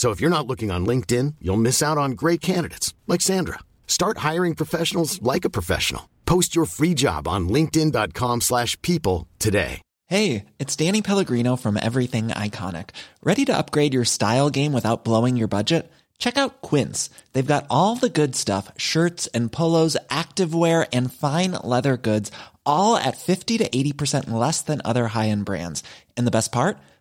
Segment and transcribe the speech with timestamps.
[0.00, 3.58] So if you're not looking on LinkedIn, you'll miss out on great candidates like Sandra.
[3.86, 6.08] Start hiring professionals like a professional.
[6.24, 9.82] Post your free job on linkedin.com/people today.
[10.06, 12.96] Hey, it's Danny Pellegrino from Everything Iconic.
[13.22, 15.92] Ready to upgrade your style game without blowing your budget?
[16.16, 17.10] Check out Quince.
[17.34, 22.32] They've got all the good stuff shirts and polos, activewear, and fine leather goods,
[22.64, 25.82] all at 50 to 80% less than other high end brands.
[26.16, 26.78] And the best part?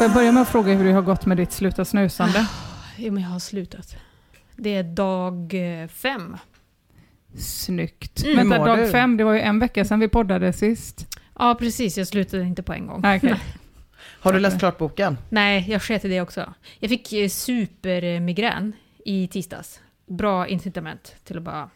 [0.00, 2.46] Får jag börja med att fråga hur det har gått med ditt sluta snusande?
[2.96, 3.96] Jo, men jag har slutat.
[4.56, 6.36] Det är dag eh, fem.
[7.38, 8.24] Snyggt.
[8.24, 8.36] Mm.
[8.36, 8.90] Vänta, dag du?
[8.90, 11.18] fem, det var ju en vecka sedan vi poddade sist.
[11.38, 11.98] Ja, precis.
[11.98, 13.00] Jag slutade inte på en gång.
[13.04, 13.40] Ah, okej.
[14.20, 15.18] Har du läst klart boken?
[15.28, 16.54] Nej, jag sket i det också.
[16.78, 18.72] Jag fick eh, supermigrän
[19.04, 19.80] i tisdags.
[20.06, 21.70] Bra incitament till att bara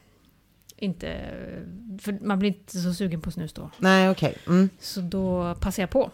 [0.77, 1.31] inte...
[2.01, 3.71] För man blir inte så sugen på snus då.
[3.79, 4.37] Nej, okej.
[4.47, 4.69] Mm.
[4.81, 6.11] Så då passade jag på.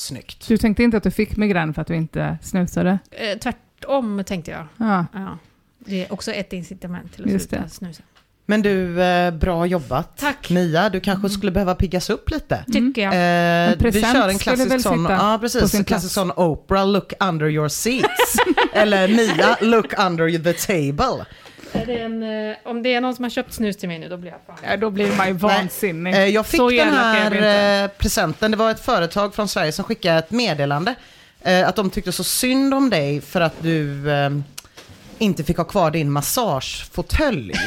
[0.00, 0.48] Snyggt.
[0.48, 2.98] Du tänkte inte att du fick migrän för att du inte snusade?
[3.10, 4.66] Eh, tvärtom tänkte jag.
[4.76, 5.06] Ja.
[5.12, 5.38] Ja.
[5.78, 7.70] Det är också ett incitament till att Just sluta det.
[7.70, 8.02] snusa.
[8.46, 10.16] Men du, eh, bra jobbat.
[10.16, 10.50] Tack.
[10.50, 12.64] Mia, du kanske skulle behöva piggas upp lite.
[12.72, 13.12] Tycker jag.
[13.72, 17.46] Eh, vi kör en klassisk sån, ja på precis, en klassisk sån Oprah, look under
[17.46, 18.36] your seats.
[18.72, 21.26] Eller Mia, look under the table.
[21.72, 24.08] Är det en, eh, om det är någon som har köpt snus till mig nu,
[24.08, 24.56] då blir jag fan...
[24.70, 26.14] Ja, då blir man ju vansinnig.
[26.14, 29.72] Eh, Jag fick Så den är här eh, presenten, det var ett företag från Sverige
[29.72, 30.94] som skickade ett meddelande.
[31.66, 34.02] Att de tyckte så synd om dig för att du
[35.18, 37.52] inte fick ha kvar din massagefåtölj.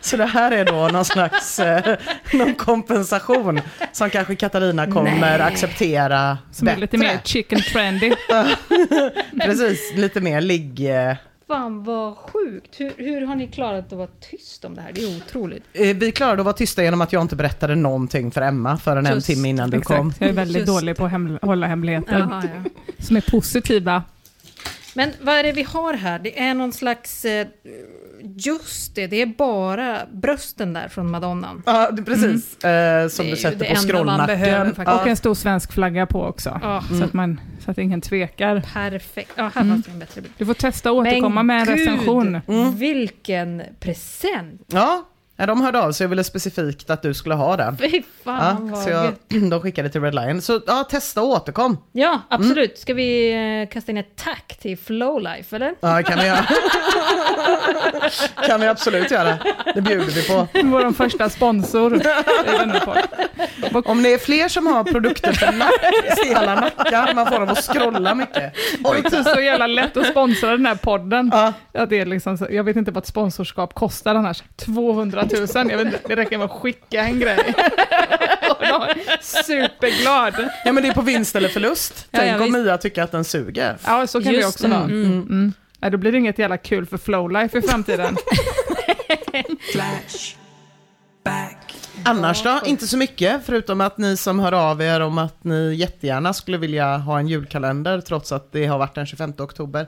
[0.00, 1.96] Så det här är då någon slags eh,
[2.32, 3.60] någon kompensation
[3.92, 5.40] som kanske Katarina kommer Nej.
[5.40, 6.80] acceptera Som är bättre.
[6.80, 8.12] lite mer chicken trendy.
[9.44, 10.88] Precis, lite mer ligg...
[11.46, 12.80] Fan vad sjukt.
[12.80, 14.92] Hur, hur har ni klarat att vara tyst om det här?
[14.92, 15.62] Det är otroligt.
[15.72, 19.06] eh, Vi klarade att vara tysta genom att jag inte berättade någonting för Emma förrän
[19.06, 20.08] en Just, timme innan du kom.
[20.08, 20.66] Exakt, jag är väldigt Just.
[20.66, 22.18] dålig på att hem- hålla hemligheter.
[22.18, 22.70] Jaha, ja.
[22.98, 24.02] Som är positiva.
[24.94, 26.18] Men vad är det vi har här?
[26.18, 27.24] Det är någon slags...
[27.24, 27.46] eh,
[28.36, 31.62] Just det, det är bara brösten där från Madonnan.
[31.66, 32.64] Ja, det- precis.
[32.64, 35.00] Eh, som du sätter på man behöver.
[35.00, 36.60] Och en stor svensk flagga på också.
[36.62, 38.62] Ja, Så, att man, så att ingen tvekar.
[38.74, 39.32] perfekt.
[39.36, 40.34] Ja, här det en bättre bild.
[40.38, 42.40] Du får testa att återkomma med en recension.
[42.48, 42.76] Mm.
[42.76, 44.62] vilken present!
[44.66, 47.78] Ja, ja, de hörde av sig och ville specifikt att du skulle ha den.
[47.78, 49.12] Fy fan Ja, vad så jag,
[49.50, 50.42] de skickade till Red Lion.
[50.42, 51.78] Så ja, testa och återkom.
[51.92, 52.78] Ja, absolut.
[52.78, 55.74] Ska vi eh, kasta in ett tack till Flowlife, eller?
[55.80, 56.44] Ja, kan vi göra.
[58.46, 59.38] kan vi absolut göra.
[59.74, 60.46] Det bjuder vi på.
[60.64, 62.00] Vår första sponsor i.
[63.84, 67.64] Om det är fler som har produkter för nack, stela nackar, man får dem att
[67.64, 68.54] scrolla mycket.
[68.78, 71.30] Det är så jävla lätt att sponsra den här podden.
[71.32, 71.52] Ja.
[71.72, 74.42] Att det är liksom, jag vet inte vad ett sponsorskap kostar annars.
[74.56, 77.38] 200 000, jag vet inte, det räcker med att skicka en grej.
[79.20, 80.34] Superglad.
[80.64, 82.08] Ja, men det är på vinst eller förlust.
[82.10, 82.52] Ja, Tänk ja, om visst.
[82.58, 83.76] Mia tycker att den suger.
[83.86, 84.74] Ja, så kan det Just också det.
[84.74, 84.84] vara.
[84.84, 85.04] Mm.
[85.04, 85.22] Mm.
[85.22, 85.52] Mm.
[85.80, 88.16] Ja, då blir det inget jävla kul för Flowlife i framtiden.
[92.04, 92.60] Annars då?
[92.64, 96.58] Inte så mycket, förutom att ni som hör av er om att ni jättegärna skulle
[96.58, 99.86] vilja ha en julkalender trots att det har varit den 25 oktober.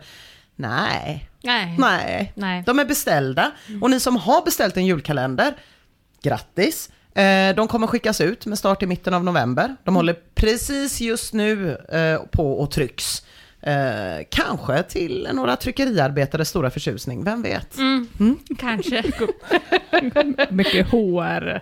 [0.57, 1.75] Nej, Nej.
[1.79, 2.33] nej.
[2.35, 2.63] Nej.
[2.67, 3.51] De är beställda.
[3.81, 5.55] Och ni som har beställt en julkalender,
[6.23, 6.91] grattis.
[7.15, 9.77] Eh, De kommer skickas ut med start i mitten av november.
[9.85, 13.23] De håller precis just nu eh, på och trycks.
[13.63, 17.77] Eh, kanske till några tryckeriarbetares stora förtjusning, vem vet?
[17.79, 18.09] Mm.
[18.59, 19.03] Kanske.
[20.51, 21.61] Mycket HR.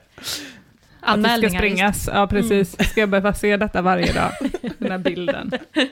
[1.06, 1.60] Att det ska Anmälningar.
[1.60, 2.08] springas.
[2.12, 2.88] Ja, precis.
[2.90, 4.30] Ska jag behöva se detta varje dag?
[4.78, 5.50] Den här bilden.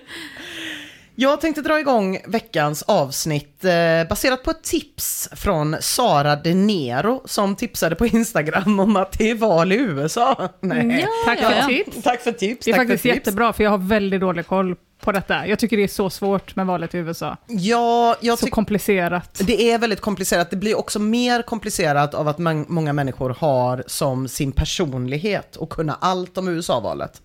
[1.15, 7.23] Jag tänkte dra igång veckans avsnitt eh, baserat på ett tips från Sara De Nero
[7.25, 10.49] som tipsade på Instagram om att det är val i USA.
[10.61, 11.01] Nej.
[11.01, 11.67] Ja, Tack ja, för ja.
[11.67, 12.03] tips.
[12.03, 12.65] Tack för tips.
[12.65, 13.27] Det är tack faktiskt för tips.
[13.27, 15.47] jättebra, för jag har väldigt dålig koll på detta.
[15.47, 17.37] Jag tycker det är så svårt med valet i USA.
[17.47, 19.41] Ja, jag Så komplicerat.
[19.47, 20.51] det är väldigt komplicerat.
[20.51, 25.71] Det blir också mer komplicerat av att man, många människor har som sin personlighet och
[25.71, 27.23] kunna allt om USA-valet.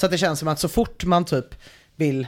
[0.00, 1.54] Så att det känns som att så fort man typ
[1.96, 2.26] vill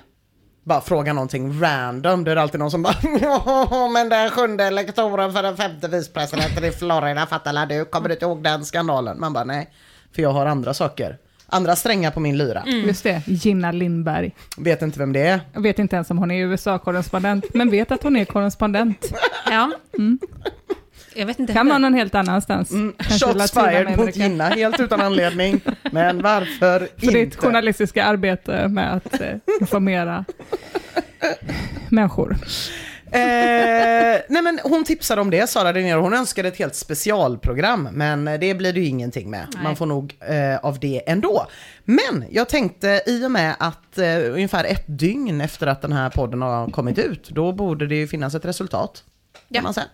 [0.68, 4.64] bara fråga någonting random, då är det alltid någon som bara "Ja, men den sjunde
[4.64, 7.84] elektoren för den femte vicepresidenten i Florida, fattar la du?
[7.84, 9.20] Kommer du inte ihåg den skandalen?
[9.20, 9.70] Man bara nej,
[10.14, 11.16] för jag har andra saker.
[11.50, 12.62] Andra strängar på min lyra.
[12.66, 14.34] Just det, Gina Lindberg.
[14.58, 15.40] Vet inte vem det är.
[15.52, 19.12] Jag vet inte ens om hon är USA-korrespondent, men vet att hon är korrespondent.
[19.50, 19.70] Ja.
[21.18, 22.70] Jag vet inte Kan vara någon helt annanstans.
[22.98, 24.16] Kanske Shots fired mot.
[24.16, 25.60] Gina, helt utan anledning.
[25.92, 27.18] Men varför För inte?
[27.18, 30.24] ditt journalistiska arbete med att eh, informera
[31.88, 32.36] människor.
[33.12, 36.00] Eh, nej men hon tipsade om det, Sara Denero.
[36.00, 39.46] Hon önskade ett helt specialprogram, men det blir det ju ingenting med.
[39.54, 39.62] Nej.
[39.62, 41.46] Man får nog eh, av det ändå.
[41.84, 46.10] Men jag tänkte i och med att eh, ungefär ett dygn efter att den här
[46.10, 49.04] podden har kommit ut, då borde det ju finnas ett resultat.
[49.48, 49.62] Ja.
[49.62, 49.86] Man säga.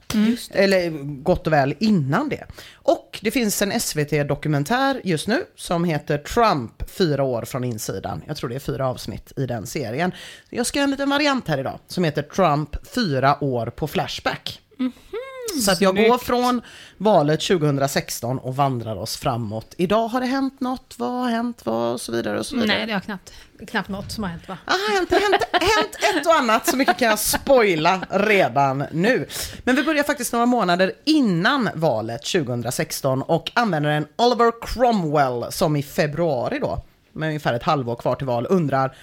[0.51, 0.91] Eller
[1.23, 2.45] gott och väl innan det.
[2.75, 8.23] Och det finns en SVT-dokumentär just nu som heter Trump, fyra år från insidan.
[8.27, 10.13] Jag tror det är fyra avsnitt i den serien.
[10.51, 14.61] Jag ska göra en liten variant här idag som heter Trump, fyra år på Flashback.
[15.65, 16.63] Så att jag går från
[16.97, 19.75] valet 2016 och vandrar oss framåt.
[19.79, 22.79] Idag har det hänt något, vad har hänt, vad och så vidare och så vidare.
[22.79, 23.33] Nej, det har knappt,
[23.69, 24.59] knappt något som har hänt va?
[24.65, 29.29] Ah, hänt, hänt, hänt ett och annat, så mycket kan jag spoila redan nu.
[29.65, 35.77] Men vi börjar faktiskt några månader innan valet 2016 och använder en Oliver Cromwell som
[35.77, 36.83] i februari då,
[37.13, 38.97] med ungefär ett halvår kvar till val, undrar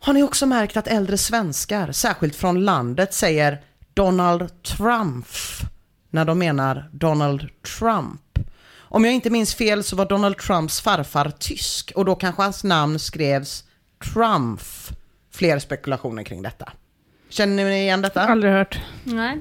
[0.00, 3.60] Har ni också märkt att äldre svenskar, särskilt från landet, säger
[3.94, 5.26] Donald Trump
[6.10, 7.48] när de menar Donald
[7.78, 8.38] Trump?
[8.78, 12.64] Om jag inte minns fel så var Donald Trumps farfar tysk och då kanske hans
[12.64, 13.64] namn skrevs
[14.12, 14.60] Trump.
[15.30, 16.72] Fler spekulationer kring detta.
[17.28, 18.20] Känner ni igen detta?
[18.22, 18.80] Aldrig hört.
[19.04, 19.38] Nej.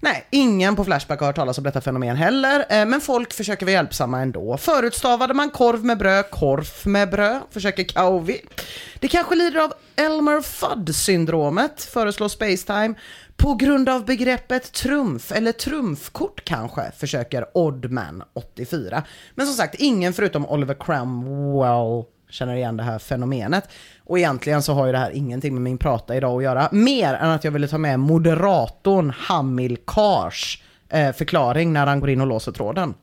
[0.00, 3.66] Nej, ingen på Flashback har hört talas om detta fenomen heller, eh, men folk försöker
[3.66, 4.56] vara hjälpsamma ändå.
[4.56, 8.40] Förutstavade man korv med bröd, korv med bröd, försöker Kauvi.
[9.00, 12.94] Det kanske lider av Elmer Fudd-syndromet, föreslår Spacetime.
[13.36, 19.02] På grund av begreppet trumf, eller trumfkort kanske, försöker Oddman84.
[19.34, 23.68] Men som sagt, ingen förutom Oliver Cromwell känner igen det här fenomenet.
[24.04, 27.14] Och egentligen så har ju det här ingenting med min prata idag att göra, mer
[27.14, 32.20] än att jag ville ta med moderatorn Hamil Kars eh, förklaring när han går in
[32.20, 32.94] och låser tråden.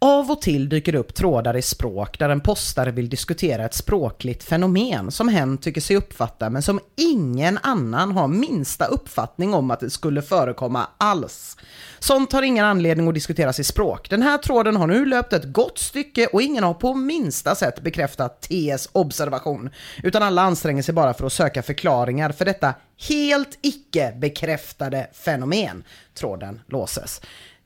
[0.00, 3.74] Av och till dyker det upp trådar i språk där en postare vill diskutera ett
[3.74, 9.70] språkligt fenomen som hen tycker sig uppfatta men som ingen annan har minsta uppfattning om
[9.70, 11.56] att det skulle förekomma alls.
[11.98, 14.10] Sånt har ingen anledning att diskuteras i språk.
[14.10, 17.82] Den här tråden har nu löpt ett gott stycke och ingen har på minsta sätt
[17.82, 19.70] bekräftat TS observation.
[20.02, 22.74] Utan alla anstränger sig bara för att söka förklaringar för detta
[23.08, 25.84] helt icke bekräftade fenomen.
[26.14, 27.20] Tråden låses.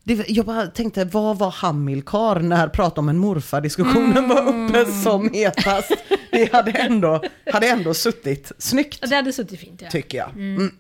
[0.05, 5.31] Det, jag bara tänkte, vad var Hamilkar när prata om en morfar-diskussionen var uppe som
[5.33, 5.93] hetast?
[6.31, 9.91] Det hade ändå, hade ändå suttit snyggt Det hade suttit fint ja.
[9.91, 10.31] tycker jag.
[10.31, 10.71] Mm.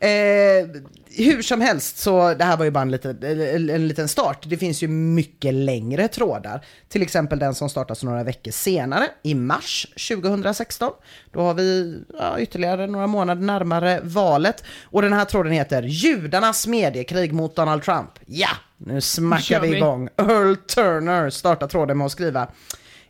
[0.00, 0.68] Eh,
[1.10, 4.44] hur som helst, så det här var ju bara en liten, en, en liten start.
[4.46, 6.64] Det finns ju mycket längre trådar.
[6.88, 10.92] Till exempel den som startas några veckor senare, i mars 2016.
[11.32, 14.64] Då har vi ja, ytterligare några månader närmare valet.
[14.84, 18.10] Och den här tråden heter Judarnas mediekrig mot Donald Trump.
[18.26, 19.76] Ja, nu smackar vi.
[19.76, 20.08] igång.
[20.16, 22.48] Earl Turner startar tråden med att skriva.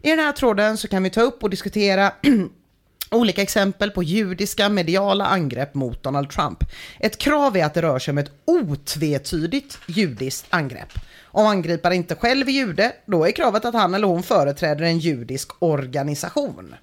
[0.02, 2.12] I den här tråden så kan vi ta upp och diskutera
[3.10, 6.64] Olika exempel på judiska mediala angrepp mot Donald Trump.
[7.00, 10.92] Ett krav är att det rör sig om ett otvetydigt judiskt angrepp.
[11.24, 14.98] Om angriparen inte själv är jude, då är kravet att han eller hon företräder en
[14.98, 16.74] judisk organisation.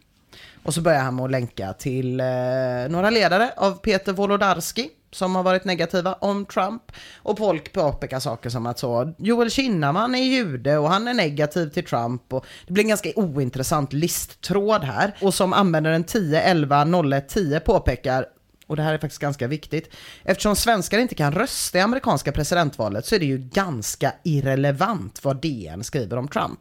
[0.63, 2.25] Och så börjar han med att länka till eh,
[2.89, 6.81] några ledare av Peter Wolodarski som har varit negativa om Trump.
[7.17, 11.69] Och folk påpekar saker som att så, Joel Kinnaman är jude och han är negativ
[11.69, 12.33] till Trump.
[12.33, 15.15] Och det blir en ganska ointressant listtråd här.
[15.21, 18.25] Och som användaren 10 11 01 10 påpekar
[18.67, 19.93] och det här är faktiskt ganska viktigt,
[20.23, 25.41] eftersom svenskar inte kan rösta i amerikanska presidentvalet så är det ju ganska irrelevant vad
[25.41, 26.59] DN skriver om Trump.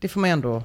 [0.00, 0.62] Det får man ändå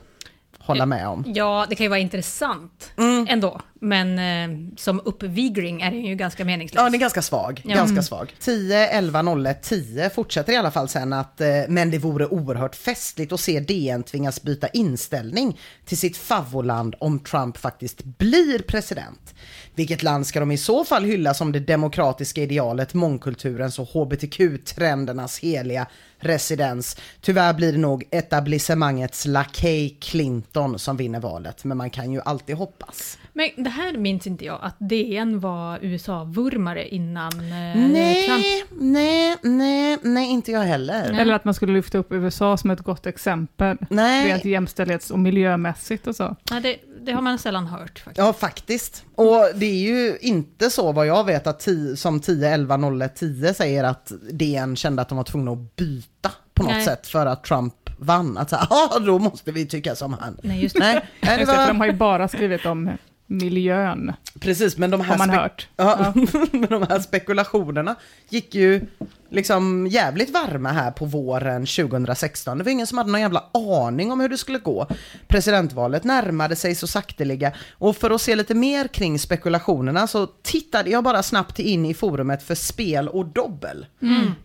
[0.60, 1.24] hålla med om.
[1.28, 3.28] Ja, det kan ju vara intressant Mm.
[3.30, 3.62] ändå.
[3.84, 6.80] Men eh, som uppvigling är den ju ganska meningslös.
[6.80, 7.62] Ja, den är ganska svag.
[7.66, 7.76] Ja.
[7.76, 8.04] Ganska Mm.
[8.04, 8.36] svag.
[8.40, 12.76] 10, 11, 01, 10 fortsätter i alla fall sen att, eh, men det vore oerhört
[12.76, 19.34] festligt att se DN tvingas byta inställning till sitt favoland om Trump faktiskt blir president.
[19.76, 25.40] Vilket land ska de i så fall hylla som det demokratiska idealet, mångkulturens och hbtq-trendernas
[25.40, 25.88] heliga
[26.20, 26.98] residens?
[27.22, 32.56] Tyvärr blir det nog etablissemangets lakej Clinton som vinner valet, men man kan ju alltid
[32.56, 33.18] hoppas.
[33.36, 38.46] Men det här minns inte jag, att DN var USA-vurmare innan eh, Nej, Trump.
[38.82, 41.12] nej, nej, nej, inte jag heller.
[41.20, 43.78] Eller att man skulle lyfta upp USA som ett gott exempel.
[43.90, 44.28] Nej.
[44.28, 46.36] Rent jämställdhets och miljömässigt och så.
[46.52, 48.18] Nej, det, det har man sällan hört faktiskt.
[48.18, 49.06] Ja, faktiskt.
[49.16, 53.16] Och det är ju inte så vad jag vet att 10, som 10, 11, 01,
[53.16, 56.86] 10 säger att DN kände att de var tvungna att byta på något Nej.
[56.86, 58.38] sätt för att Trump vann.
[58.38, 60.38] Att säga, ja då måste vi tycka som han.
[60.44, 60.80] Nej, just det.
[60.80, 62.90] Nej, nej det för de var, har ju bara skrivit om
[63.34, 65.68] miljön, precis, men de här, man hört.
[65.76, 66.14] Ja,
[66.52, 67.96] men de här spekulationerna
[68.30, 68.82] gick ju
[69.30, 72.58] liksom jävligt varma här på våren 2016.
[72.58, 74.88] Det var ingen som hade någon jävla aning om hur det skulle gå.
[75.28, 80.90] Presidentvalet närmade sig så sakteliga och för att se lite mer kring spekulationerna så tittade
[80.90, 83.86] jag bara snabbt in i forumet för spel och dobbel.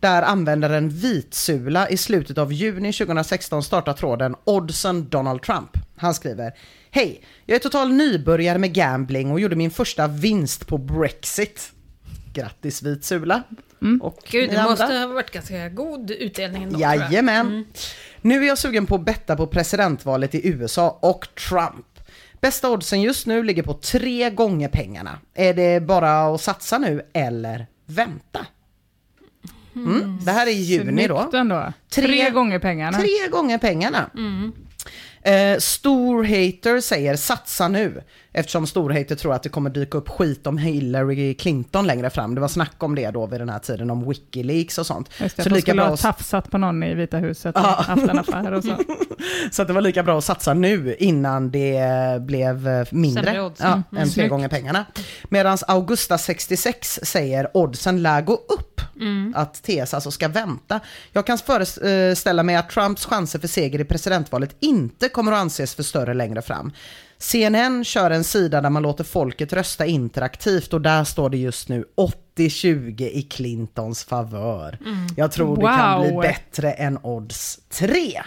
[0.01, 5.71] Där användaren Vitsula i slutet av juni 2016 startar tråden Oddsen Donald Trump.
[5.97, 6.53] Han skriver
[6.99, 11.73] Hej, jag är total nybörjare med gambling och gjorde min första vinst på Brexit.
[12.35, 13.43] Grattis Vitsula.
[14.03, 16.81] Och Gud, det måste ha varit ganska god utdelning ändå.
[16.81, 17.65] Jajamän.
[18.21, 21.87] Nu är jag sugen på att betta på presidentvalet i USA och Trump.
[22.41, 25.19] Bästa oddsen just nu ligger på tre gånger pengarna.
[25.35, 28.47] Är det bara att satsa nu eller vänta?
[29.77, 30.19] Mm.
[30.25, 31.29] Det här är i juni då.
[31.91, 32.99] Tre- Tre, gånger pengarna.
[32.99, 34.11] Tre gånger pengarna.
[35.23, 38.03] Eh, Storhater säger satsa nu.
[38.33, 42.35] Eftersom Storhater tror att det kommer dyka upp skit om Hillary Clinton längre fram.
[42.35, 45.11] Det var snack om det då vid den här tiden om Wikileaks och sånt.
[45.21, 48.03] Just det, Så lika skulle bra ha tafsat på någon i Vita huset och haft
[48.09, 48.77] en affär och så.
[49.53, 51.83] Så att det var lika bra att satsa nu innan det
[52.23, 53.61] blev mindre odds.
[53.61, 53.83] ja, Mm.
[53.93, 54.31] än tre Snyggt.
[54.31, 54.85] gånger pengarna.
[55.29, 58.81] Medan Augusta66 säger oddsen lär gå upp.
[59.35, 60.81] Att TS alltså ska vänta.
[61.13, 65.75] Jag kan föreställa mig att Trumps chanser för seger i presidentvalet inte kommer att anses
[65.75, 66.73] för större längre fram.
[67.19, 71.69] CNN kör en sida där man låter folket rösta interaktivt och där står det just
[71.69, 71.85] nu
[72.37, 74.79] 80-20 i Clintons favör.
[75.17, 76.23] Jag tror det kan bli Wow.
[76.23, 78.23] bättre än odds 3.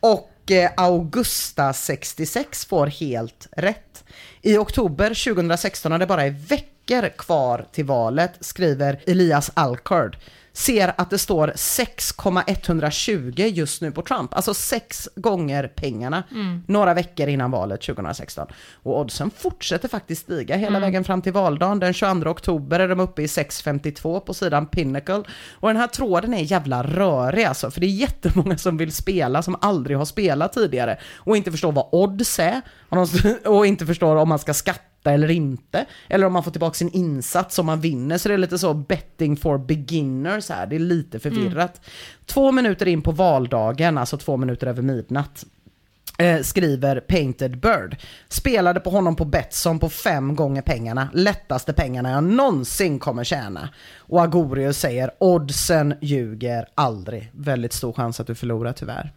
[0.00, 4.04] Och eh, Augusta 66 får helt rätt.
[4.42, 10.16] I oktober 2016 när det bara är veckor kvar till valet skriver Elias Alcard
[10.56, 14.34] ser att det står 6,120 just nu på Trump.
[14.34, 16.22] Alltså sex gånger pengarna
[16.66, 18.46] några veckor innan valet 2016.
[18.82, 21.80] Och oddsen fortsätter faktiskt stiga hela vägen fram till valdagen.
[21.80, 25.22] Den 22 oktober är de uppe i 6,52 på sidan Pinnacle.
[25.52, 29.42] Och den här tråden är jävla rörig alltså, för det är jättemånga som vill spela
[29.42, 32.60] som aldrig har spelat tidigare och inte förstår vad odds är
[33.44, 35.86] och inte förstår om man ska skatta eller inte.
[36.08, 38.18] Eller om man får tillbaka sin insats om man vinner.
[38.18, 40.66] Så det är lite så betting for beginners här.
[40.66, 41.80] Det är lite förvirrat.
[42.26, 45.44] Två minuter in på valdagen, alltså två minuter över midnatt,
[46.18, 47.96] eh, skriver Painted Bird.
[48.28, 51.08] Spelade på honom på Betsson på fem gånger pengarna.
[51.12, 53.68] Lättaste pengarna jag någonsin kommer tjäna.
[53.98, 57.30] Och Agorius säger oddsen ljuger aldrig.
[57.32, 59.12] Väldigt stor chans att du förlorar tyvärr.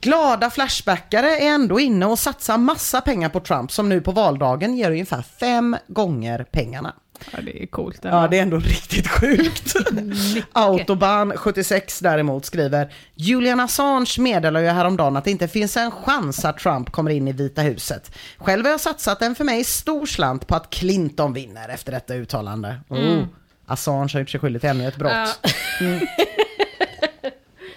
[0.00, 4.76] Glada Flashbackare är ändå inne och satsar massa pengar på Trump som nu på valdagen
[4.76, 6.94] ger ungefär fem gånger pengarna.
[7.30, 8.04] Ja, det är coolt.
[8.04, 8.16] ändå.
[8.16, 9.74] Ja, det är ändå riktigt sjukt.
[10.52, 16.44] Autobahn 76 däremot skriver Julian Assange meddelar ju häromdagen att det inte finns en chans
[16.44, 18.14] att Trump kommer in i Vita huset.
[18.38, 22.14] Själv har jag satsat en för mig stor slant på att Clinton vinner efter detta
[22.14, 22.80] uttalande.
[22.88, 23.24] Oh,
[23.66, 25.46] Assange har gjort sig skyldig till ännu ett brott.
[25.80, 26.00] Mm.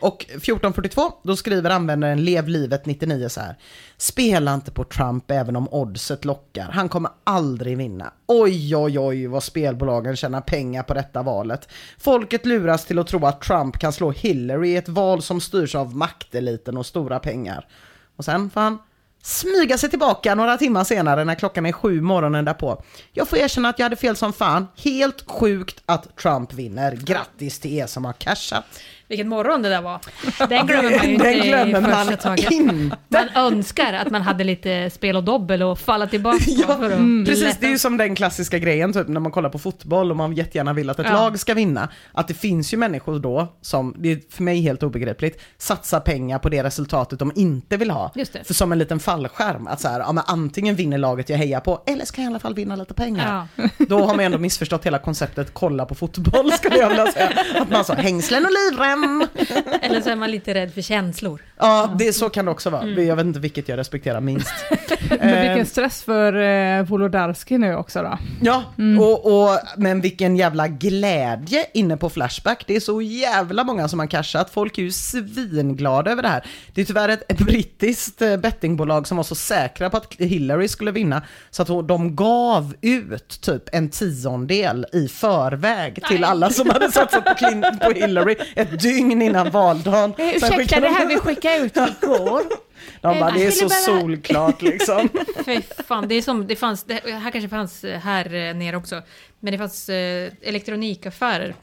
[0.05, 3.55] Och 1442, då skriver användaren LevLivet99 så här.
[3.97, 6.69] Spela inte på Trump även om oddset lockar.
[6.71, 8.13] Han kommer aldrig vinna.
[8.27, 11.69] Oj, oj, oj vad spelbolagen tjänar pengar på detta valet.
[11.97, 15.75] Folket luras till att tro att Trump kan slå Hillary i ett val som styrs
[15.75, 17.67] av makteliten och stora pengar.
[18.15, 18.79] Och sen får han
[19.25, 22.83] smyga sig tillbaka några timmar senare när klockan är sju morgonen därpå.
[23.13, 24.67] Jag får erkänna att jag hade fel som fan.
[24.75, 26.95] Helt sjukt att Trump vinner.
[26.95, 28.65] Grattis till er som har cashat.
[29.07, 29.99] Vilken morgon det där var.
[30.49, 32.51] Den glömmer man ju inte Den glömmer i man första taget.
[32.51, 32.97] inte.
[33.07, 36.91] Man önskar att man hade lite spel och dobbel och falla tillbaka Ja, för att
[36.91, 37.25] mm.
[37.25, 40.17] Precis, det är ju som den klassiska grejen typ när man kollar på fotboll och
[40.17, 41.13] man jättegärna vill att ett Ja.
[41.13, 41.89] lag ska vinna.
[42.11, 46.39] Att det finns ju människor då som, det är för mig helt obegripligt, satsar pengar
[46.39, 48.11] på det resultatet de inte vill ha.
[48.15, 48.43] Just det.
[48.43, 51.59] För som en liten fallskärm, att så här, ja, men antingen vinner laget jag hejar
[51.59, 53.47] på, eller ska jag i alla fall vinna lite pengar.
[53.77, 57.31] Då har man ändå missförstått hela konceptet kolla på fotboll skulle jag vilja säga.
[57.61, 58.94] Att man sa hängslen och livrem.
[59.81, 61.41] Eller så är man lite rädd för känslor.
[61.57, 62.81] Ja, det, så kan det också vara.
[62.81, 63.07] Mm.
[63.07, 64.53] Jag vet inte vilket jag respekterar minst.
[65.09, 68.17] Men Eh, vilken stress för eh, Wolodarski nu också då.
[68.41, 68.63] Ja,
[68.99, 72.63] och, och, men vilken jävla glädje inne på Flashback.
[72.67, 74.49] Det är så jävla många som har cashat.
[74.49, 76.45] Folk är ju svinglada över det här.
[76.73, 80.91] Det är tyvärr ett brittiskt eh, bettingbolag som var så säkra på att Hillary skulle
[80.91, 86.29] vinna så att de gav ut typ en tiondel i förväg till Nej.
[86.29, 90.13] alla som hade satsat på, Clin- på Hillary ett dygn innan valdagen.
[90.17, 92.41] Ursäkta, det de- här vi skickade ut igår.
[93.01, 95.09] De bara, Eh, det är så bara- solklart liksom.
[95.45, 98.77] Fy fan, det är som, det fanns, det här kanske fanns eh, här eh, nere
[98.77, 99.01] också,
[99.39, 101.55] men det fanns eh, elektronikaffärer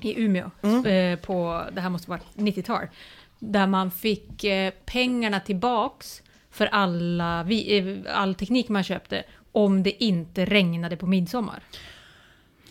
[0.00, 0.50] i Umeå
[0.86, 2.86] eh, på, det här måste vara 90-tal,
[3.38, 10.04] där man fick eh, pengarna tillbaks för alla, vi, all teknik man köpte om det
[10.04, 11.62] inte regnade på midsommar.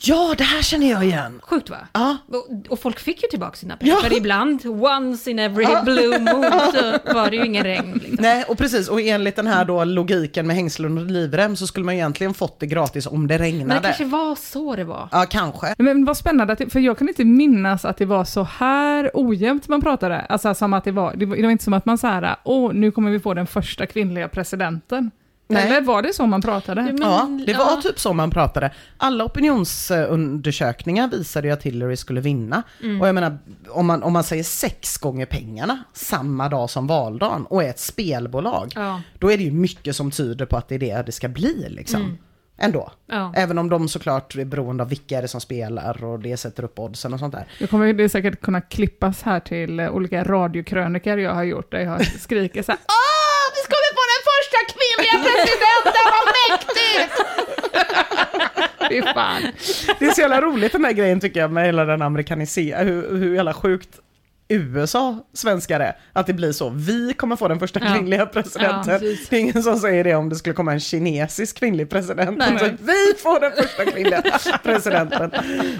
[0.03, 1.39] Ja, det här känner jag igen.
[1.43, 1.77] Sjukt va?
[1.93, 2.17] Ja.
[2.27, 4.01] Och, och folk fick ju tillbaka sina pengar, Ja.
[4.09, 6.43] för ibland, once in every blue moon,
[6.73, 7.93] så var det ju ingen regn.
[7.93, 8.17] Liksom.
[8.19, 11.85] Nej, och precis, och enligt den här då logiken med hängslen och livrem så skulle
[11.85, 13.65] man egentligen fått det gratis om det regnade.
[13.67, 15.09] Men det kanske var så det var.
[15.11, 15.75] Ja, kanske.
[15.77, 19.81] Men vad spännande, för jag kan inte minnas att det var så här ojämnt man
[19.81, 20.19] pratade.
[20.19, 22.35] Alltså som att det var, det var, det var inte som att man så här,
[22.43, 25.11] åh nu kommer vi få den första kvinnliga presidenten.
[25.53, 25.67] Nej.
[25.67, 26.81] Eller var det så man pratade?
[26.81, 27.79] Men- Ja, det var ja.
[27.83, 28.71] typ så man pratade.
[28.97, 32.63] Alla opinionsundersökningar visade ju att Hillary skulle vinna.
[32.83, 33.01] Mm.
[33.01, 33.37] Och jag menar,
[33.69, 37.79] om man, om man säger sex gånger pengarna samma dag som valdagen och är ett
[37.79, 39.01] spelbolag, Ja.
[39.19, 41.65] då är det ju mycket som tyder på att det är det det ska bli
[41.69, 42.17] liksom.
[42.57, 42.91] Ändå.
[43.11, 43.21] Mm.
[43.21, 43.33] Ja.
[43.35, 46.63] Även om de såklart är beroende av vilka är det som spelar och det sätter
[46.63, 47.45] upp oddsen och sånt där.
[47.59, 52.05] Det kommer det säkert kunna klippas här till olika radiokrönikor jag har gjort där jag
[52.05, 57.13] skriker så här Åh, vi ska vi få den första kvinnliga presidenten, vad mäktigt!
[58.89, 59.41] Fy fan.
[59.99, 63.17] Det är så jävla roligt den här grejen tycker jag med hela den amerikaniseringen, hur,
[63.17, 63.99] hur jävla sjukt
[64.53, 65.97] USA svenskar är.
[66.13, 67.93] Att det blir så, vi kommer få den första Ja.
[67.95, 68.99] kvinnliga Ja, presidenten.
[68.99, 69.29] precis.
[69.29, 72.37] det är ingen som säger det om det skulle komma en kinesisk kvinnlig president.
[72.37, 72.59] Nej.
[72.59, 74.23] Så, vi får den första kvinnliga
[74.63, 75.31] presidenten.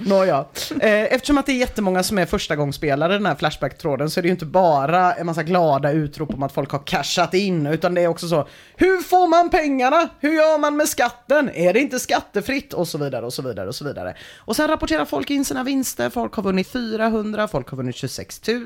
[0.06, 0.46] Nåja.
[0.80, 4.22] Eh, eftersom att det är jättemånga som är förstagångsspelare i den här Flashback-tråden så är
[4.22, 7.94] det ju inte bara en massa glada utrop om att folk har cashat in, utan
[7.94, 10.10] det är också så, hur får man pengarna?
[10.20, 11.50] Hur gör man med skatten?
[11.54, 12.74] Är det inte skattefritt?
[12.74, 14.16] Och så vidare och så vidare och så vidare.
[14.38, 18.48] Och sen rapporterar folk in sina vinster, folk har vunnit 400, folk har vunnit 26
[18.48, 18.61] 000,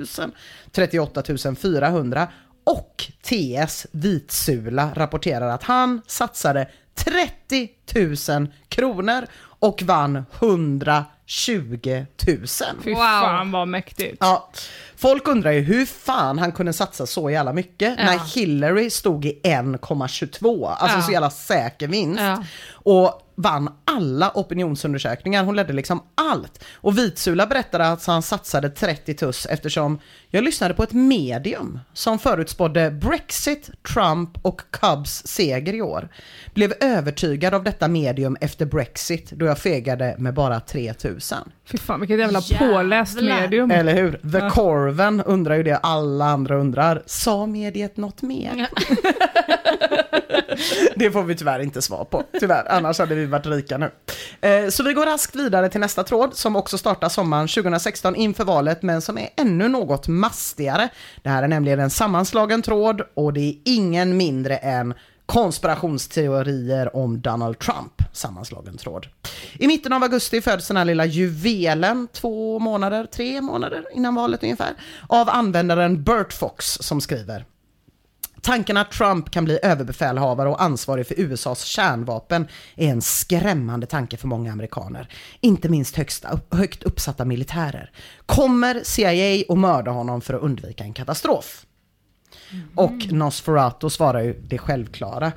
[0.71, 1.23] 38
[1.55, 2.27] 400
[2.63, 7.69] och TS Vitsula rapporterar att han satsade 30
[8.31, 9.25] 000 kronor
[9.59, 12.37] och vann 100 120 000.
[12.83, 12.97] Fy Wow.
[12.99, 14.17] fan vad mäktigt.
[14.19, 14.49] Ja,
[14.95, 18.05] folk undrar ju hur fan han kunde satsa så jävla mycket Ja.
[18.05, 21.01] när Hillary stod i 1,22, alltså Ja.
[21.03, 22.21] så jävla säker vinst.
[22.21, 22.43] Ja.
[22.71, 26.63] Och vann alla opinionsundersökningar, hon ledde liksom allt.
[26.75, 32.19] Och Vitsula berättade att han satsade 30 tuss eftersom jag lyssnade på ett medium som
[32.19, 36.09] förutspådde Brexit, Trump och Cubs seger i år.
[36.53, 40.59] Blev övertygad av detta medium efter Brexit då jag fegade med bara
[41.15, 41.37] 3000.
[41.65, 42.67] Fy fan vilket jävla Jävlar.
[42.73, 43.71] påläst medium.
[43.71, 44.11] Eller hur?
[44.31, 47.03] The Corven undrar ju det alla andra undrar.
[47.05, 48.67] Sa mediet något mer?
[50.95, 52.71] Det får vi tyvärr inte svar på, tyvärr.
[52.71, 53.91] Annars hade vi varit rika nu.
[54.41, 58.43] Eh, Så vi går raskt vidare till nästa tråd som också startar sommaren 2016 inför
[58.43, 60.89] valet men som är ännu något mastigare.
[61.23, 64.93] Det här är nämligen en sammanslagen tråd och det är ingen mindre än
[65.25, 69.07] konspirationsteorier om Donald Trump, sammanslagen tråd.
[69.53, 74.43] I mitten av augusti föds den här lilla juvelen, två månader, tre månader innan valet
[74.43, 74.73] ungefär,
[75.07, 77.45] av användaren Bert Fox som skriver
[78.45, 84.17] Tanken att Trump kan bli överbefälhavare och ansvarig för USAs kärnvapen är en skrämmande tanke
[84.17, 85.07] för många amerikaner.
[85.41, 87.91] Inte minst högsta, högt uppsatta militärer.
[88.25, 91.65] Kommer CIA att mörda honom för att undvika en katastrof?
[92.75, 95.31] Och Nosferatu svarar ju det självklara.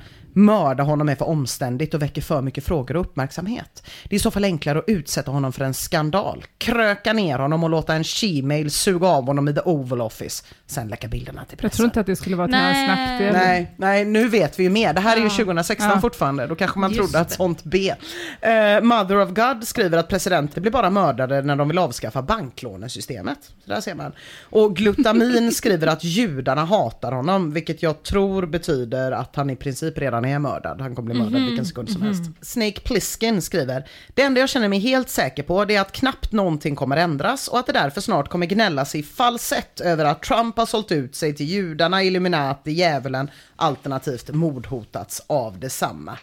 [0.45, 3.83] Mörda honom är för omständigt och väcker för mycket frågor och uppmärksamhet.
[4.03, 7.63] Det är i så fall enklare att utsätta honom för en skandal, kröka ner honom
[7.63, 11.49] och låta en she-mail suga av honom i the Oval Office, sen läcka bilderna till
[11.51, 11.85] Jag tror pressen.
[11.85, 12.87] inte att det skulle vara till Nej.
[12.87, 13.33] hans nackdel.
[13.33, 14.93] Nej, nej, nu vet vi ju mer.
[14.93, 15.29] Det här är ju Ja.
[15.29, 16.01] 2016 Ja.
[16.01, 16.47] fortfarande.
[16.47, 17.93] Då kanske man Just trodde att sånt B.
[18.41, 23.37] Eh, Mother of God skriver att presidenter blir bara mördade när de vill avskaffa banklånesystemet.
[23.65, 24.11] Så där ser man.
[24.43, 29.97] Och Glutamin skriver att judarna hatar honom, vilket jag tror betyder att han i princip
[29.97, 30.81] redan är mördad.
[30.81, 32.23] Han kommer bli mördad vilken sekund som helst.
[32.41, 36.31] Snake Plissken skriver, det enda jag känner mig helt säker på det är att knappt
[36.31, 40.57] någonting kommer ändras och att det därför snart kommer gnällas i falsett över att Trump
[40.57, 46.17] har sålt ut sig till judarna, Illuminati, djävulen, alternativt mordhotats av detsamma.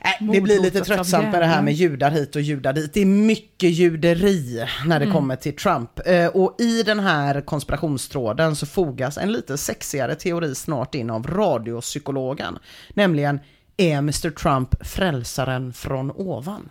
[0.00, 2.94] Äh, det blir lite tröttsamt med det här med judar hit och judar dit.
[2.94, 6.00] Det är mycket juderi när det kommer till Trump.
[6.06, 11.26] Eh, och i den här konspirationstråden så fogas en lite sexigare teori snart in av
[11.26, 12.58] radiopsykologen.
[12.94, 13.40] Nämligen,
[13.76, 16.68] är Mr Trump frälsaren från ovan?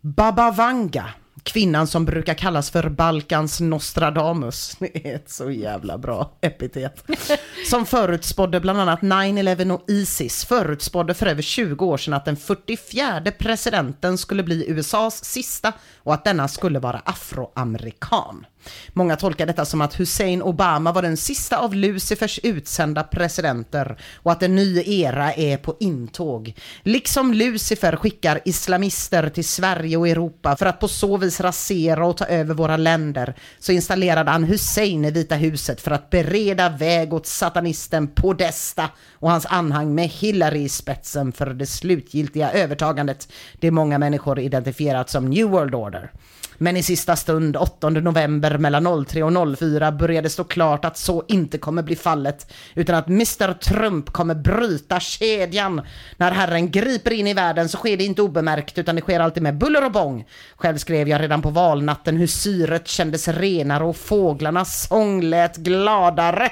[0.00, 1.10] Baba Vanga,
[1.48, 4.76] kvinnan som brukar kallas för Balkans Nostradamus.
[4.78, 7.04] Det är ett så jävla bra epitet.
[7.70, 12.36] Som förutspådde bland annat 9-11 och Isis, förutspådde för över 20 år sedan att den
[12.36, 18.46] 44 presidenten skulle bli USAs sista och att denna skulle vara afroamerikan.
[18.92, 24.32] Många tolkar detta som att Hussein Obama var den sista av Lucifers utsända presidenter och
[24.32, 26.54] att en ny era är på intåg.
[26.82, 32.16] Liksom Lucifer skickar islamister till Sverige och Europa för att på så vis rasera och
[32.16, 37.12] ta över våra länder så installerade han Hussein i Vita huset för att bereda väg
[37.12, 43.28] åt satanisten Podesta och hans anhang med Hillary i spetsen för det slutgiltiga övertagandet
[43.60, 46.10] det många människor identifierat som New World Order.
[46.58, 51.24] Men i sista stund, 8 november mellan 03 och 04 började stå klart att så
[51.28, 55.82] inte kommer bli fallet, utan att Mr Trump kommer bryta kedjan.
[56.16, 59.42] När Herren griper in i världen så sker det inte obemärkt, utan det sker alltid
[59.42, 60.24] med buller och bång.
[60.56, 66.50] Själv skrev jag redan på valnatten hur syret kändes renare och fåglarnas sång lät gladare.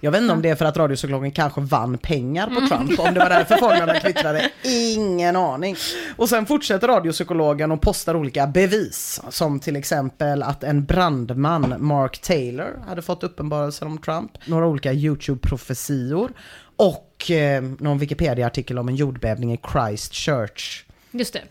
[0.00, 3.14] Jag vet inte om det är för att radiopsykologen kanske vann pengar på Trump, om
[3.14, 4.50] det var därför fåglarna kvittrade.
[4.64, 5.76] Ingen aning.
[6.16, 12.18] Och sen fortsätter radiopsykologen och postar olika bevis, som till exempel att en brandman, Mark
[12.18, 16.32] Taylor, hade fått uppenbarelser om Trump, några olika YouTube-profetior
[16.76, 20.84] och eh, någon Wikipedia-artikel om en jordbävning i Christchurch.
[21.10, 21.42] Just det.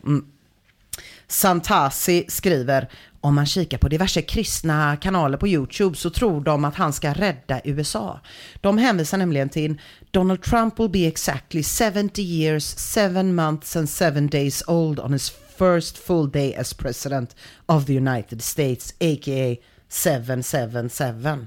[1.26, 2.88] Santasi skriver
[3.20, 7.12] om man kikar på diverse kristna kanaler på Youtube så tror de att han ska
[7.12, 8.20] rädda USA.
[8.60, 14.10] De hänvisar nämligen till Donald Trump will be exactly 70 years, 7 months and 7
[14.28, 19.56] days old on his first full day as president of the United States, a.k.a.
[19.88, 21.46] 777.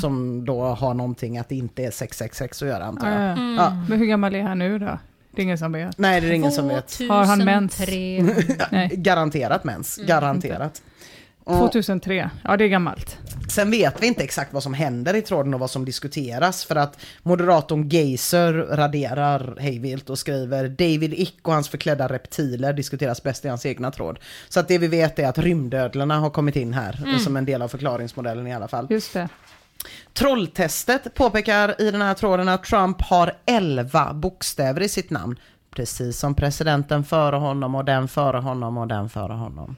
[0.00, 3.38] Som då har någonting att det inte är 666 att göra antar jag.
[3.38, 3.84] Ja, ja.
[3.88, 4.98] Men hur gammal är han nu då?
[5.30, 5.98] Det är ingen som vet.
[5.98, 6.98] Nej, det är ingen som vet.
[7.08, 7.76] Har han mens?
[7.76, 8.66] 2300.
[8.70, 8.90] Nej.
[8.96, 10.82] Garanterat mens, garanterat.
[11.50, 12.30] Och- 2003.
[12.44, 13.18] Ja, det är gammalt.
[13.48, 16.76] Sen vet vi inte exakt vad som händer i tråden och vad som diskuteras för
[16.76, 23.44] att moderatorn Geiser raderar hejvilt och skriver David Ick och hans förklädda reptiler diskuteras bäst
[23.44, 24.18] i hans egna tråd.
[24.48, 27.62] Så att det vi vet är att rymdödlorna har kommit in här som en del
[27.62, 28.86] av förklaringsmodellen i alla fall.
[28.90, 29.28] Just det.
[30.12, 35.36] Trolltestet påpekar i den här tråden att Trump har 11 bokstäver i sitt namn.
[35.70, 39.76] Precis som presidenten före honom och den före honom och den före honom.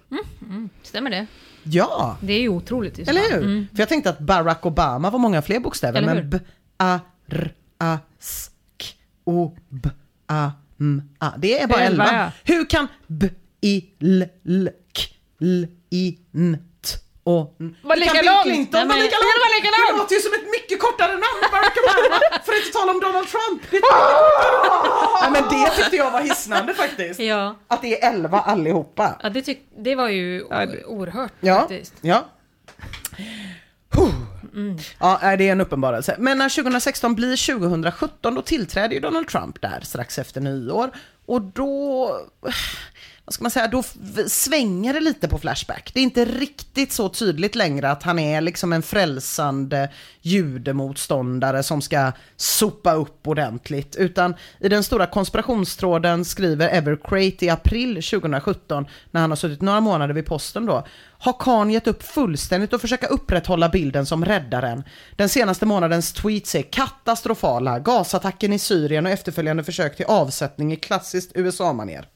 [0.82, 1.26] Stämmer det?
[1.62, 2.16] Ja!
[2.20, 2.96] Det är ju otroligt.
[2.96, 3.42] så Eller hur?
[3.42, 3.66] Mm.
[3.72, 6.30] För jag tänkte att Barack Obama var många fler bokstäver, men?
[6.30, 6.38] B,
[6.76, 8.86] A, R, A, S, K,
[9.24, 9.88] O, B,
[10.26, 11.32] A, M, A.
[11.38, 12.32] Det är bara elva.
[12.44, 13.28] Hur kan B,
[13.60, 15.02] I, L, L, K,
[15.40, 16.58] L, I, N,
[17.24, 17.54] och.
[17.58, 18.42] Var Hur kan lika Bill långt?
[18.42, 19.90] Clinton var lika långt?
[19.92, 23.00] Det låter ju som ett mycket kortare namn, Barack Obama, för att inte tala om
[23.00, 23.62] Donald Trump.
[23.70, 24.04] Det namn.
[25.22, 27.20] Nej, men det tyckte jag var hisnande faktiskt.
[27.20, 29.16] Ja, Att det är elva allihopa.
[29.22, 30.42] ja det, tyck, det var ju
[30.86, 31.94] oerhört Ja, faktiskt.
[32.00, 32.24] ja.
[33.94, 34.08] Huh.
[35.00, 36.16] Ja, det är en uppenbarelse.
[36.18, 40.90] Men när 2016 blir 2017, då tillträder ju Donald Trump där strax efter nyår.
[41.26, 42.10] Och då,
[43.24, 43.82] vad ska man säga, då
[44.28, 45.90] svänger det lite på Flashback.
[45.94, 49.88] Det är inte riktigt så tydligt längre att han är liksom en frälsande
[50.20, 53.96] judemotståndare som ska sopa upp ordentligt.
[53.96, 59.80] Utan i den stora konspirationstråden skriver Evercrate i april 2017, när han har suttit några
[59.80, 60.86] månader vid posten då,
[61.18, 64.84] har Khan gett upp fullständigt och försöka upprätthålla bilden som räddaren.
[65.16, 70.76] Den senaste månadens tweets är katastrofala, gasattacken i Syrien och efterföljande försök till avsättning i
[70.76, 72.08] klassiskt USA-manér.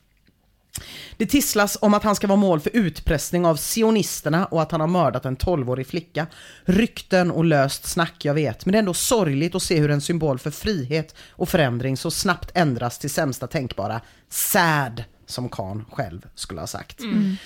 [1.17, 4.81] Det tisslas om att han ska vara mål för utpressning av sionisterna och att han
[4.81, 6.27] har mördat en 12-årig flicka.
[6.65, 10.01] Rykten och löst snack, jag vet, men det är ändå sorgligt att se hur en
[10.01, 16.27] symbol för frihet och förändring så snabbt ändras till sämsta tänkbara sad, som Khan själv
[16.35, 17.01] skulle ha sagt.
[17.01, 17.37] Mm.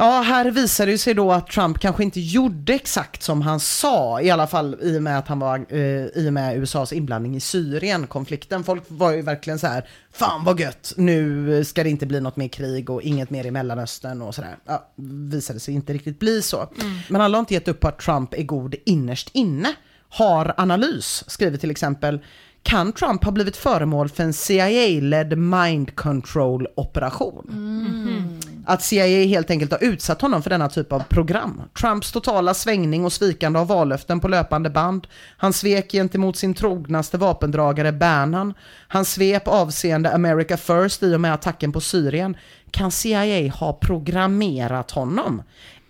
[0.00, 4.20] Ja, här visar det sig då att Trump kanske inte gjorde exakt som han sa,
[4.20, 7.36] i alla fall i och med att han var eh, i och med USAs inblandning
[7.36, 8.64] i Syrien-konflikten.
[8.64, 12.36] Folk var ju verkligen så här, fan vad gött, nu ska det inte bli något
[12.36, 14.56] mer krig och inget mer i Mellanöstern och sådär.
[14.66, 14.90] Ja,
[15.30, 16.68] visade sig inte riktigt bli så.
[17.08, 19.74] Men alla har inte gett upp på att Trump är god innerst inne.
[20.08, 22.20] Har analys, skriver till exempel
[22.62, 27.46] kan Trump ha blivit föremål för en CIA-ledd mind control operation?
[28.70, 31.62] Att CIA helt enkelt har utsatt honom för denna typ av program.
[31.80, 35.06] Trumps totala svängning och svikande av vallöften på löpande band.
[35.36, 38.54] Han svek gentemot sin trognaste vapendragare Bannon.
[38.88, 42.36] Hans svep avseende America First i och med attacken på Syrien.
[42.70, 45.42] Kan CIA ha programmerat honom?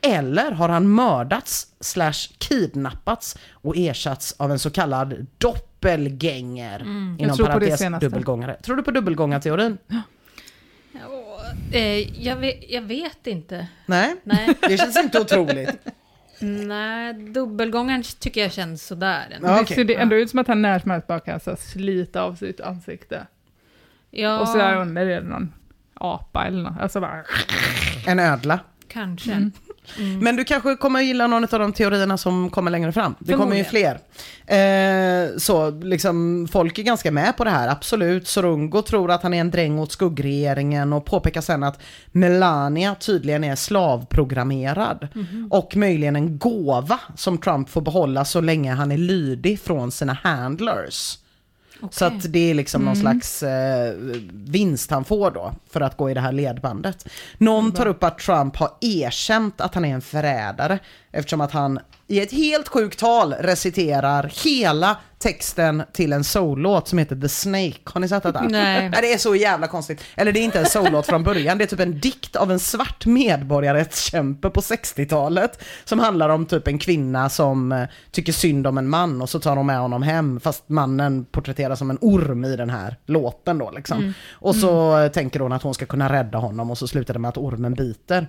[0.03, 6.81] Eller har han mördats slash kidnappats och ersatts av en så kallad doppelgänger?
[6.81, 7.17] Mm.
[7.61, 8.07] Det senaste.
[8.07, 8.57] dubbelgångare.
[8.63, 9.79] Tror du på dubbelgångarteorin?
[11.73, 13.67] Eh, jag, vet, jag vet inte.
[13.87, 14.55] Nej, Nej.
[14.69, 15.71] det känns inte otroligt.
[16.43, 19.27] Nej, dubbelgångaren tycker jag känns sådär.
[19.31, 19.49] ändå.
[19.49, 21.57] Ja, Det ser det ändå ut som att han när som helst bara kan så
[21.57, 23.27] slita av sitt ansikte.
[24.11, 25.53] Ja, Och så där under är det någon
[25.95, 26.81] apa eller något.
[26.81, 27.25] Alltså bara...
[28.07, 28.61] En ödla.
[28.89, 29.33] kanske.
[29.33, 29.53] Mm.
[30.21, 33.15] Men du kanske kommer gilla någon av de teorierna som kommer längre fram.
[33.19, 33.99] Det kommer ju fler.
[34.47, 38.29] Eh, så liksom, folk är ganska med på det här, absolut.
[38.29, 41.81] Sorungo tror att han är en dräng åt skuggregeringen och påpekar sen att
[42.13, 45.09] Melania tydligen är slavprogrammerad.
[45.51, 50.13] Och möjligen en gåva som Trump får behålla så länge han är lydig från sina
[50.13, 51.19] handlers.
[51.91, 53.95] Så att det är liksom någon slags eh,
[54.33, 57.09] vinst han får då för att gå i det här ledbandet.
[57.39, 60.79] Någon tar upp att Trump har erkänt att han är en förrädare
[61.13, 66.99] eftersom att han i ett helt sjukt tal reciterar hela texten till en soul-låt som
[66.99, 67.77] heter The Snake.
[67.85, 68.43] Har ni sett detta?
[68.43, 68.91] Nej.
[68.91, 70.05] Det är så jävla konstigt.
[70.17, 72.59] Eller det är inte en soul-låt från början, det är typ en dikt av en
[72.59, 78.79] svart medborgarrättskämpe på 60-talet som handlar om typ en kvinna som eh, tycker synd om
[78.79, 82.45] en man och så tar de med honom hem fast mannen porträtteras som en orm
[82.45, 84.15] i den här låten då liksom.
[84.31, 87.21] Och så eh, tänker hon att hon ska kunna rädda honom och så slutar det
[87.21, 88.29] med att ormen biter.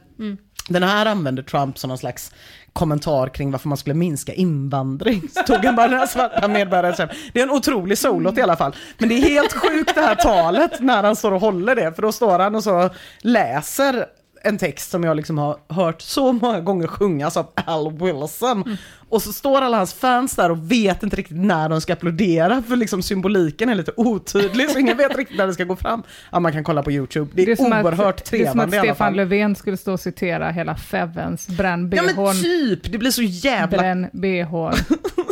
[0.67, 2.31] Den här använder Trump som någon slags
[2.73, 5.21] kommentar kring varför man skulle minska invandring.
[5.33, 7.09] Så tog han bara den här svarta medborgaren.
[7.33, 8.75] Det är en otrolig solot i alla fall.
[8.97, 11.95] Men det är helt sjukt det här talet när han står och håller det.
[11.95, 12.89] För då står han och så
[13.21, 14.05] läser
[14.43, 18.77] en text som jag liksom har hört så många gånger sjungas av Al Wilson.
[19.09, 22.63] Och så står alla hans fans där och vet inte riktigt när de ska applådera
[22.67, 26.03] för liksom symboliken är lite otydlig så ingen vet riktigt när det ska gå fram.
[26.31, 27.31] Ja, man kan kolla på YouTube.
[27.33, 29.15] Det är, som att- oerhört Det är som att trevande i alla Stefan fall.
[29.15, 33.77] Löfven skulle stå och citera hela Fevens bränn Ja men typ, det blir så jävla
[33.77, 34.73] Bränn bhn.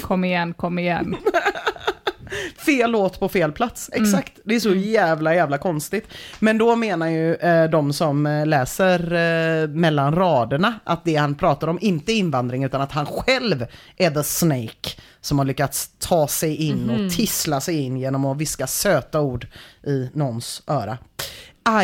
[0.01, 1.15] Kom igen, kom igen.
[2.65, 3.89] fel låt på fel plats.
[3.93, 6.07] Exakt, det är så jävla jävla konstigt.
[6.39, 11.35] Men då menar ju eh, de som eh, läser eh, mellan raderna att det han
[11.35, 13.65] pratar om inte är invandring utan att han själv
[13.97, 14.89] är the snake
[15.21, 19.47] som har lyckats ta sig in och tissla sig in genom att viska söta ord
[19.87, 20.97] i någons öra.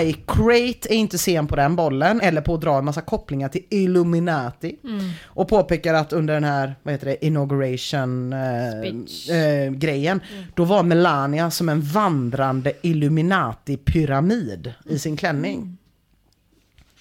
[0.01, 3.63] iCrate är inte sen på den bollen eller på att dra en massa kopplingar till
[3.69, 4.75] Illuminati.
[5.23, 10.21] Och påpekar att under den här, vad heter det, inauguration eh, eh, grejen,
[10.53, 15.77] då var Melania som en vandrande Illuminati-pyramid i sin klänning.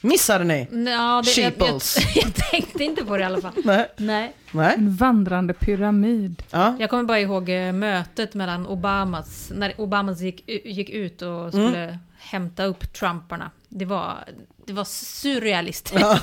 [0.04, 0.68] Missade ni?
[0.70, 1.80] Ja, det, jag, jag,
[2.14, 3.52] jag tänkte inte på det i alla fall.
[3.64, 3.86] Nej.
[3.96, 4.32] Nej.
[4.52, 4.74] Nej?
[4.76, 6.42] En vandrande pyramid.
[6.50, 6.76] Ja.
[6.78, 11.98] Jag kommer bara ihåg eh, mötet mellan Obamas, när Obamas gick, gick ut och skulle
[12.24, 13.50] hämta upp Trumparna.
[13.68, 14.24] Det var,
[14.66, 16.04] det var surrealistiskt.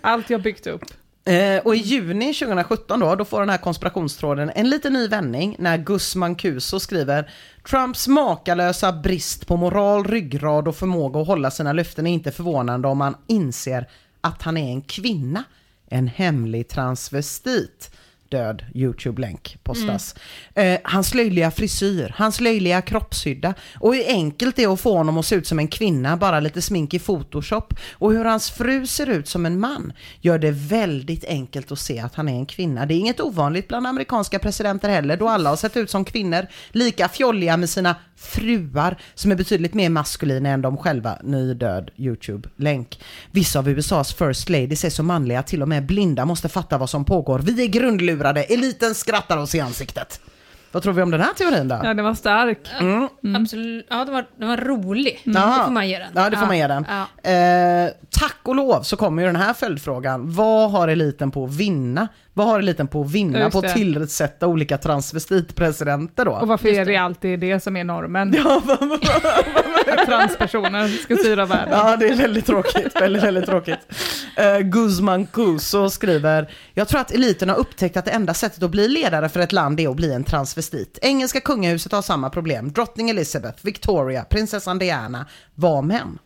[0.00, 0.84] Allt jag byggt upp.
[1.24, 5.56] Eh, och i juni 2017 då, då får den här konspirationstråden en liten ny vändning
[5.58, 7.30] när Gus Mancuso skriver
[7.70, 12.88] Trumps makalösa brist på moral, ryggrad och förmåga att hålla sina löften är inte förvånande
[12.88, 13.88] om man inser
[14.20, 15.44] att han är en kvinna,
[15.88, 17.90] en hemlig transvestit.
[18.30, 20.14] Död YouTube-länk postas.
[20.54, 25.18] Eh, hans löjliga frisyr, hans löjliga kroppshydda och hur enkelt det är att få honom
[25.18, 27.74] att se ut som en kvinna, bara lite smink i Photoshop.
[27.92, 31.98] Och hur hans fru ser ut som en man gör det väldigt enkelt att se
[31.98, 32.86] att han är en kvinna.
[32.86, 36.46] Det är inget ovanligt bland amerikanska presidenter heller, då alla har sett ut som kvinnor,
[36.70, 41.18] lika fjolliga med sina fruar som är betydligt mer maskulina än de själva.
[41.22, 43.00] Ny död YouTube-länk.
[43.30, 46.78] Vissa av USAs first ladies är så manliga att till och med blinda måste fatta
[46.78, 47.38] vad som pågår.
[47.38, 50.20] Vi är grundlurade, eliten skrattar oss i ansiktet.
[50.72, 51.80] Vad tror vi om den här teorin då?
[51.82, 52.58] Ja, den var stark.
[53.36, 53.86] Absolut.
[53.90, 55.20] Ja, den var, den var rolig.
[55.24, 55.58] Jaha.
[55.58, 56.08] Det får man ge den.
[56.14, 56.86] Ja, det får man ge den.
[56.88, 57.30] Ja.
[57.30, 60.32] Eh, tack och lov så kommer ju den här följdfrågan.
[60.32, 62.08] Vad har eliten på att vinna?
[62.34, 66.32] Vad har eliten på att vinna Just på att tillsätta olika transvestitpresidenter då?
[66.32, 68.34] Och varför är det alltid det som är normen?
[69.86, 71.78] Att transpersoner ska styra världen.
[71.78, 73.00] Ja, det är väldigt tråkigt.
[73.00, 73.78] väldigt, väldigt tråkigt.
[74.40, 78.70] Uh, Guzman Cuso skriver, jag tror att eliten har upptäckt att det enda sättet att
[78.70, 80.98] bli ledare för ett land är att bli en transvestit.
[81.02, 82.72] Engelska kungahuset har samma problem.
[82.72, 86.18] Drottning Elizabeth, Victoria, prinsessan Diana var män.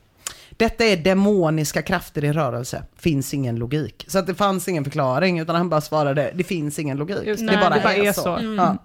[0.56, 2.82] Detta är demoniska krafter i rörelse.
[2.96, 4.04] Finns ingen logik.
[4.08, 7.16] Så att det fanns ingen förklaring utan han bara svarade, det finns ingen logik.
[7.24, 8.22] Det, det, bara det bara är, är så.
[8.22, 8.36] så.
[8.36, 8.54] Mm.
[8.54, 8.76] Ja.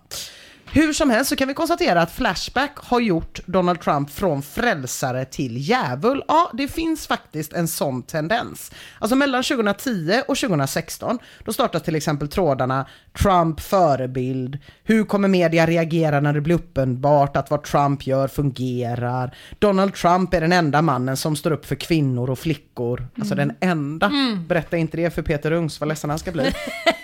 [0.73, 5.25] Hur som helst så kan vi konstatera att Flashback har gjort Donald Trump från frälsare
[5.25, 6.23] till djävul.
[6.27, 8.71] Ja, det finns faktiskt en sån tendens.
[8.99, 12.85] Alltså mellan 2010 och 2016, då startas till exempel trådarna
[13.21, 19.35] Trump förebild, hur kommer media reagera när det blir uppenbart att vad Trump gör fungerar,
[19.59, 23.53] Donald Trump är den enda mannen som står upp för kvinnor och flickor, alltså den
[23.59, 24.11] enda.
[24.47, 26.53] Berätta inte det för Peter Ungs, vad ledsen han ska bli.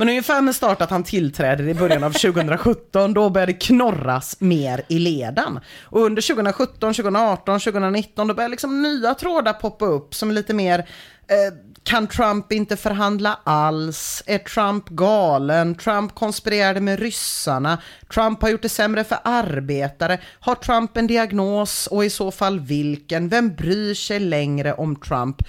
[0.00, 4.36] Men ungefär med start att han tillträder i början av 2017, då började det knorras
[4.40, 5.60] mer i leden.
[5.82, 10.54] Och under 2017, 2018, 2019, då började liksom nya trådar poppa upp som är lite
[10.54, 14.22] mer eh, kan Trump inte förhandla alls?
[14.26, 15.74] Är Trump galen?
[15.74, 17.78] Trump konspirerade med ryssarna.
[18.14, 20.20] Trump har gjort det sämre för arbetare.
[20.40, 23.28] Har Trump en diagnos och i så fall vilken?
[23.28, 25.42] Vem bryr sig längre om Trump?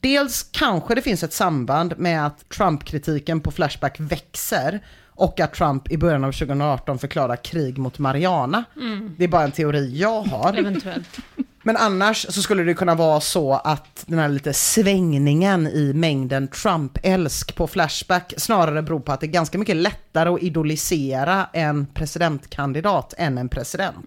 [0.00, 5.90] Dels kanske det finns ett samband med att Trump-kritiken på Flashback växer och att Trump
[5.90, 8.64] i början av 2018 förklarar krig mot Mariana.
[9.16, 10.54] Det är bara en teori jag har.
[10.58, 11.18] Eventuellt.
[11.68, 16.48] Men annars så skulle det kunna vara så att den här lite svängningen i mängden
[16.48, 21.86] Trump-älsk på Flashback snarare beror på att det är ganska mycket lättare att idolisera en
[21.86, 24.06] presidentkandidat än en president.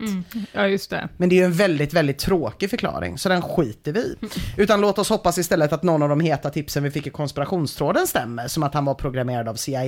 [0.53, 1.09] Ja, just det.
[1.17, 4.15] Men det är ju en väldigt, väldigt tråkig förklaring, så den skiter vi i.
[4.57, 8.07] Utan låt oss hoppas istället att någon av de heta tipsen vi fick i konspirationstråden
[8.07, 9.83] stämmer, som att han var programmerad av CIA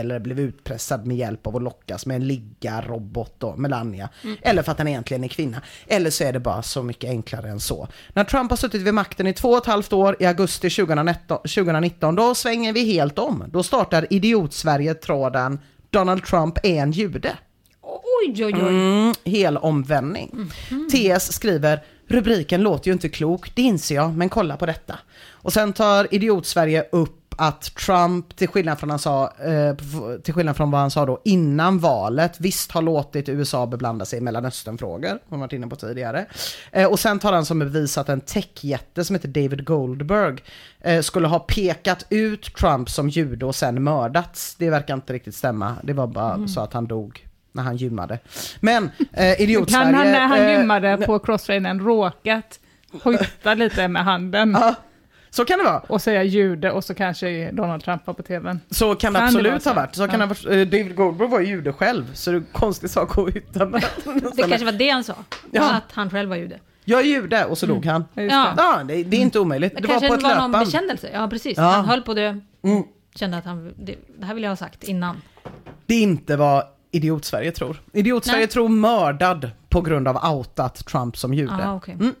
[0.00, 4.08] eller blev utpressad med hjälp av att lockas med en liggarrobot då, Melania.
[4.42, 5.62] Eller för att han egentligen är kvinna.
[5.86, 7.88] Eller så är det bara så mycket enklare än så.
[8.12, 11.38] När Trump har suttit vid makten i två och ett halvt år i augusti 2019,
[11.38, 13.44] 2019 då svänger vi helt om.
[13.48, 15.58] Då startar Idiot-Sverige-tråden
[15.90, 17.36] Donald Trump är en jude.
[17.82, 18.60] Oj, oj, oj.
[18.60, 20.50] Mm, hel omvändning.
[20.92, 24.98] TS skriver, rubriken låter ju inte klok, det inser jag, men kolla på detta.
[25.30, 29.74] Och sen tar Idiot-Sverige upp att Trump, till skillnad, från han sa, eh,
[30.22, 34.18] till skillnad från vad han sa då innan valet, visst har låtit USA beblanda sig
[34.18, 36.26] i Mellanösternfrågor, som varit inne på tidigare.
[36.72, 40.38] Eh, och sen tar han som bevis att en techjätte som heter David Goldberg
[40.80, 44.54] eh, skulle ha pekat ut Trump som jude och sen mördats.
[44.54, 48.18] Det verkar inte riktigt stämma, det var bara så att han dog när han gymmade.
[48.60, 49.84] Men eh, Idiot-Sverige...
[49.84, 52.60] Kan han när han eh, gymmade på crosstrainern råkat
[53.02, 54.56] hojta lite med handen
[55.30, 55.78] så kan det vara.
[55.78, 58.60] och säga jude och så kanske Donald Trump var på tvn?
[58.70, 59.68] Så kan det Kan det absolut vara så?
[59.70, 59.94] ha varit.
[59.94, 60.44] Så kan det ha varit.
[60.46, 63.66] Eh, David Goldberg var ju jude själv, så det är en konstig sak att hitta.
[63.66, 63.84] med.
[64.36, 65.14] Det kanske var det han sa.
[65.50, 65.70] Ja.
[65.72, 66.58] Att han själv var jude.
[66.84, 68.04] Jag är jude och så dog han.
[68.14, 68.28] Ja, Ja.
[68.56, 68.62] det.
[68.62, 69.74] Ja, det, det är inte omöjligt.
[69.74, 70.66] Det, Det var på ett var någon löpband.
[70.66, 71.10] bekännelse.
[71.14, 71.56] Ja, precis.
[71.58, 71.62] Ja.
[71.62, 72.40] Han höll på det.
[72.62, 72.82] Mm.
[73.14, 75.22] Kände att han, det, det här vill jag ha sagt innan.
[75.86, 77.82] Det är inte vad Idiot-Sverige tror.
[77.92, 81.58] Idiot-Sverige tror mördad på grund av outat Trump som jude.
[81.64, 81.94] Ah, okej.
[81.94, 82.14] Mm.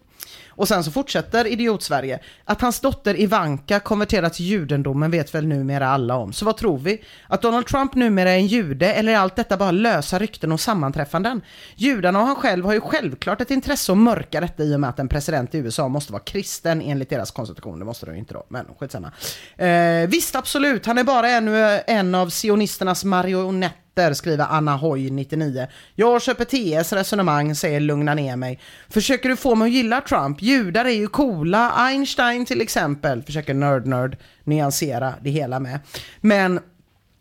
[0.56, 2.20] Och sen så fortsätter Idiot-Sverige.
[2.44, 6.32] Att hans dotter Ivanka konverterat till judendomen vet väl numera alla om.
[6.32, 7.04] Så vad tror vi?
[7.28, 10.60] Att Donald Trump numera är en jude eller är allt detta bara lösa rykten och
[10.60, 11.40] sammanträffanden?
[11.74, 14.90] Judarna och han själv har ju självklart ett intresse att mörka detta i och med
[14.90, 17.78] att en president i USA måste vara kristen enligt deras konstitution.
[17.78, 19.12] Det måste de ju inte då, men skitsamma.
[19.56, 25.66] Eh, visst, absolut, han är bara ännu en av sionisternas marionetter skriver Anna Hoy 99.
[25.94, 28.60] Jag köper TS resonemang, säger lugna ner mig.
[28.88, 30.42] Försöker du få mig att gilla Trump?
[30.42, 33.22] Judar är ju coola, Einstein till exempel.
[33.22, 35.80] Försöker nörd-nörd nyansera det hela med.
[36.20, 36.60] Men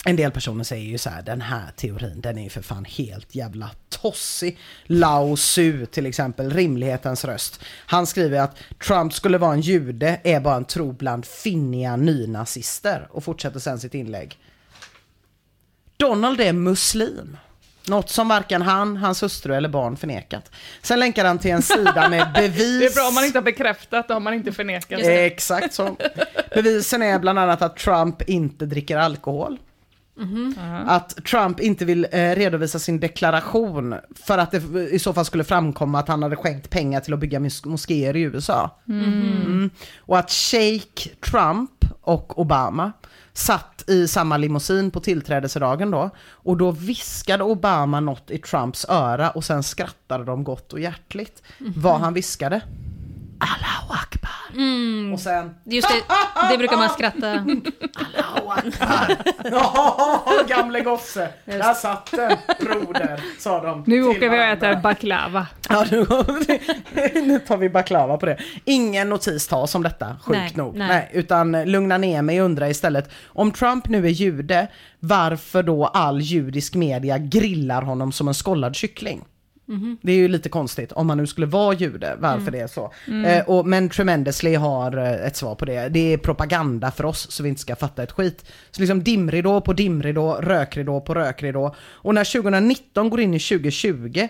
[0.05, 2.85] en del personer säger ju så här, den här teorin, den är ju för fan
[2.85, 4.57] helt jävla tossig.
[4.85, 7.59] Lao Su till exempel, rimlighetens röst.
[7.85, 8.57] Han skriver att
[8.88, 13.79] Trump skulle vara en jude är bara en tro bland finniga nynazister och fortsätter sen
[13.79, 14.38] sitt inlägg.
[15.97, 17.38] Donald är muslim.
[17.88, 20.51] Något som varken han, hans hustru eller barn förnekat.
[20.81, 22.79] Sen länkar han till en sida med bevis.
[22.79, 24.99] Det är bra om man inte har bekräftat, då har man inte förnekat.
[25.03, 25.95] Exakt så.
[26.55, 29.58] Bevisen är bland annat att Trump inte dricker alkohol.
[30.88, 34.58] Att Trump inte vill eh, redovisa sin deklaration för att det
[34.91, 38.15] i så fall skulle framkomma att han hade skänkt pengar till att bygga mos- moskéer
[38.15, 38.79] i USA.
[38.88, 39.69] Mm.
[39.99, 42.91] Och att Sheikh Trump och Obama
[43.34, 46.10] satt i samma limousin på tillträdesdagen då.
[46.30, 51.43] Och då viskade Obama något i Trumps öra och sen skrattade de gott och hjärtligt.
[51.76, 52.62] Vad han viskade?
[53.39, 54.32] Allahu akbar.
[55.13, 55.56] Och sen...
[55.63, 56.04] Just det,
[56.51, 57.32] det brukar man skratta.
[57.32, 59.18] Allahu akbar.
[59.51, 61.30] Ja, gamle gosse.
[61.45, 63.84] Där satt den, broder, sa de.
[63.88, 65.47] Nu åker vi och äter baklava.
[65.70, 66.05] Ja, nu,
[67.22, 68.38] nu tar vi baklava på det.
[68.66, 70.76] Ingen notis tas om detta, sjukt Nej, nog.
[70.76, 70.88] nej.
[70.88, 71.09] Nej.
[71.14, 74.68] utan lugna ner mig och undra istället, om Trump nu är jude,
[74.99, 79.26] varför då all judisk media grillar honom som en skållad kyckling?
[79.68, 79.97] Mhm.
[80.01, 82.51] Det är ju lite konstigt om man nu skulle vara jude, varför Mm.
[82.51, 82.91] det är så.
[83.28, 85.89] Eh, och, men Tremendously har eh, ett svar på det.
[85.89, 88.45] Det är propaganda för oss så vi inte ska fatta ett skit.
[88.72, 91.76] Så liksom dimridå på dimridå, rökridå på rökridå.
[91.80, 94.28] Och när 2019 går in i 2020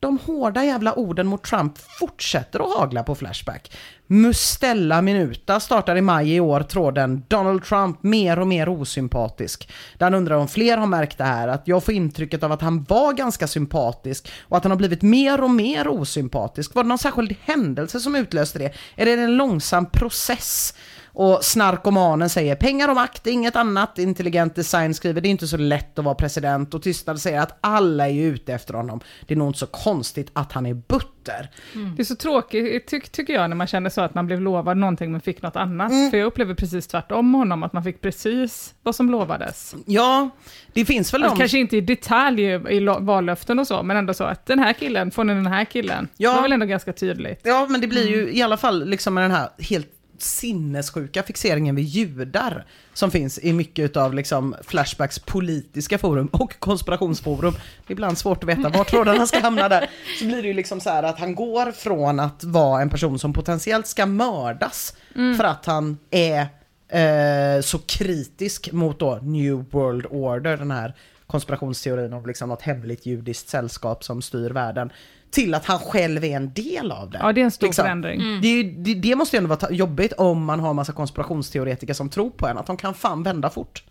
[0.00, 3.72] de hårda jävla orden mot Trump fortsätter att hagla på Flashback.
[4.06, 9.68] Mustella Minuta startar i maj i år tråden Donald Trump mer och mer osympatisk.
[9.98, 12.62] Där han undrar om fler har märkt det här, att jag får intrycket av att
[12.62, 16.74] han var ganska sympatisk och att han har blivit mer och mer osympatisk.
[16.74, 18.72] Var det någon särskild händelse som utlöste det?
[18.96, 20.74] Är det en långsam process?
[21.14, 23.98] Och snarkomanen säger pengar och makt, inget annat.
[23.98, 27.58] Intelligent design skriver det är inte så lätt att vara president och Tystnad säger att
[27.60, 29.00] alla är ju ute efter honom.
[29.26, 31.50] Det är nog inte så konstigt att han är butter.
[31.96, 34.76] Det är så tråkigt, ty tycker jag, när man känner så att man blev lovad
[34.76, 35.90] någonting men fick något annat.
[35.90, 36.10] Mm.
[36.10, 39.74] För jag upplever precis tvärtom med honom, att man fick precis vad som lovades.
[39.86, 40.30] Ja,
[40.72, 41.38] det finns väl Alltså, de...
[41.38, 45.10] kanske inte i detalj i vallöften och så, men ändå så att den här killen
[45.10, 46.08] får ni den här killen.
[46.16, 46.30] Ja.
[46.30, 47.40] Det var väl ändå ganska tydligt.
[47.42, 49.93] Ja, men det blir ju i alla fall liksom med den här helt
[50.24, 57.54] sinnessjuka fixeringen vid judar som finns i mycket av liksom Flashbacks politiska forum och konspirationsforum.
[57.86, 59.90] Det är ibland svårt att veta var trådarna ska hamna där.
[60.18, 63.18] Så blir det ju liksom så här att han går från att vara en person
[63.18, 64.96] som potentiellt ska mördas
[65.36, 66.46] för att han är
[66.88, 70.94] eh, så kritisk mot då New World Order, den här
[71.26, 74.92] konspirationsteorin om liksom något hemligt judiskt sällskap som styr världen,
[75.34, 77.18] till att han själv är en del av det.
[77.22, 77.82] Ja, det är en stor Liksom.
[77.82, 78.40] förändring.
[78.42, 81.94] Det, är ju, det, det måste ju ändå vara jobbigt om man har massa konspirationsteoretiker
[81.94, 83.84] som tror på en, att de kan fan vända fort.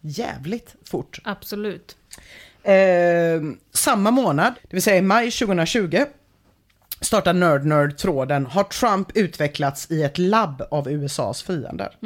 [0.00, 1.20] Jävligt fort.
[1.24, 1.96] Absolut.
[2.62, 2.72] Eh,
[3.72, 6.04] samma månad, det vill säga i maj 2020,
[7.00, 11.96] startar Nerd Nerd-tråden Har Trump utvecklats i ett labb av USAs fiender?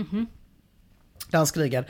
[1.30, 1.86] Där han skriver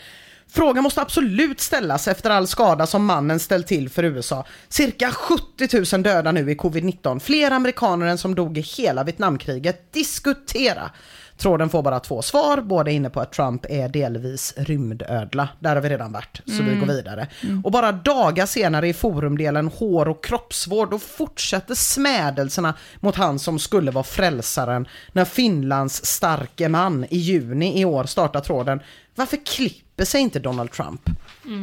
[0.50, 4.44] Frågan måste absolut ställas efter all skada som mannen ställt till för USA.
[4.68, 7.18] Cirka 70 000 döda nu i covid-19.
[7.18, 9.92] Fler amerikaner än som dog i hela Vietnamkriget.
[9.92, 10.90] Diskutera!
[11.38, 15.48] Tråden får bara två svar, båda inne på att Trump är delvis rymdödla.
[15.60, 17.28] Där har vi redan varit, så vi går vidare.
[17.64, 23.58] Och bara dagar senare i forumdelen hår och kroppsvård, då fortsätter smädelserna mot han som
[23.58, 28.80] skulle vara frälsaren när Finlands starke man i juni i år startar tråden
[29.14, 31.10] Varför klipper sig inte Donald Trump?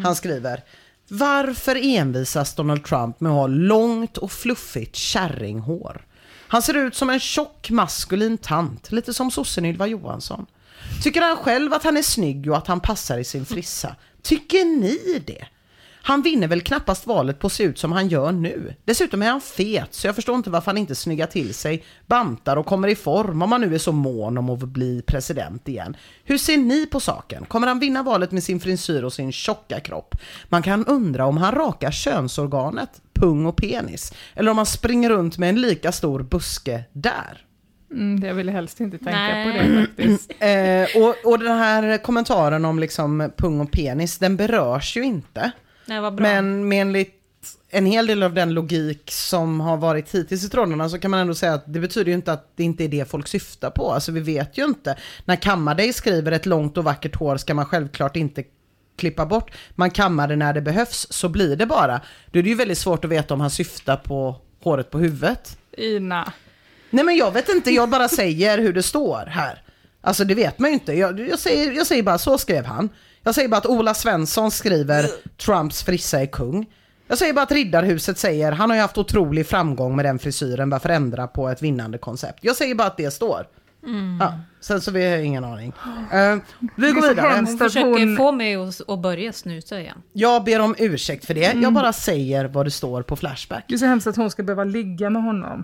[0.04, 0.64] Han skriver
[1.08, 6.06] Varför envisas Donald Trump med att ha långt och fluffigt kärringhår?
[6.48, 10.46] Han ser ut som en tjock maskulin tant, lite som sossen Ylva Johansson.
[11.04, 13.96] Tycker han själv att han är snygg och att han passar i sin frissa?
[14.22, 15.46] Tycker ni det?
[16.08, 18.76] Han vinner väl knappast valet på att se ut som han gör nu.
[18.84, 22.58] Dessutom är han fet, så jag förstår inte varför han inte snyggar till sig, bantar
[22.58, 25.98] och kommer i form om han nu är så mån om att bli president igen.
[26.24, 27.46] Hur ser ni på saken?
[27.46, 30.16] Kommer han vinna valet med sin frisyr och sin tjocka kropp?
[30.50, 35.38] Man kan undra om han rakar könsorganet, pung och penis, eller om han springer runt
[35.38, 37.46] med en lika stor buske där.
[37.92, 39.46] Mm, jag ville helst inte tänka Nej.
[39.46, 40.32] på det faktiskt.
[40.40, 45.52] Eh, och, och den här kommentaren om liksom pung och penis, den berörs ju inte.
[45.86, 46.24] Nej, vad bra.
[46.24, 47.22] Men med enligt
[47.70, 51.20] en hel del av den logik som har varit hittills i trådarna så kan man
[51.20, 53.92] ändå säga att det betyder ju inte att det inte är det folk syftar på.
[53.92, 54.98] Alltså vi vet ju inte.
[55.26, 58.44] När Kammarday skriver ett långt och vackert hår ska man självklart inte
[58.98, 59.52] klippa bort.
[59.76, 62.02] Man kammar det när det behövs, så blir det bara.
[62.32, 65.58] Då är det ju väldigt svårt att veta om han syftar på håret på huvudet.
[65.78, 66.34] Ina.
[66.90, 69.62] Nej men jag vet inte, jag bara säger hur det står här.
[70.02, 70.94] Alltså det vet man ju inte.
[70.94, 72.90] Jag, jag, säger, jag säger bara, så skrev han.
[73.26, 75.06] Jag säger bara att Ola Svensson skriver
[75.46, 76.66] Trumps frissa är kung.
[77.08, 80.70] Jag säger bara att Riddarhuset säger han har ju haft otrolig framgång med den frisyren,
[80.70, 82.40] varför ändra på ett vinnande koncept?
[82.42, 83.48] Jag säger bara att det står.
[84.20, 85.74] Ja, sen så vi har ingen aning.
[86.12, 86.38] Eh,
[86.78, 87.34] vi går vidare.
[87.46, 88.56] Hon försöker hon- få mig
[88.88, 89.98] att, börja snusa igen.
[90.14, 93.66] Jag ber om ursäkt för det, jag bara säger vad det står på Flashback.
[93.68, 95.64] Det är så hemskt att hon ska behöva ligga med honom.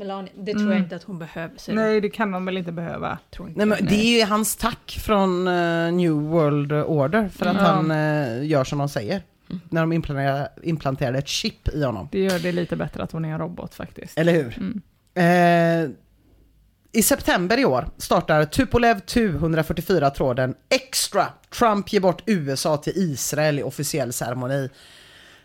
[0.00, 1.52] Melania, det tror jag inte att hon behöver.
[1.56, 1.84] säger du.
[1.84, 3.18] Nej, det kan hon väl inte behöva.
[3.30, 7.46] tror inte Nej, men det är ju hans tack från eh, New World Order för
[7.46, 7.62] att Ja.
[7.62, 9.22] han eh, gör som de säger.
[9.68, 12.08] När de implanterar, implanterade ett chip i honom.
[12.12, 14.18] Det gör det lite bättre att hon är en robot faktiskt.
[14.18, 14.58] Eller hur?
[15.14, 15.90] Eh,
[16.92, 21.26] I september i år startar Tupolev 244-tråden Extra.
[21.58, 24.68] Trump ger bort USA till Israel i officiell ceremoni.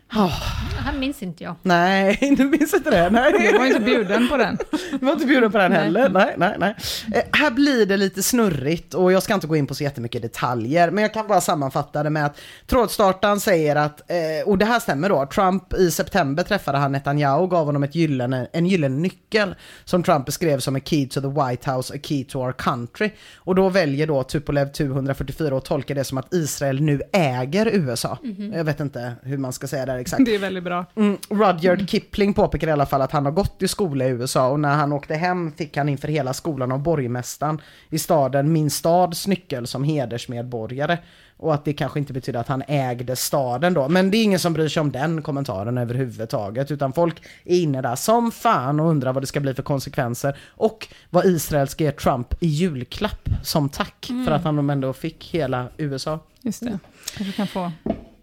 [0.08, 1.54] Han minns inte jag.
[1.62, 3.10] Nej, du minns inte det?
[3.10, 3.50] Nej.
[3.52, 4.58] Jag var inte bjuden på den.
[5.00, 6.08] Du var inte bjuden på den heller.
[6.08, 6.74] Nej, nej, nej.
[7.14, 10.22] Eh, här blir det lite snurrigt och jag ska inte gå in på så jättemycket
[10.22, 12.36] detaljer, men jag kan bara sammanfatta det med att
[12.66, 17.42] trådstartaren säger att, eh, och det här stämmer då, Trump i september träffade han Netanyahu
[17.42, 19.54] och gav honom ett gyllene, en gyllene nyckel
[19.84, 23.10] som Trump beskrev som a key to the White House, a key to our country.
[23.36, 28.18] Och då väljer då Tupolev 244 att tolka det som att Israel nu äger USA.
[28.52, 30.24] Jag vet inte hur man ska säga det exakt.
[30.24, 30.86] Det är väldigt bra.
[30.94, 34.48] Mm, Rudyard Kipling påpekar i alla fall att han har gått i skola i USA
[34.48, 38.70] och när han åkte hem fick han inför hela skolan av borgmästaren i staden Min
[38.70, 40.98] stads nyckel som hedersmedborgare.
[41.38, 43.88] Och att det kanske inte betyder att han ägde staden då.
[43.88, 46.70] Men det är ingen som bryr sig om den kommentaren överhuvudtaget.
[46.70, 50.38] Utan folk är inne där som fan och undrar vad det ska bli för konsekvenser.
[50.50, 55.34] Och vad Israel ska ge Trump i julklapp som tack för att han ändå fick
[55.34, 56.20] hela USA.
[56.40, 56.78] Just det.
[57.16, 57.72] Kanske kan få...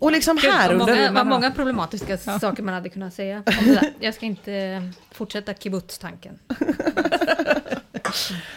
[0.04, 0.86] Och liksom här under...
[0.86, 3.94] många, vad många problematiska saker man hade kunnat säga om det där.
[4.00, 6.40] Jag ska inte fortsätta kibbutz-tanken.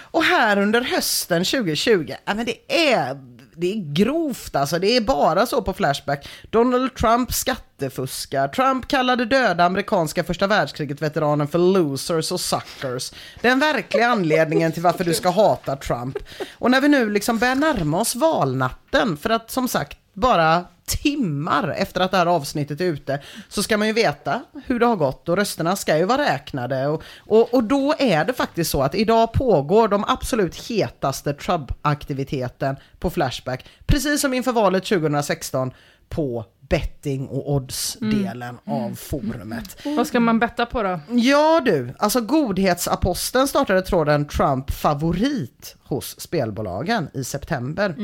[0.01, 3.21] Och här under hösten 2020, ja men det är,
[3.57, 6.29] det är grovt alltså, det är bara så på Flashback.
[6.51, 13.13] Donald Trump skattefuskar, Trump kallade döda amerikanska första världskriget-veteranen för losers och suckers.
[13.41, 16.19] Den verkliga anledningen till varför du ska hata Trump.
[16.59, 21.75] Och när vi nu liksom börjar närma oss valnatten, för att som sagt, bara timmar
[21.79, 24.97] efter att det här avsnittet är ute så ska man ju veta hur det har
[24.97, 26.87] gått och rösterna ska ju vara räknade.
[26.87, 32.77] Och, och, och då är det faktiskt så att idag pågår de absolut hetaste Trump-aktiviteten
[32.99, 35.73] på Flashback precis som inför valet 2016
[36.09, 39.77] på betting och odds-delen av forumet.
[39.85, 41.01] Vad ska man betta på då?
[41.11, 47.95] Ja du, alltså godhetsaposteln startade tråden Trump favorit hos spelbolagen i september.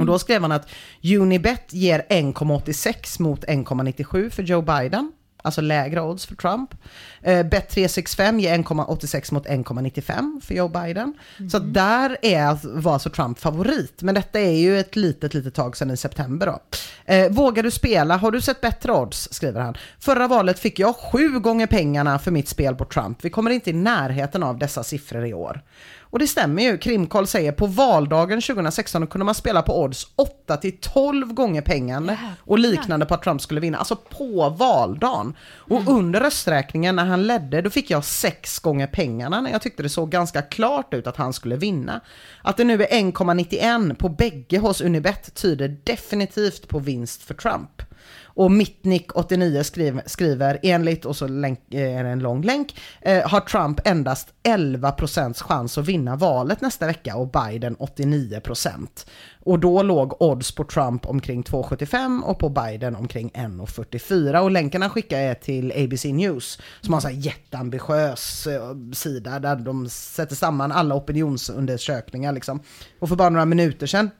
[0.00, 0.68] Och då skrev han att
[1.02, 5.12] Unibet ger 1,86 mot 1,97 för Joe Biden.
[5.42, 6.74] Alltså lägre odds för Trump.
[7.22, 11.14] Eh, Bet365 ger 1,86 mot 1,95 för Joe Biden.
[11.50, 14.02] Så att där är, var alltså Trump favorit.
[14.02, 16.60] Men detta är ju ett litet, litet tag sedan i september då.
[17.04, 18.16] Eh, vågar du spela?
[18.16, 19.28] Har du sett bättre odds?
[19.32, 19.74] skriver han.
[19.98, 23.24] Förra valet fick jag sju gånger pengarna för mitt spel på Trump.
[23.24, 25.62] Vi kommer inte i närheten av dessa siffror i år.
[26.10, 26.78] Och det stämmer ju.
[26.78, 32.18] Krimkoll säger på valdagen 2016 kunde man spela på odds 8 till 12 gånger pengarna
[32.40, 33.78] och liknande på att Trump skulle vinna.
[33.78, 35.36] Alltså på valdagen.
[35.52, 39.82] Och under rösträkningen när han ledde, då fick jag sex gånger pengarna när jag tyckte
[39.82, 42.00] det såg ganska klart ut att han skulle vinna.
[42.42, 47.82] Att det nu är 1,91 på bägge hos Unibet tyder definitivt på vinst för Trump.
[48.40, 53.40] Och Mittnick89 skriver, skriver enligt, och så länk, är det en lång länk, eh, har
[53.40, 59.06] Trump endast 11% chans att vinna valet nästa vecka och Biden 89%.
[59.44, 64.40] Och då låg odds på Trump omkring 2,75 och på Biden omkring 1,44.
[64.40, 69.56] Och länken han skickar är till ABC News som har en jätteambitiös eh, sida där
[69.56, 72.60] de sätter samman alla opinionsundersökningar liksom.
[72.98, 74.10] Och för bara några minuter sedan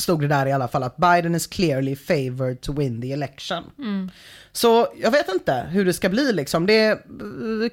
[0.00, 3.64] stod det där i alla fall att Biden is clearly favored to win the election.
[4.52, 6.66] Så jag vet inte hur det ska bli liksom.
[6.66, 6.98] Det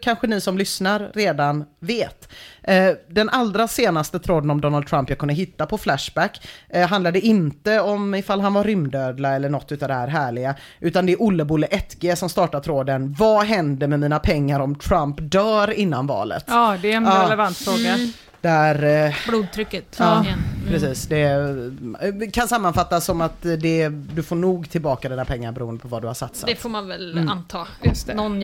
[0.02, 2.30] kanske ni som lyssnar redan vet.
[2.64, 7.20] Eh, den allra senaste tråden om Donald Trump jag kunde hitta på Flashback eh, handlade
[7.20, 11.22] inte om ifall han var rymdödla eller något utav det här härliga, utan det är
[11.22, 16.46] Olle-Bolle 1G som startar tråden Vad händer med mina pengar om Trump dör innan valet?
[16.48, 17.24] Ja, det är en Ja.
[17.26, 17.96] relevant fråga.
[18.42, 19.96] Där eh, Blodtrycket.
[20.00, 20.40] Ja, igen.
[20.68, 21.06] precis.
[21.08, 25.88] Det eh, kan sammanfattas som att det, du får nog tillbaka dina pengar beroende på
[25.88, 26.48] vad du har satsat.
[26.50, 27.30] Det får man väl Mm.
[27.30, 27.68] anta.
[27.84, 28.14] Just det.
[28.14, 28.42] Någon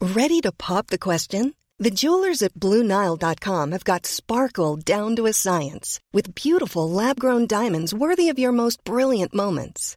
[0.00, 1.52] Ready to pop the question?
[1.84, 7.46] The jewelers at BlueNile.com have got sparkle down to a science with beautiful lab grown
[7.46, 9.96] diamonds worthy of your most brilliant moments.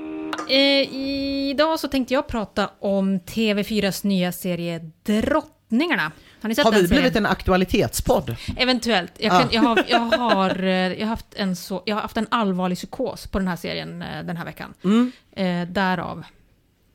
[0.51, 0.93] Eh,
[1.49, 6.11] idag så tänkte jag prata om TV4s nya serie Drottningarna.
[6.41, 7.01] Har ni sett Har den vi serien?
[7.01, 8.35] blivit en aktualitetspodd?
[8.57, 9.11] Eventuellt.
[9.17, 12.17] Jag, kan, jag, har, jag, har, eh, jag, har haft en så, jag har haft
[12.17, 14.73] en allvarlig psykos på den här serien eh, den här veckan.
[14.83, 15.11] Mm.
[15.31, 16.23] Eh, därav.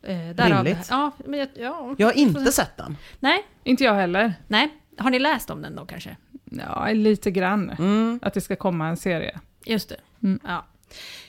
[0.03, 0.87] Eh, därav Rimligt.
[0.91, 1.95] Ja, men jag, ja.
[1.99, 2.97] Jag har inte sett den.
[3.21, 4.35] Nej, Inte jag heller.
[4.47, 4.69] nej.
[4.99, 6.17] Har ni läst om den då kanske?
[6.45, 7.71] Ja, lite grann.
[7.71, 8.21] Mm.
[8.23, 9.41] Att det ska komma en serie.
[9.65, 9.97] Just det.
[10.23, 10.41] Mm.
[10.45, 10.65] Ja.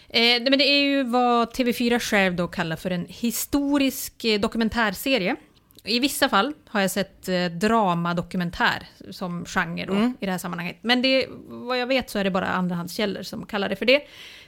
[0.10, 5.36] Eh, men det är ju vad TV4 själv då kallar för en historisk eh, dokumentärserie.
[5.84, 10.14] I vissa fall har jag sett eh, dramadokumentär som genre då, Mm.
[10.20, 10.78] i det här sammanhanget.
[10.82, 14.02] Men det, vad jag vet så är det bara andrahandskällor som kallar det för det.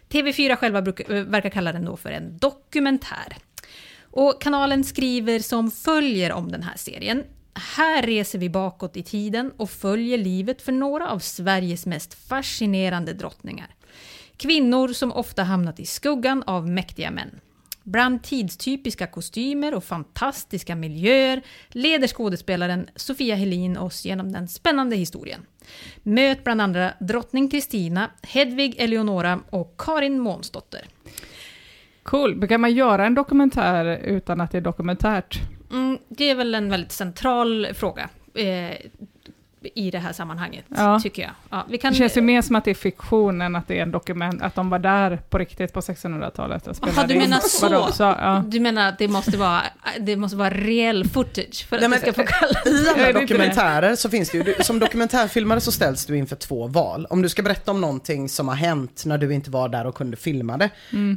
[0.10, 3.38] TV4 själva brukar, eh, verkar kalla den då för en dokumentär.
[4.12, 7.24] Och kanalen skriver som följer om den här serien.
[7.78, 13.14] Här reser vi bakåt i tiden och följer livet för några av Sveriges mest fascinerande
[13.14, 13.68] drottningar.
[14.40, 17.40] Kvinnor som ofta hamnat i skuggan av mäktiga män.
[17.84, 25.46] Bland tidstypiska kostymer och fantastiska miljöer leder skådespelaren Sofia Helin oss genom den spännande historien.
[26.04, 30.86] Möt bland andra drottning Kristina, Hedvig Eleonora och Karin Månsdotter.
[32.04, 32.48] Cool.
[32.48, 35.40] Kan man göra en dokumentär utan att det är dokumentärt?
[35.72, 38.78] Mm, det är väl en väldigt central fråga eh,
[39.76, 41.00] i det här sammanhanget, Ja.
[41.04, 41.32] tycker jag.
[41.50, 43.78] Ja, vi kan, Det känns ju mer som att det är fiktion än att det
[43.78, 47.14] är en dokument, att de var där på riktigt på 1600-talet och spelade Jaha, du
[47.14, 47.48] in menar de
[47.88, 47.92] så?
[47.94, 48.44] sa, ja.
[48.48, 49.62] Du menar att det måste vara,
[50.00, 52.66] det måste vara reell footage för att Nej, det men- ska få kallas...
[52.66, 56.36] I det alla dokumentärer så finns det ju, du- som dokumentärfilmare så ställs du inför
[56.36, 57.08] två val.
[57.10, 59.96] Om du ska berätta om någonting som har hänt när du inte var där och
[59.96, 60.70] kunde filma det,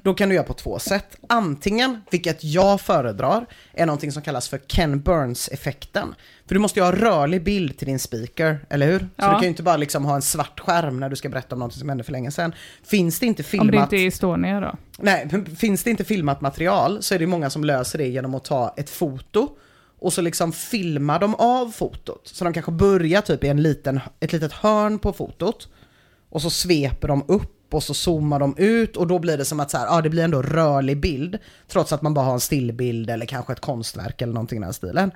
[0.05, 1.17] då kan du göra på två sätt.
[1.29, 6.15] Antingen, vilket jag föredrar, är någonting som kallas för Ken Burns-effekten.
[6.53, 8.99] För du måste ju ha rörlig bild till din speaker, eller hur?
[8.99, 9.27] Så Ja.
[9.27, 11.59] du kan ju inte bara liksom ha en svart skärm när du ska berätta om
[11.59, 12.55] någonting som hände för länge sedan.
[12.83, 13.73] Finns det inte Om filmat...
[13.73, 14.75] det inte är Estonia då?
[14.99, 18.45] Nej, finns det inte filmat material så är det många som löser det genom att
[18.45, 19.49] ta ett foto
[19.99, 22.21] och så liksom filmar de av fotot.
[22.29, 25.69] Så de kanske börjar typ i en liten, ett litet hörn på fotot
[26.29, 29.61] och så sveper de upp och så zoomar de ut och då blir det som
[29.61, 31.39] att så här, ja, det blir ändå rörlig bild
[31.69, 34.73] trots att man bara har en stillbild eller kanske ett konstverk eller någonting i den
[34.73, 35.11] stilen.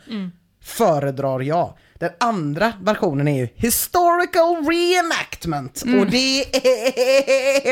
[0.67, 1.75] Föredrar jag.
[1.99, 6.41] Den andra versionen är ju historical reenactment och det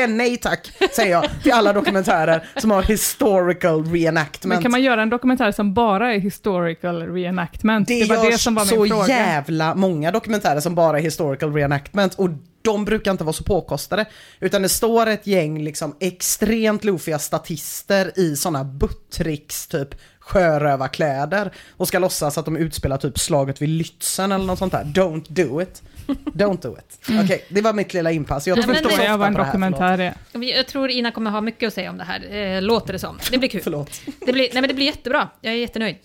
[0.03, 4.53] är nej tack säger jag till alla dokumentärer som har historical reenactment.
[4.53, 7.87] Men kan man göra en dokumentär som bara är historical reenactment?
[7.87, 9.07] Det, var görs det som var så min fråga.
[9.07, 12.29] jävla många dokumentärer som bara är historical reenactment och
[12.61, 14.05] de brukar inte vara så påkostade.
[14.39, 19.95] Utan det står ett gäng liksom extremt loofiga statister i sådana buttricks typ
[20.25, 24.83] sjörövarkläder och ska låtsas att de utspelar typ slaget vid Lützen eller något sånt där.
[24.83, 25.83] Don't do it.
[26.07, 27.19] Don't do it.
[27.23, 28.47] Okej, det var mitt lilla inpass.
[28.47, 30.13] Jag tror inte så jag vad en dokumentär är.
[30.41, 33.17] Jag tror Ina kommer ha mycket att säga om det här, eh, låter det som.
[33.31, 33.61] Det blir kul.
[33.63, 34.01] Förlåt.
[34.25, 35.95] Det blir, nej men det blir jättebra, jag är jättenöjd.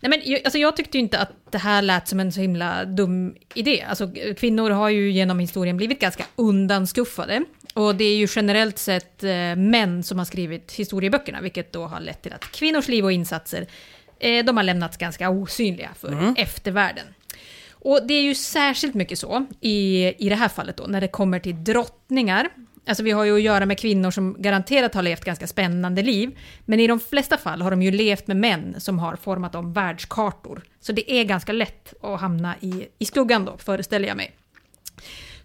[0.00, 2.40] Nej men jag, alltså jag tyckte ju inte att det här lät som en så
[2.40, 3.84] himla dum idé.
[3.88, 7.44] Alltså kvinnor har ju genom historien blivit ganska undanskuffade.
[7.78, 12.00] Och det är ju generellt sett eh, män som har skrivit historieböckerna, vilket då har
[12.00, 13.66] lett till att kvinnors liv och insatser,
[14.18, 17.04] eh, de har lämnats ganska osynliga för eftervärlden.
[17.70, 21.08] Och det är ju särskilt mycket så i, i det här fallet då, när det
[21.08, 22.48] kommer till drottningar.
[22.86, 26.38] Alltså vi har ju att göra med kvinnor som garanterat har levt ganska spännande liv.
[26.64, 29.72] Men i de flesta fall har de ju levt med män som har format om
[29.72, 30.62] världskartor.
[30.80, 34.37] Så det är ganska lätt att hamna i, i skuggan då, föreställer jag mig.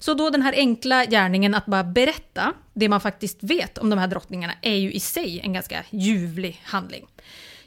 [0.04, 4.00] Så då den här enkla gärningen att bara berätta det man faktiskt vet om de
[4.00, 7.08] här drottningarna är ju i sig en ganska ljuvlig handling.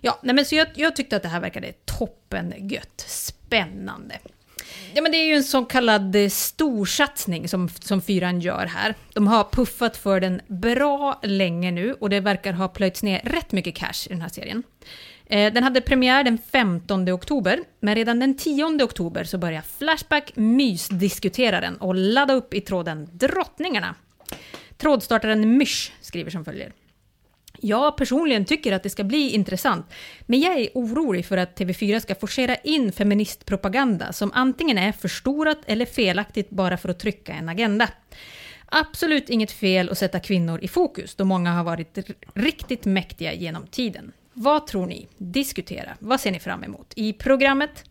[0.00, 4.18] Ja, nej men så jag, jag tyckte att det här verkade toppen gött, spännande.
[4.94, 8.94] Ja, men det är ju en så kallad eh, storsatsning som, som Fyran gör här.
[9.12, 13.52] De har puffat för den bra länge nu och det verkar ha plöjts ner rätt
[13.52, 14.62] mycket cash i den här serien.
[15.26, 20.32] Eh, den hade premiär den 15 oktober, men redan den 10 oktober så börjar Flashback
[20.36, 23.94] mysdiskutera den och ladda upp i tråden Drottningarna.
[24.76, 26.72] Trådstartaren Mysh skriver som följer.
[27.60, 29.86] Jag personligen tycker att det ska bli intressant,
[30.20, 35.58] men jag är orolig för att TV4 ska forcera in feministpropaganda som antingen är förstorat
[35.66, 37.88] eller felaktigt bara för att trycka en agenda.
[38.66, 41.98] Absolut inget fel att sätta kvinnor i fokus, då många har varit
[42.34, 44.12] riktigt mäktiga genom tiden.
[44.38, 45.08] Vad tror ni?
[45.18, 45.96] Diskutera.
[45.98, 47.84] Vad ser ni fram emot i programmet?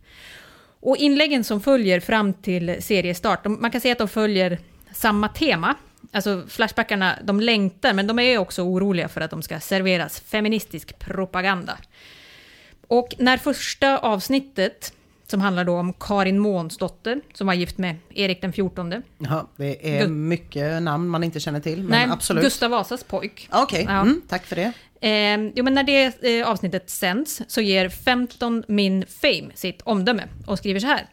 [0.80, 4.58] Och inläggen som följer fram till seriestart, de, man kan säga att de följer
[4.92, 5.74] samma tema.
[6.12, 10.98] Alltså Flashbackarna, de längtar, men de är också oroliga för att de ska serveras feministisk
[10.98, 11.78] propaganda.
[12.86, 14.92] Och när första avsnittet,
[15.26, 19.02] som handlar då om Karin Månsdotter, som var gift med Erik den 14.
[19.18, 22.44] Ja, det är Gu- mycket namn man inte känner till, men Nej, absolut.
[22.44, 23.48] Gustav Vasas pojk.
[23.52, 24.00] Okej, Ja.
[24.00, 24.72] mm, tack för det.
[25.00, 30.22] Eh, jo, men när det eh, avsnittet sänds så ger 15 min Fame sitt omdöme
[30.46, 31.06] och skriver så här.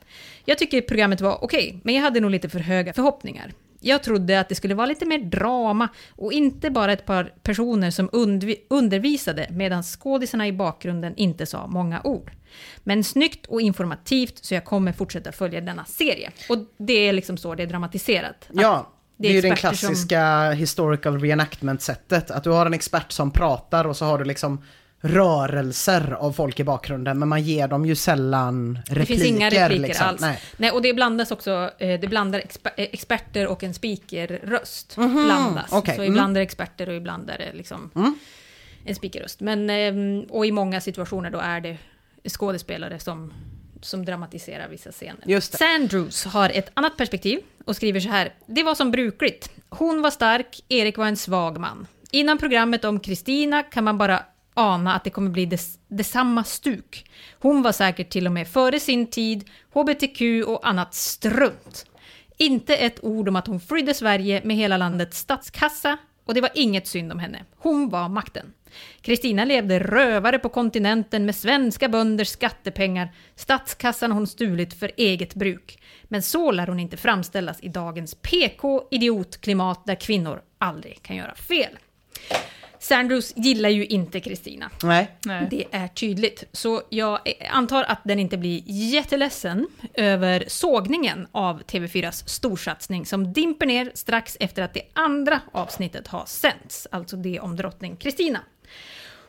[0.45, 3.51] Jag tycker programmet var okej, men jag hade nog lite för höga förhoppningar.
[3.84, 7.91] Jag trodde att det skulle vara lite mer drama och inte bara ett par personer
[7.91, 8.09] som
[8.69, 12.31] undervisade medan skådisarna i bakgrunden inte sa många ord.
[12.84, 16.31] Men snyggt och informativt så jag kommer fortsätta följa denna serie.
[16.49, 18.49] Och det är liksom så det är dramatiserat.
[18.53, 22.31] Ja, det är ju det experter som- klassiska historical reenactment-sättet.
[22.31, 24.61] Att du har en expert som pratar och så har du liksom
[25.05, 28.99] rörelser av folk i bakgrunden, men man ger dem ju sällan repliker.
[28.99, 30.07] Det finns inga repliker liksom.
[30.07, 30.21] alls.
[30.21, 30.39] Nej.
[30.57, 30.71] Nej.
[30.71, 35.71] och det blandas också, eh, det blandar exper eh, experter och en speakerröst Mhm, blandas.
[35.71, 36.13] okej, Så mm.
[36.13, 38.15] ibland är det experter och ibland är det liksom Mm.
[38.85, 39.39] en speakerröst.
[39.39, 41.77] Men, ehm, och i många situationer då är det
[42.29, 43.33] skådespelare som,
[43.81, 45.39] som dramatiserar vissa scener.
[45.39, 48.33] Sandrews har ett annat perspektiv och skriver så här.
[48.45, 49.49] Det var som brukligt.
[49.69, 51.87] Hon var stark, Erik var en svag man.
[52.11, 54.23] Innan programmet om Kristina kan man bara
[54.53, 57.11] ana att det kommer bli des, detsamma stuk.
[57.39, 61.85] Hon var säkert till och med före sin tid, hbtq och annat strunt.
[62.37, 66.51] Inte ett ord om att hon flydde Sverige med hela landets statskassa och det var
[66.53, 67.45] inget synd om henne.
[67.57, 68.53] Hon var makten.
[69.01, 73.13] Kristina levde rövare på kontinenten med svenska bönders skattepengar.
[73.35, 75.79] Statskassan hon stulit för eget bruk.
[76.03, 81.77] Men så lär hon inte framställas i dagens PK-idiotklimat där kvinnor aldrig kan göra fel.
[82.84, 84.69] Sandrews gillar ju inte Kristina.
[84.84, 85.11] Nej.
[85.49, 86.43] Det är tydligt.
[86.51, 87.19] Så jag
[87.49, 94.38] antar att den inte blir jätteledsen över sågningen av TV4s storsatsning som dimper ner strax
[94.39, 98.39] efter att det andra avsnittet har sänts, alltså det om drottning Kristina.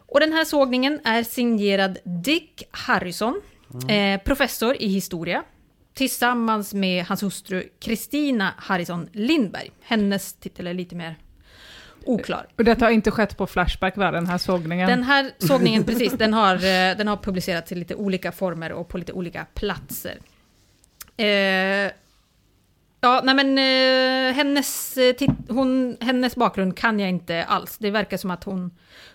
[0.07, 3.40] Och den här sågningen är signerad Dick Harrison,
[3.88, 5.42] eh, professor i historia,
[5.94, 9.70] tillsammans med hans hustru Kristina Harrison Lindberg.
[9.82, 11.16] Hennes titel är lite mer
[12.07, 12.46] oklar.
[12.57, 14.88] Och detta har inte skett på Flashback, va, den här sågningen?
[14.88, 18.88] Den här sågningen, precis, den har, eh, den har publicerats i lite olika former och
[18.88, 20.18] på lite olika platser.
[21.16, 21.92] Eh,
[23.05, 25.14] ja, nej men eh, hennes, eh,
[25.48, 27.76] hon, hennes bakgrund kan jag inte alls.
[27.78, 28.70] Det verkar som att hon,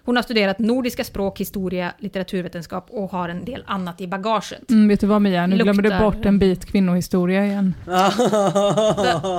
[0.06, 4.70] hon har studerat nordiska språk, historia, litteraturvetenskap och har en del annat i bagaget.
[4.70, 7.76] Mm, vet du vad Mia, nu glömmer du Luktar- bort en bit kvinnohistoria igen.
[7.86, 8.12] Va,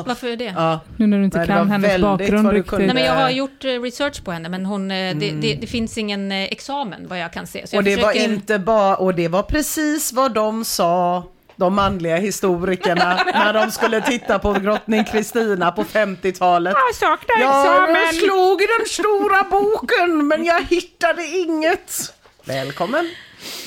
[0.07, 0.44] varför är det?
[0.57, 0.80] Ja.
[0.96, 2.78] Nu när du inte Nej, det kan var hennes bakgrund riktigt.
[2.78, 5.40] Nej, men jag har gjort eh, research på henne, men hon, eh, det, Mm.
[5.40, 7.66] det, det finns ingen examen vad jag kan se.
[7.66, 11.24] Så jag Och det var försöker- inte bara, och det var precis vad de sa,
[11.61, 16.74] de manliga historikerna, när de skulle titta på drottning Kristina på 50-talet.
[16.88, 22.14] Jag saknar Jag slog i den stora boken, men jag hittade inget.
[22.44, 23.11] Välkommen.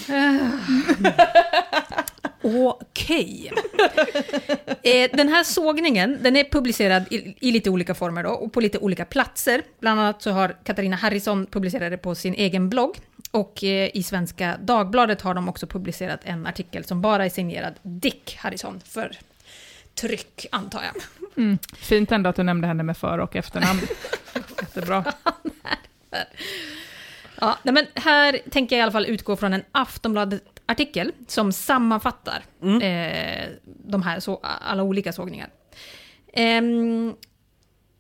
[2.42, 3.52] Okej.
[4.84, 8.60] eh, den här sågningen den är publicerad i, i lite olika former då, och på
[8.60, 9.62] lite olika platser.
[9.80, 12.98] Bland annat så har Katarina Harrison publicerat det på sin egen blogg.
[13.34, 17.74] Och eh, i Svenska Dagbladet har de också publicerat en artikel som bara är signerad
[17.82, 19.18] Dick Harrison för
[19.96, 20.94] tryck, antar jag.
[21.38, 21.58] Mm.
[21.76, 23.80] Fint ändå att du nämnde henne med för och efternamn.
[24.62, 25.06] Jättebra.
[27.42, 32.44] Ja, nej, men här tänker jag i alla fall utgå från en Aftonbladet-artikel som sammanfattar
[32.82, 35.50] eh, de här så, alla olika sågningar.
[36.34, 37.16] Ehm,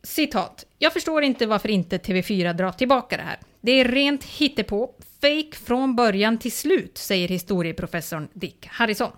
[0.03, 0.65] citat.
[0.79, 3.39] Jag förstår inte varför inte TV4 drar tillbaka det här.
[3.61, 4.91] Det är rent hittepå,
[5.24, 9.11] fake från början till slut, säger historieprofessorn Dick Harrison.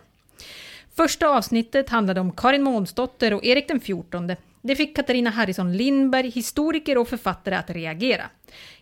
[0.96, 4.36] Första avsnittet handlade om Karin Månsdotter och Erik den XIV.
[4.62, 8.24] Det fick Katarina Harrison Lindberg, historiker och författare, att reagera.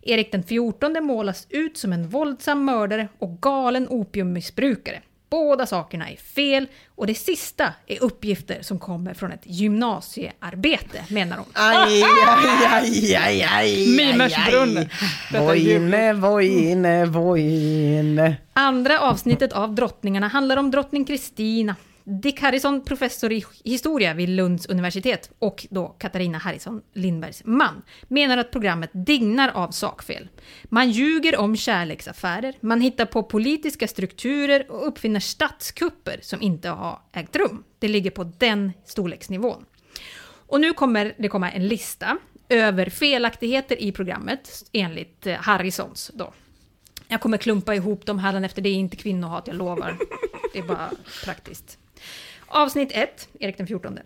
[0.01, 5.01] Erik den XIV målas ut som en våldsam mördare och galen opiummissbrukare.
[5.33, 11.37] Båda sakerna är fel och det sista är uppgifter som kommer från ett gymnasiearbete, menar
[11.37, 11.45] hon.
[11.53, 13.87] Aj, aj, aj, aj, aj.
[13.97, 14.77] Mimers aj, brunn.
[14.77, 14.89] aj.
[15.31, 15.91] Detta är ljuvligt.
[15.91, 18.35] Vojne, vojne, vojne.
[18.53, 21.75] Andra avsnittet av Drottningarna handlar om drottning Kristina.
[22.05, 28.37] Dick Harrison, professor i historia vid Lunds universitet och då Katarina Harrison, Lindbergs man, menar
[28.37, 30.29] att programmet dignar av sakfel.
[30.63, 36.99] Man ljuger om kärleksaffärer, man hittar på politiska strukturer och uppfinner statskupper som inte har
[37.13, 37.63] ägt rum.
[37.79, 39.65] Det ligger på den storleksnivån.
[40.47, 42.17] Och nu kommer det komma en lista
[42.49, 46.33] över felaktigheter i programmet enligt eh, Harrisons då.
[47.07, 49.97] Jag kommer klumpa ihop dem här efter det är inte kvinnohat, jag lovar.
[50.53, 50.91] Det är bara
[51.25, 51.77] praktiskt.
[52.53, 53.99] Avsnitt 1, Erik den 14.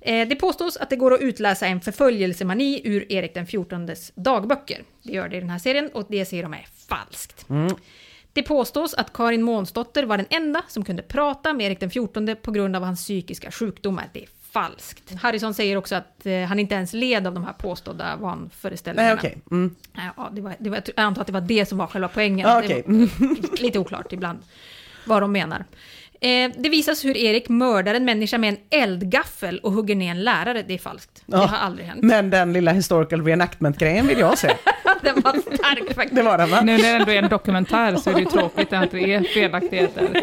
[0.00, 4.82] Eh, Det påstås att det går att utläsa en förföljelsemani ur Erik den 14 dagböcker.
[5.02, 7.46] Det gör det i den här serien och det säger de är falskt.
[8.32, 12.36] Det påstås att Karin Månsdotter var den enda som kunde prata med Erik den 14
[12.42, 14.08] på grund av hans psykiska sjukdomar.
[14.12, 15.14] Det är falskt.
[15.14, 19.14] Harrison säger också att eh, han inte ens led av de här påstådda vanföreställningarna.
[19.14, 19.42] Nej, okej.
[19.50, 19.74] Mm.
[20.16, 22.48] Ja, det var, det var, jag antar att det var det som var själva poängen.
[22.48, 22.82] Det okej.
[22.86, 24.38] var lite oklart ibland
[25.06, 25.64] vad de menar.
[26.22, 30.24] Eh, det visas hur Erik mördar en människa med en eldgaffel och hugger ner en
[30.24, 30.64] lärare.
[30.68, 31.22] Det är falskt.
[31.26, 31.46] Det Ja.
[31.46, 32.02] har aldrig hänt.
[32.02, 34.48] Men den lilla historical reenactment-grejen vill jag se.
[35.02, 36.14] Den var stark faktiskt.
[36.16, 36.60] Det var den va?
[36.60, 39.22] Nu när det ändå är en dokumentär så är det ju tråkigt att det är
[39.22, 40.20] felaktigheter.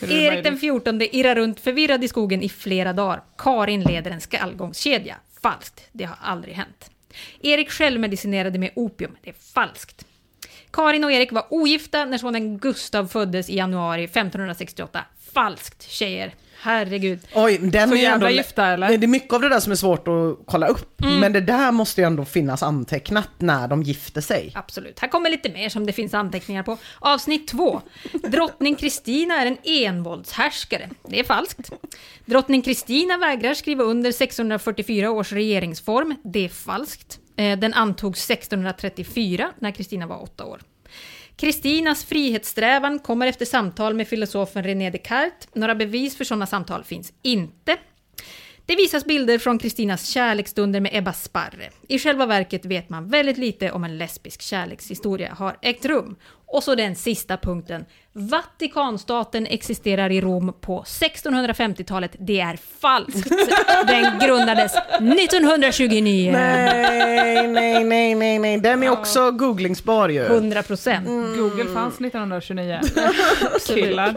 [0.00, 3.22] Det Erik den 14 irrar runt förvirrad i skogen i flera dagar.
[3.38, 5.16] Karin leder en skallgångskedja.
[5.42, 5.80] Falskt.
[5.92, 6.90] Det har aldrig hänt.
[7.42, 9.16] Erik självmedicinerade med opium.
[9.22, 10.06] Det är falskt.
[10.72, 15.04] Karin och Erik var ogifta när sonen Gustav föddes i januari 1568.
[15.34, 16.34] Falskt, tjejer.
[16.64, 17.20] Herregud.
[17.34, 18.36] Oj, den Så är jävla ändå...
[18.36, 18.88] gifta, eller?
[18.98, 21.00] Det är mycket av det där som är svårt att kolla upp.
[21.02, 21.20] Mm.
[21.20, 24.52] Men det där måste ju ändå finnas antecknat när de gifter sig.
[24.54, 24.98] Absolut.
[24.98, 26.78] Här kommer lite mer som det finns anteckningar på.
[26.98, 27.80] Avsnitt 2.
[28.12, 30.90] Drottning Kristina är en envåldshärskare.
[31.08, 31.70] Det är falskt.
[32.24, 36.14] Drottning Kristina vägrar skriva under 1644 års regeringsform.
[36.24, 37.18] Det är falskt.
[37.42, 40.60] Eh, den antogs 1634 när Kristina var åtta år.
[41.36, 45.48] Kristinas frihetssträvan kommer efter samtal med filosofen René Descartes.
[45.54, 47.76] Några bevis för sådana samtal finns inte.
[48.66, 51.70] Det visas bilder från Kristinas kärleksstunder med Ebba Sparre.
[51.88, 56.16] I själva verket vet man väldigt lite om en lesbisk kärlekshistoria har ägt rum.
[56.52, 57.84] Och så den sista punkten.
[58.12, 62.16] Vatikanstaten existerar i Rom på 1650-talet.
[62.18, 63.30] Det är falskt.
[63.86, 66.30] Den grundades 1929.
[66.32, 68.58] Nej, nej, nej, nej, nej.
[68.58, 70.22] Den är också googlingsbar ju.
[70.24, 71.06] 100 procent.
[71.38, 72.80] Google fanns 1929.
[73.66, 74.14] Killar.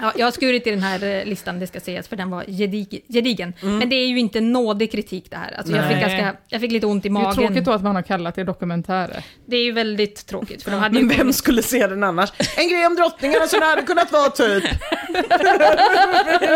[0.00, 2.44] Ja, jag har skurit i den här eh, listan, det ska sägas, för den var
[2.48, 3.52] gedig, gedigen.
[3.60, 5.54] Men det är ju inte nådig kritik det här.
[5.58, 7.34] Alltså, jag, fick ganska, jag fick lite ont i Det är magen.
[7.34, 9.24] tråkigt då att man har kallat det dokumentärer.
[9.46, 12.32] Det är ju väldigt tråkigt, för de hade ju Men vem skulle se den annars?
[12.56, 14.64] En grej om drottningarna som det hade kunnat vara typ.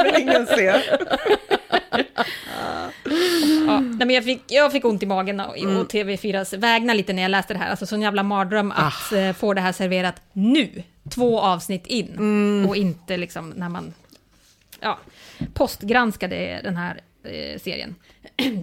[0.05, 0.82] Vill ingen se.
[3.66, 7.12] Ja, nej, men jag, fick, jag fick ont i magen och, och TV4s vägnar lite
[7.12, 7.70] när jag läste det här.
[7.70, 12.66] Alltså sån jävla mardröm att eh, få det här serverat nu, två avsnitt in.
[12.68, 13.94] Och inte liksom när man
[14.80, 14.98] ja,
[15.55, 17.94] postgranskade den här eh, serien.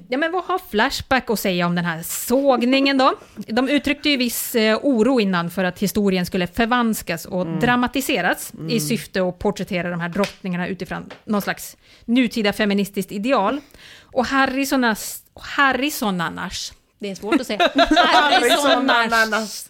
[0.07, 3.15] Ja, men vad har Flashback att säga om den här sågningen då?
[3.35, 8.79] De uttryckte ju viss eh, oro innan för att historien skulle förvanskas och dramatiseras i
[8.79, 13.61] syfte att porträttera de här drottningarna utifrån någon slags nutida feministiskt ideal.
[14.01, 19.69] Och Harrisonars, Harrisonarnas, det är svårt att säga, Harrisonarnas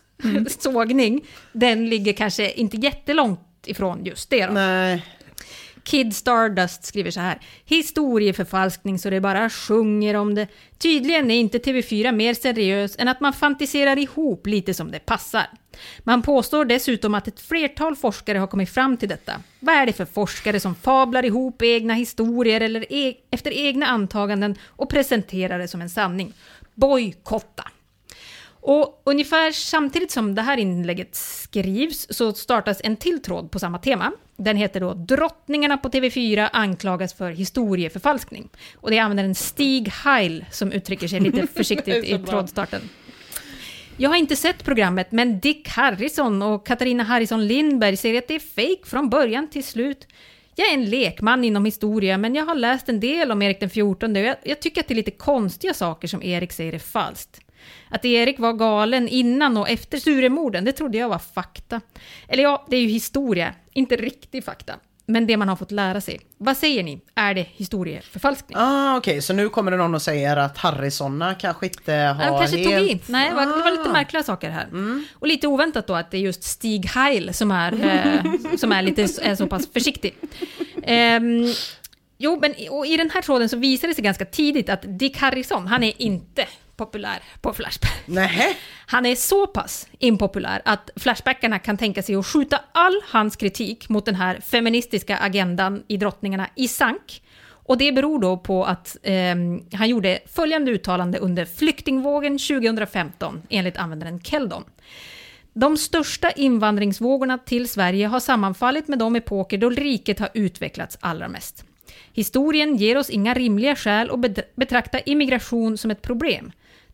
[0.59, 1.21] sågning,
[1.53, 4.53] den ligger kanske inte jättelångt ifrån just det då.
[4.53, 5.05] Nej.
[5.89, 7.39] Kid Stardust skriver så här.
[7.65, 10.47] Historieförfalskning så det bara sjunger om det.
[10.77, 15.47] Tydligen är inte TV4 mer seriös än att man fantiserar ihop lite som det passar.
[15.99, 19.33] Man påstår dessutom att ett flertal forskare har kommit fram till detta.
[19.59, 24.55] Vad är det för forskare som fablar ihop egna historier eller e efter egna antaganden
[24.65, 26.33] och presenterar det som en sanning?
[26.75, 27.63] Bojkotta!
[28.61, 33.77] Och ungefär samtidigt som det här inlägget skrivs så startas en till tråd på samma
[33.77, 34.11] tema.
[34.39, 38.49] Den heter då “Drottningarna på TV4 anklagas för historieförfalskning”.
[38.75, 42.81] Och det är användaren Stig Heil som uttrycker sig lite försiktigt i trådstarten.
[43.97, 48.35] Jag har inte sett programmet, men Dick Harrison och Katarina Harrison Lindberg säger att det
[48.35, 50.07] är fake från början till slut.
[50.55, 53.69] Jag är en lekman inom historia, men jag har läst en del om Erik den
[53.69, 56.79] 14 och jag, jag tycker att det är lite konstiga saker som Erik säger är
[56.79, 57.41] falskt.
[57.89, 61.81] Att Erik var galen innan och efter Sturemorden, det trodde jag var fakta.
[62.27, 64.73] Eller ja, det är ju historia, inte riktig fakta.
[65.05, 66.19] Men det man har fått lära sig.
[66.37, 67.01] Vad säger ni?
[67.15, 68.57] Är det historieförfalskning?
[68.61, 72.37] Ah, Okej, så nu kommer det någon och säger att Harrisonna kanske inte har Han
[72.39, 72.91] kanske tog helt...
[72.91, 73.01] i.
[73.11, 73.93] Nej, det var, det var lite Ah.
[73.93, 74.67] märkliga saker här.
[75.13, 78.81] Och lite oväntat då att det är just Stig Heil som är, eh, som är
[78.81, 80.15] lite är så pass försiktig.
[80.83, 81.45] Ehm,
[82.17, 84.81] jo, men i- och i den här tråden så visar det sig ganska tidigt att
[84.99, 86.45] Dick Harrison, han är inte
[86.79, 88.03] populär på Flashback.
[88.05, 88.57] Nej.
[88.85, 93.89] Han är så pass impopulär att Flashbackarna kan tänka sig att skjuta all hans kritik
[93.89, 97.21] mot den här feministiska agendan i Drottningarna i sank.
[97.69, 99.35] Och det beror då på att eh,
[99.73, 104.63] han gjorde följande uttalande under flyktingvågen 2015 enligt användaren Keldon.
[105.53, 111.27] De största invandringsvågorna till Sverige har sammanfallit med de epoker då riket har utvecklats allra
[111.27, 111.65] mest.
[112.13, 116.51] Historien ger oss inga rimliga skäl att betrakta immigration som ett problem.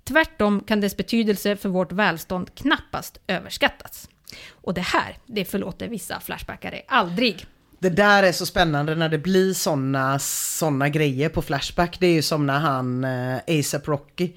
[0.08, 4.10] Tvärtom kan dess betydelse för vårt välstånd knappast överskattas.
[4.52, 7.46] Och det här, det förlåter vissa Flashbackare aldrig.
[7.80, 11.98] Det där är så spännande när det blir såna, såna grejer på Flashback.
[12.00, 14.32] Det är ju som när han, eh, ASAP Rocky,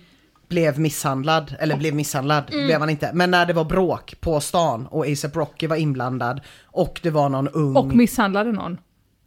[0.49, 1.55] blev misshandlad.
[1.61, 2.67] Eller blev misshandlad, Mm.
[2.67, 3.11] blev han inte.
[3.15, 7.29] Men när det var bråk på stan och ASAP Rocky var inblandad och det var
[7.29, 7.77] någon ung...
[7.77, 8.79] Och misshandlade någon.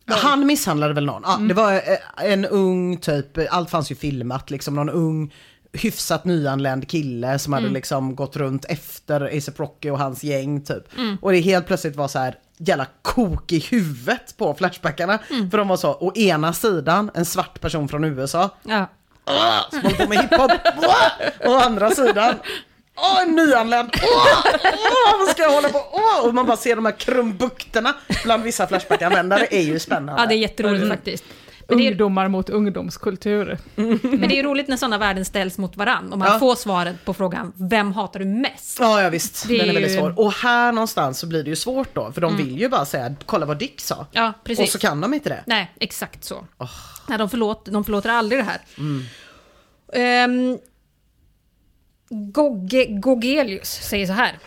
[0.08, 1.22] Han misshandlade väl någon?
[1.26, 1.48] Ja, Mm.
[1.48, 5.34] det var eh, en ung typ, allt fanns ju filmat, liksom någon ung
[5.74, 7.74] hyfsat nyanländ kille som hade Mm.
[7.74, 10.98] liksom gått runt efter ASAP Rocky och hans gäng typ.
[10.98, 11.18] Mm.
[11.22, 15.20] Och det helt plötsligt var så här jävla kok i huvudet på Flashbackarna.
[15.30, 15.52] Mm.
[15.52, 18.86] För de var så, å ena sidan en svart person från USA Ja.
[19.70, 20.52] som håller på med hiphop.
[21.48, 22.36] Å andra sidan
[22.96, 23.90] Åh, en nyanländ!
[24.04, 25.78] Åh, åh, vad ska jag hålla på?
[25.92, 27.94] Åh, och man bara ser de här krumbukterna
[28.24, 30.22] bland vissa Flashback-användare är ju spännande.
[30.22, 30.98] Ja, det är jätteroligt Mm.
[30.98, 31.24] faktiskt.
[31.72, 33.58] Men det, är, Ungdomar mot ungdomskultur.
[33.76, 36.40] men det är roligt när sådana värden ställs mot varann och man Ja.
[36.40, 38.78] får svaret på frågan vem hatar du mest?
[38.80, 39.48] Ja, ja visst.
[39.48, 40.20] Det Den är är väldigt ju- svår.
[40.20, 42.46] Och här någonstans så blir det ju svårt då, för de Mm.
[42.46, 44.06] vill ju bara säga kolla vad Dick sa.
[44.12, 44.66] Ja, precis.
[44.66, 45.44] Och så kan de inte det.
[45.48, 46.46] Nej, exakt så.
[47.10, 48.62] Nej, de, förlåt, de förlåter aldrig det här.
[48.78, 50.52] Mm.
[50.54, 50.60] Um,
[52.32, 54.38] Gogge, Gogelius säger så här.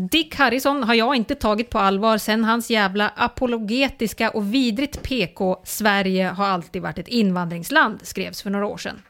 [0.00, 5.60] Dick Harrison har jag inte tagit på allvar sen hans jävla apologetiska och vidrigt PK
[5.64, 9.02] “Sverige har alltid varit ett invandringsland” skrevs för några år sedan.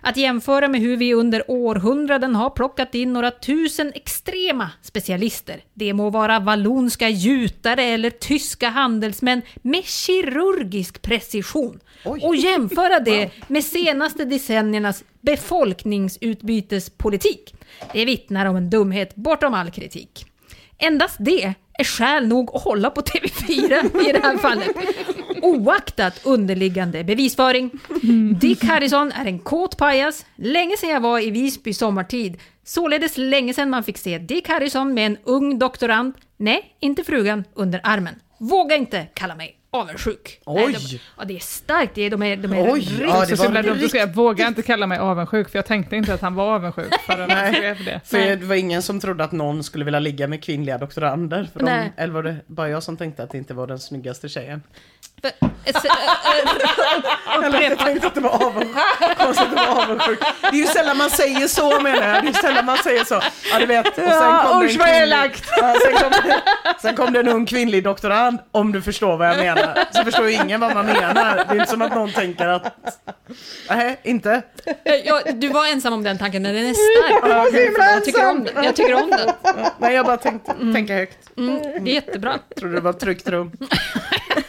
[0.00, 5.92] Att jämföra med hur vi under århundraden har plockat in några tusen extrema specialister, det
[5.92, 14.24] må vara vallonska gjutare eller tyska handelsmän med kirurgisk precision, och jämföra det med senaste
[14.24, 17.54] decenniernas befolkningsutbytespolitik.
[17.92, 20.26] Det vittnar om en dumhet bortom all kritik.
[20.78, 24.76] Endast det är skäl nog att hålla på TV4 i det här fallet.
[25.42, 27.70] Oaktat underliggande bevisföring.
[28.40, 30.26] Dick Harrison är en kåt pajas.
[30.36, 32.40] Länge sedan jag var i Visby sommartid.
[32.64, 37.44] Således länge sedan man fick se Dick Harrison med en ung doktorand, nej, inte frugan,
[37.54, 38.14] under armen.
[38.38, 40.40] Våga inte kalla mig avundsjuk.
[40.46, 41.00] Nej, de, Oj.
[41.18, 41.94] ja, det är starkt.
[41.94, 44.06] Det är, de är, de är Oj, riktigt- ja, det så himla dumt att säga,
[44.06, 47.54] våga inte kalla mig avundsjuk, för jag tänkte inte att han var avundsjuk förrän han
[47.54, 48.00] skrev det.
[48.04, 51.48] För det var ingen som trodde att någon skulle vilja ligga med kvinnliga doktorander.
[51.52, 51.66] För de,
[51.96, 54.62] eller var det bara jag som tänkte att det inte var den snyggaste tjejen?
[57.44, 58.76] Eller att jag tänkte att det var avundsjuk.
[59.18, 60.18] Konstigt att det var avundsjuk.
[60.40, 62.22] Det är ju sällan man säger så menar jag.
[62.22, 63.20] Det är ju sällan man säger så.
[63.52, 63.86] Ja du vet.
[63.88, 65.44] Och sen kom usch, vad elakt.
[65.48, 66.40] Sen, kom det,
[66.82, 69.84] sen kom det en ung kvinnlig doktorand, om du förstår vad jag menar.
[69.90, 71.36] Så förstår ju ingen vad man menar.
[71.48, 72.76] Det är inte som att någon tänker att,
[73.68, 74.42] nej, inte.
[75.04, 77.30] Ja, du var ensam om den tanken, men den är stark.
[77.30, 78.64] Ja, så himla jag, tycker om den.
[78.64, 79.30] jag tycker om den.
[79.42, 81.18] Ja, Nej, jag bara tänkte tänka högt.
[81.38, 82.38] Mm, det är jättebra.
[82.58, 83.52] Trodde det var ett tryggt rum.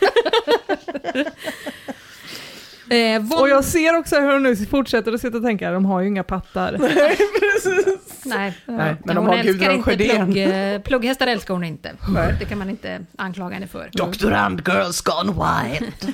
[2.90, 3.40] Eh, Von...
[3.40, 6.08] Och jag ser också hur hon nu fortsätter att sitta och tänka, de har ju
[6.08, 6.72] inga pattar.
[6.80, 8.26] Nej, precis.
[8.26, 10.26] Nej, Nej, men de hon har älskar inte Sjödén.
[10.34, 10.38] plugg,
[10.74, 11.92] eh, plugghästar älskar hon inte.
[12.14, 12.36] Nej.
[12.40, 13.90] Det kan man inte anklaga henne för.
[13.94, 16.14] Doktorand girls gone wild.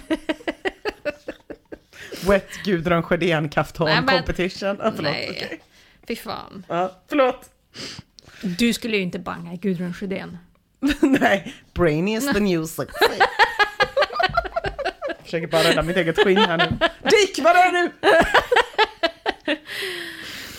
[2.28, 4.78] Wet Gudrun Sjödén kaftan Nej, men- competition.
[4.84, 5.12] Ja, förlåt.
[5.14, 5.62] Nej, okej.
[6.08, 6.66] fy fan.
[6.68, 7.50] Ja, förlåt.
[8.42, 10.38] Du skulle ju inte banga i Gudrun Sjödén.
[11.02, 13.06] Nej, brainy is the new sexy.
[15.34, 16.78] Försöker bara rädda mitt eget skinn här nu.
[17.10, 17.92] Dick, vad är du?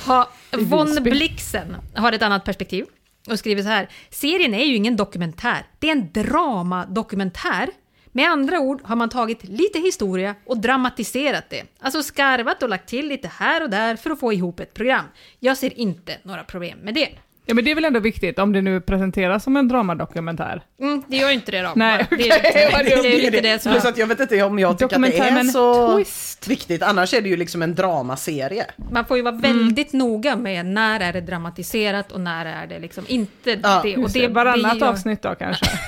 [0.07, 1.03] Ha, Von.
[1.03, 2.87] Blixen har ett annat perspektiv
[3.31, 3.89] och skriver så här.
[4.11, 7.69] Serien är ju ingen dokumentär, det är en dramadokumentär.
[8.13, 11.63] Med andra ord har man tagit lite historia och dramatiserat det.
[11.81, 15.05] Alltså skarvat och lagt till lite här och där för att få ihop ett program.
[15.41, 17.09] Jag ser inte några problem med det.
[17.47, 20.63] Ja men det är väl ändå viktigt om det nu presenteras som en dramadokumentär.
[20.81, 21.73] Mm, det gör inte det då.
[21.77, 23.09] Nej, det, är lite, vad det är dumt.
[23.33, 23.73] lite det som...
[23.73, 26.49] Plus att jag vet inte om jag tycker att det är en så twist.
[26.49, 26.83] viktigt.
[26.83, 28.67] Annars är det ju liksom en dramaserie.
[28.91, 32.79] Man får ju vara väldigt noga med när är det dramatiserat och när är det
[32.79, 33.97] liksom inte Ja, det.
[33.97, 35.67] Och det det, varannat gör- avsnitt då kanske.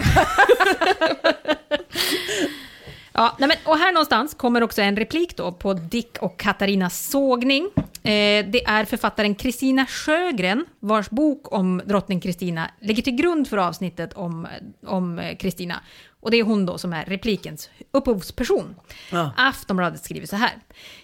[3.18, 7.08] Ja, nej men, och här någonstans kommer också en replik då på Dick och Katarinas
[7.10, 7.70] sågning.
[8.06, 13.56] Eh, det är författaren Kristina Sjögren vars bok om drottning Kristina ligger till grund för
[13.56, 14.46] avsnittet om
[14.86, 15.80] om, eh, Kristina.
[16.20, 18.74] Och det är hon då som är replikens upphovsperson.
[19.12, 19.32] Ja.
[19.36, 20.52] Aftonbladet skriver så här.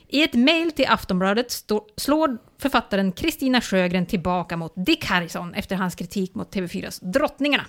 [0.08, 5.76] I ett mejl till Aftonbladet stå, slår författaren Kristina Sjögren tillbaka mot Dick Harrison efter
[5.76, 7.64] hans kritik mot TV4s Drottningarna.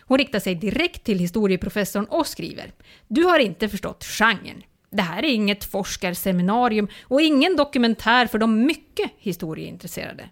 [0.00, 2.72] Hon riktar sig direkt till historieprofessorn och skriver
[3.08, 4.62] Du har inte förstått genren.
[4.90, 10.28] Det här är inget forskarseminarium och ingen dokumentär för de mycket historieintresserade.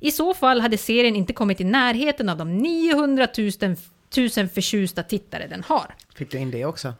[0.00, 3.76] I så fall hade serien inte kommit i närheten av de 900 000,
[4.36, 5.94] 000 förtjusta tittare den har.
[6.14, 6.94] Fick du in det också?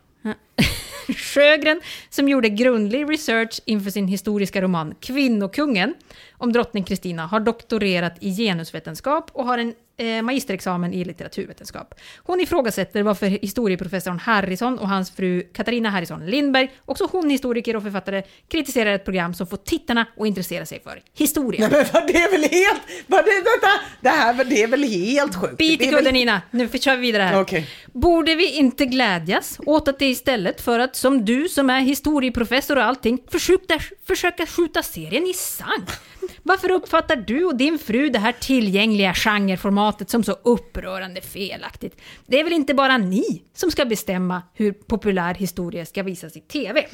[1.17, 1.81] Sjögren,
[2.11, 5.95] som gjorde grundlig research inför sin historiska roman Kvinnokungen
[6.33, 11.95] om drottning Kristina, har doktorerat i genusvetenskap och har en eh, magisterexamen i litteraturvetenskap.
[12.19, 17.83] Hon ifrågasätter varför historieprofessorn Harrison och hans fru Katarina Harrison Lindberg, också hon historiker och
[17.83, 21.61] författare, kritiserar ett program som får tittarna att intressera sig för historia.
[21.61, 22.83] Nej, men vad, det är väl helt...
[23.07, 25.57] Vad det, detta, det här det är väl helt sjukt?
[25.57, 27.41] Bit i är väl- kudden Nina, nu kör vi vidare här.
[27.41, 27.69] Okej.
[27.93, 32.77] Borde vi inte glädjas åt att det istället för att som du som är historieprofessor
[32.77, 35.89] och allting försöka, försöka skjuta serien i sank?
[36.43, 42.01] Varför uppfattar du och din fru det här tillgängliga genreformatet som så upprörande felaktigt?
[42.27, 46.41] Det är väl inte bara ni som ska bestämma hur populär historia ska visas i
[46.41, 46.87] TV?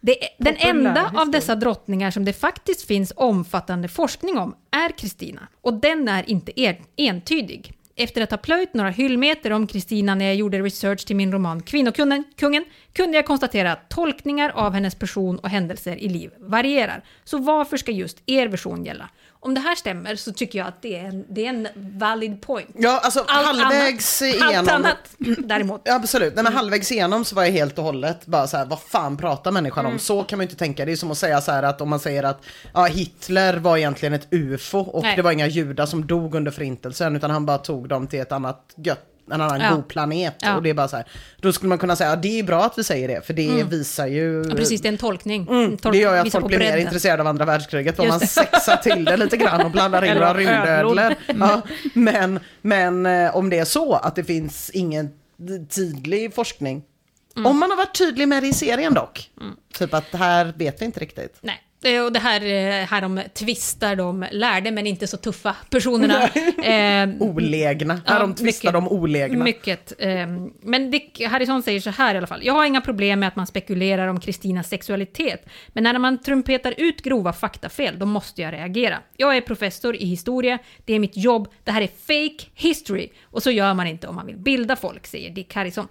[0.00, 1.24] Det den enda av historia.
[1.32, 5.48] dessa drottningar som det faktiskt finns omfattande forskning om är Kristina.
[5.60, 7.72] Och den är inte er, entydig.
[8.02, 11.62] Efter att ha plöjt några hyllmeter om Kristina när jag gjorde research till min roman
[11.62, 17.04] Kvinnokungen kungen, kunde jag konstatera att tolkningar av hennes person och händelser i liv varierar.
[17.24, 19.08] Så varför ska just er version gälla?
[19.42, 22.42] Om det här stämmer så tycker jag att det är en, det är en valid
[22.42, 22.70] point.
[22.74, 24.58] Ja, alltså Allt halvvägs annat, igenom...
[24.58, 24.96] Allt annat
[25.38, 25.88] däremot.
[25.88, 26.34] Absolut.
[26.34, 29.16] Nej, men halvvägs igenom så var jag helt och hållet bara så här, vad fan
[29.16, 29.98] pratar människan om?
[29.98, 30.84] Så kan man ju inte tänka.
[30.84, 33.76] Det är som att säga så här att om man säger att ja, Hitler var
[33.76, 35.16] egentligen ett UFO och Nej.
[35.16, 38.32] det var inga judar som dog under förintelsen utan han bara tog dem till ett
[38.32, 39.74] annat gött en annan Ja.
[39.74, 40.34] god planet.
[40.40, 40.56] Ja.
[40.56, 41.06] Och det är bara så här.
[41.40, 43.62] Då skulle man kunna säga, ja, det är bra att vi säger det, för det
[43.64, 44.44] visar ju...
[44.48, 45.46] Ja, precis, det är en tolkning.
[45.50, 48.76] Mm, det gör ju att folk blir mer intresserade av andra världskriget, Just man sexar
[48.76, 51.14] till det lite grann och blandar in några rymdödlor.
[51.28, 51.48] Mm.
[51.48, 51.60] Ja,
[51.94, 55.10] men men eh, om det är så att det finns ingen
[55.70, 56.82] tydlig forskning,
[57.36, 57.46] Mm.
[57.46, 59.30] om man har varit tydlig med det i serien dock,
[59.74, 61.36] typ att det här vet vi inte riktigt.
[61.40, 61.62] Nej.
[61.84, 66.28] Eh, Och det här, eh, här de tvistar de lärde men inte så tuffa personerna.
[66.60, 69.44] Eh, Olägna, Ja, när de tvistar de olägna.
[69.44, 69.92] Mycket.
[69.98, 70.26] Eh,
[70.62, 72.40] men Dick Harrison säger så här i alla fall.
[72.44, 75.46] Jag har inga problem med att man spekulerar om Kristinas sexualitet.
[75.68, 78.98] Men när man trumpetar ut grova faktafel, då måste jag reagera.
[79.16, 83.08] Jag är professor i historia, det är mitt jobb, det här är fake history.
[83.22, 85.88] Och så gör man inte om man vill bilda folk, säger Dick Harrison.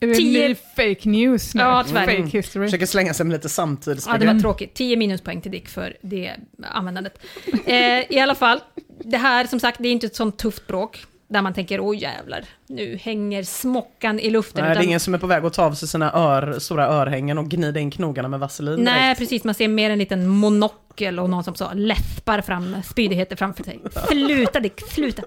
[0.00, 1.62] Är det Tio- ny fake news nu?
[1.62, 2.06] Ja, tyvärr.
[2.06, 2.66] Fake history.
[2.66, 4.20] Försöker slänga sig med lite Ja, samtidsbegrepp.
[4.20, 4.74] det var tråkigt.
[4.74, 6.32] 10 minuspoäng till Dick för det
[6.62, 7.18] användandet.
[7.66, 8.60] Eh, I alla fall,
[9.04, 11.04] det här som sagt, det är inte ett sånt tufft bråk.
[11.28, 14.60] Där man tänker, åh jävlar, nu hänger smockan i luften.
[14.64, 16.58] Nej, det är utan- ingen som är på väg att ta av sig sina ör,
[16.58, 19.18] stora örhängen och gnida in knogarna med vaselin Nej, direkt.
[19.18, 19.44] precis.
[19.44, 23.80] Man ser mer en liten monokel och någon som så läppar fram spydigheter framför sig.
[24.08, 25.22] Sluta Dick, sluta.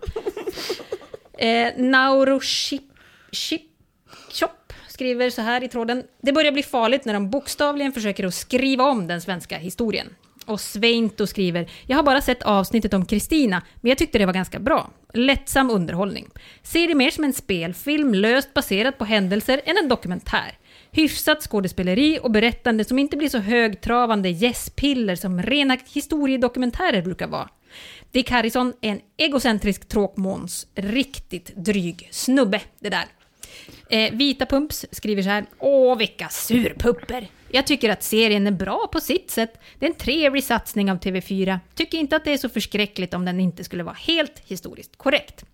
[1.37, 2.83] Eh, Nauro Chip,
[3.31, 3.61] Chip,
[4.31, 4.51] Chop
[4.93, 6.03] skriver så här i tråden.
[6.21, 10.07] Det börjar bli farligt när de bokstavligen försöker att skriva om den svenska historien.
[10.45, 14.33] Och Sveinto skriver, jag har bara sett avsnittet om Kristina, men jag tyckte det var
[14.33, 14.91] ganska bra.
[15.13, 16.29] Lättsam underhållning.
[16.63, 20.57] Ser det mer som en spelfilm löst baserat på händelser än en dokumentär.
[20.91, 27.49] Hyfsat skådespeleri och berättande som inte blir så högtravande gäspiller som rena historiedokumentärer brukar vara.
[28.11, 33.05] Dick Harrison är en egocentrisk tråkmåns, riktigt dryg snubbe det där.
[33.89, 35.45] Eh, Vita Pumps skriver så här.
[35.59, 37.27] Åh, vilka surpupper!
[37.49, 39.59] Jag tycker att serien är bra på sitt sätt.
[39.79, 41.59] Det är en trevlig satsning av TV4.
[41.75, 45.45] Tycker inte att det är så förskräckligt om den inte skulle vara helt historiskt korrekt.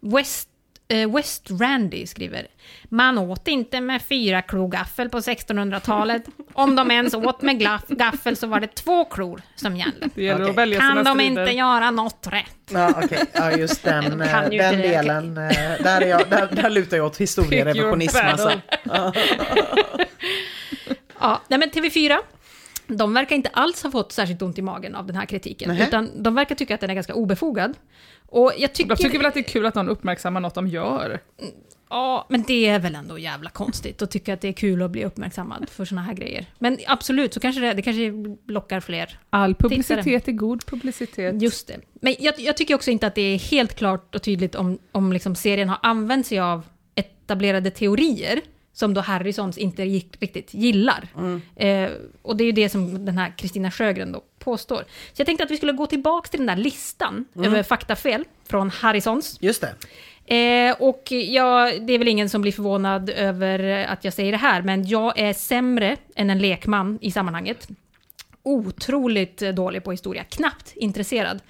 [0.00, 0.48] West,
[1.14, 2.46] West Randy skriver.
[2.88, 6.22] Man åt inte med fyra klo gaffel på 1600-talet.
[6.52, 10.08] Om de ens åt med glaff, gaffel så var det två klor som gällde.
[10.14, 10.50] Det gäller Okej.
[10.50, 11.40] att välja Kan de strider.
[11.42, 12.56] inte göra något rätt?
[12.70, 13.24] Ja, okej.
[13.32, 15.38] Ja, just den, De eh, den delen.
[15.38, 18.18] eh, Där, är jag, där, där lutar jag åt historierevisionism.
[18.22, 18.52] Alltså.
[21.20, 22.16] Ja, nej men TV4,
[22.86, 25.68] de verkar inte alls ha fått särskilt ont i magen av den här kritiken.
[25.68, 25.86] Nähä.
[25.88, 27.74] Utan de verkar tycka att den är ganska obefogad.
[28.32, 28.88] Och jag tycker...
[28.88, 31.20] De tycker väl att det är kul att någon uppmärksammar något de gör?
[31.90, 34.90] Ja, men det är väl ändå jävla konstigt att tycka att det är kul att
[34.90, 36.46] bli uppmärksammad för såna här grejer.
[36.58, 38.12] Men absolut, så kanske det, det kanske
[38.52, 39.18] lockar fler.
[39.30, 41.42] All publicitet är god publicitet.
[41.42, 41.80] Just det.
[41.92, 45.12] Men jag, jag tycker också inte att det är helt klart och tydligt om, om
[45.12, 48.40] liksom serien har använt sig av etablerade teorier
[48.72, 51.08] som då Harrisons inte gick, riktigt gillar.
[51.56, 51.90] Eh,
[52.22, 54.84] och det är ju det som den här Kristina Sjögren då påstår.
[55.12, 58.70] Så jag tänkte att vi skulle gå tillbaka till den där listan över faktafel från
[58.70, 59.38] Harrisons.
[59.40, 59.74] Just det.
[60.26, 64.38] Eh, och ja, det är väl ingen som blir förvånad över att jag säger det
[64.38, 67.68] här, men jag är sämre än en lekman i sammanhanget.
[68.42, 71.40] Otroligt dålig på historia, knappt intresserad.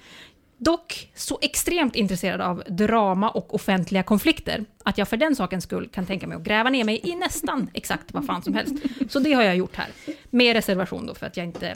[0.57, 5.89] Dock så extremt intresserad av drama och offentliga konflikter att jag för den sakens skull
[5.93, 8.75] kan tänka mig att gräva ner mig i nästan exakt vad fan som helst.
[9.09, 9.87] Så det har jag gjort här.
[10.29, 11.75] Med reservation då för att jag inte...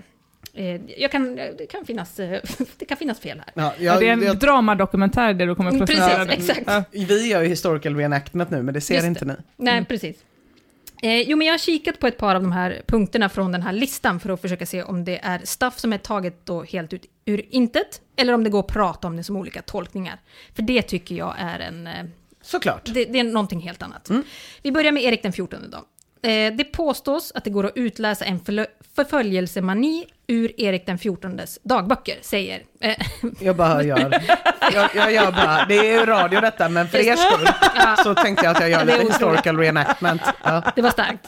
[0.58, 2.42] Eh, jag kan, det, kan finnas, eh,
[2.78, 3.52] det kan finnas fel här.
[3.54, 6.54] Ja, Ja, jag, det är en jag, dramadokumentär där du kommer Mm, presentera precis, det.
[6.54, 6.88] exakt.
[6.92, 7.06] Ja.
[7.08, 9.08] vi gör ju historical reenactment nu, men det ser Just det.
[9.08, 9.34] inte ni.
[9.58, 10.16] Nej, precis.
[11.02, 13.62] Eh, jo, men jag har kikat på ett par av de här punkterna från den
[13.62, 16.94] här listan för att försöka se om det är stuff som är taget då helt
[16.94, 20.20] ut ur intet, eller om det går att prata om det som olika tolkningar.
[20.56, 21.88] För det tycker jag är en...
[21.88, 21.94] Eh,
[22.42, 22.82] Såklart.
[22.94, 24.10] det, det är någonting helt annat.
[24.62, 25.78] Vi börjar med Erik den 14 då.
[26.30, 28.40] Eh, det påstås att det går att utläsa en
[28.96, 32.62] förföljelsemani ur Erik den 14 dagböcker, säger...
[32.80, 32.96] Eh,
[33.40, 34.24] Jag bara gör,
[34.74, 37.48] jag, jag gör bara, det är ju radio detta, men för er skull
[38.04, 40.22] så tänkte jag att jag gör Det är lite historical reenactment.
[40.44, 40.64] Ja.
[40.76, 41.28] Det var starkt.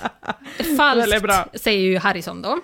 [0.77, 1.45] Falskt, bra.
[1.53, 2.59] säger ju Harrison då.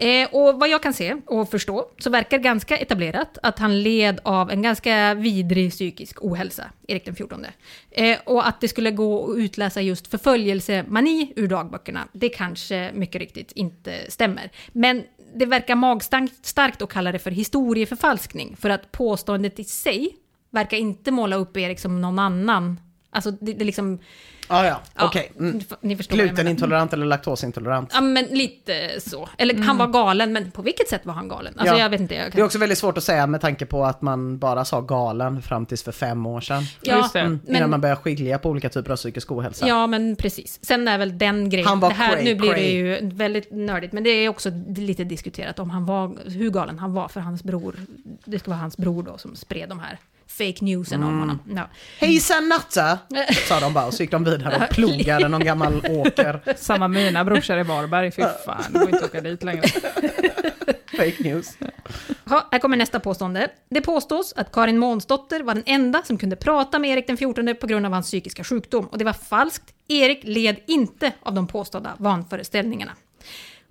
[0.00, 4.20] Eh, och vad jag kan se och förstå så verkar ganska etablerat att han led
[4.22, 7.46] av en ganska vidrig psykisk ohälsa, Erik den 14.
[7.90, 13.20] Eh, och att det skulle gå att utläsa just förföljelsemani ur dagböckerna, det kanske mycket
[13.20, 14.50] riktigt inte stämmer.
[14.72, 15.02] Men
[15.34, 20.16] det verkar magstarkt att kalla det för historieförfalskning, för att påståendet i sig
[20.50, 22.80] verkar inte måla upp Erik som någon annan.
[23.10, 23.98] Alltså, det, det liksom...
[24.48, 25.32] Ah, ja, Ja, okej.
[25.38, 25.60] Mm.
[25.80, 26.34] Ni förstår vad jag menar.
[26.34, 27.90] Glutenintolerant eller laktosintolerant.
[27.94, 29.28] Ja, men lite så.
[29.38, 31.54] Eller han var galen, men på vilket sätt var han galen?
[31.56, 31.80] Alltså Ja.
[31.80, 32.14] jag vet inte.
[32.14, 32.42] Jag Det är kan...
[32.44, 35.82] också väldigt svårt att säga med tanke på att man bara sa galen fram tills
[35.82, 36.62] för fem år sedan.
[36.82, 37.20] Ja, Just det.
[37.20, 39.68] Mm, men- Innan man började skilja på olika typer av psykisk ohälsa.
[39.68, 40.58] Ja, men precis.
[40.62, 41.68] Sen är väl den grejen...
[41.68, 42.72] Han var det här, cray, nu blir det cray.
[42.72, 46.92] ju väldigt nördigt, men det är också lite diskuterat om han var, hur galen han
[46.94, 47.76] var för hans bror.
[48.24, 49.98] Det ska vara hans bror då som spred de här
[50.28, 51.14] fake newsen Mm.
[51.14, 51.38] om honom.
[51.56, 51.68] Ja.
[51.98, 52.98] Hejsan Natta!
[53.48, 56.40] Sa de bara och så gick de vidare och plogade någon gammal åker.
[56.56, 59.62] Samma mina brorsor i Varberg, fy fan, det går inte att åka dit längre.
[60.96, 61.56] Fake news.
[62.30, 63.48] Ja, här kommer nästa påstående.
[63.70, 67.54] Det påstås att Karin Månsdotter var den enda som kunde prata med Erik den 14
[67.60, 68.86] på grund av hans psykiska sjukdom.
[68.86, 69.64] Och det var falskt.
[69.88, 72.92] Erik led inte av de påstådda vanföreställningarna.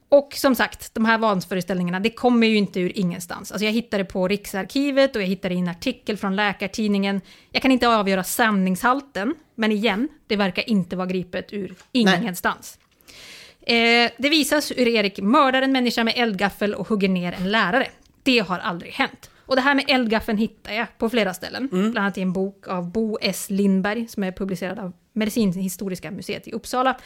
[0.09, 3.51] Och som sagt, de här vanföreställningarna, det kommer ju inte ur ingenstans.
[3.51, 7.21] Alltså jag hittade på Riksarkivet och jag hittade i en artikel från Läkartidningen.
[7.51, 12.79] Jag kan inte avgöra sanningshalten, men igen, det verkar inte vara gripet ur ingenstans.
[13.61, 17.87] Eh, det visas hur Erik mördar en människa med eldgaffel och hugger ner en lärare.
[18.23, 19.29] Det har aldrig hänt.
[19.47, 21.67] Och det här med eldgaffeln hittar jag på flera ställen.
[21.71, 23.45] Bland annat i en bok av Bo S.
[23.49, 26.97] Lindberg som är publicerad av Medicinhistoriska museet i Uppsala.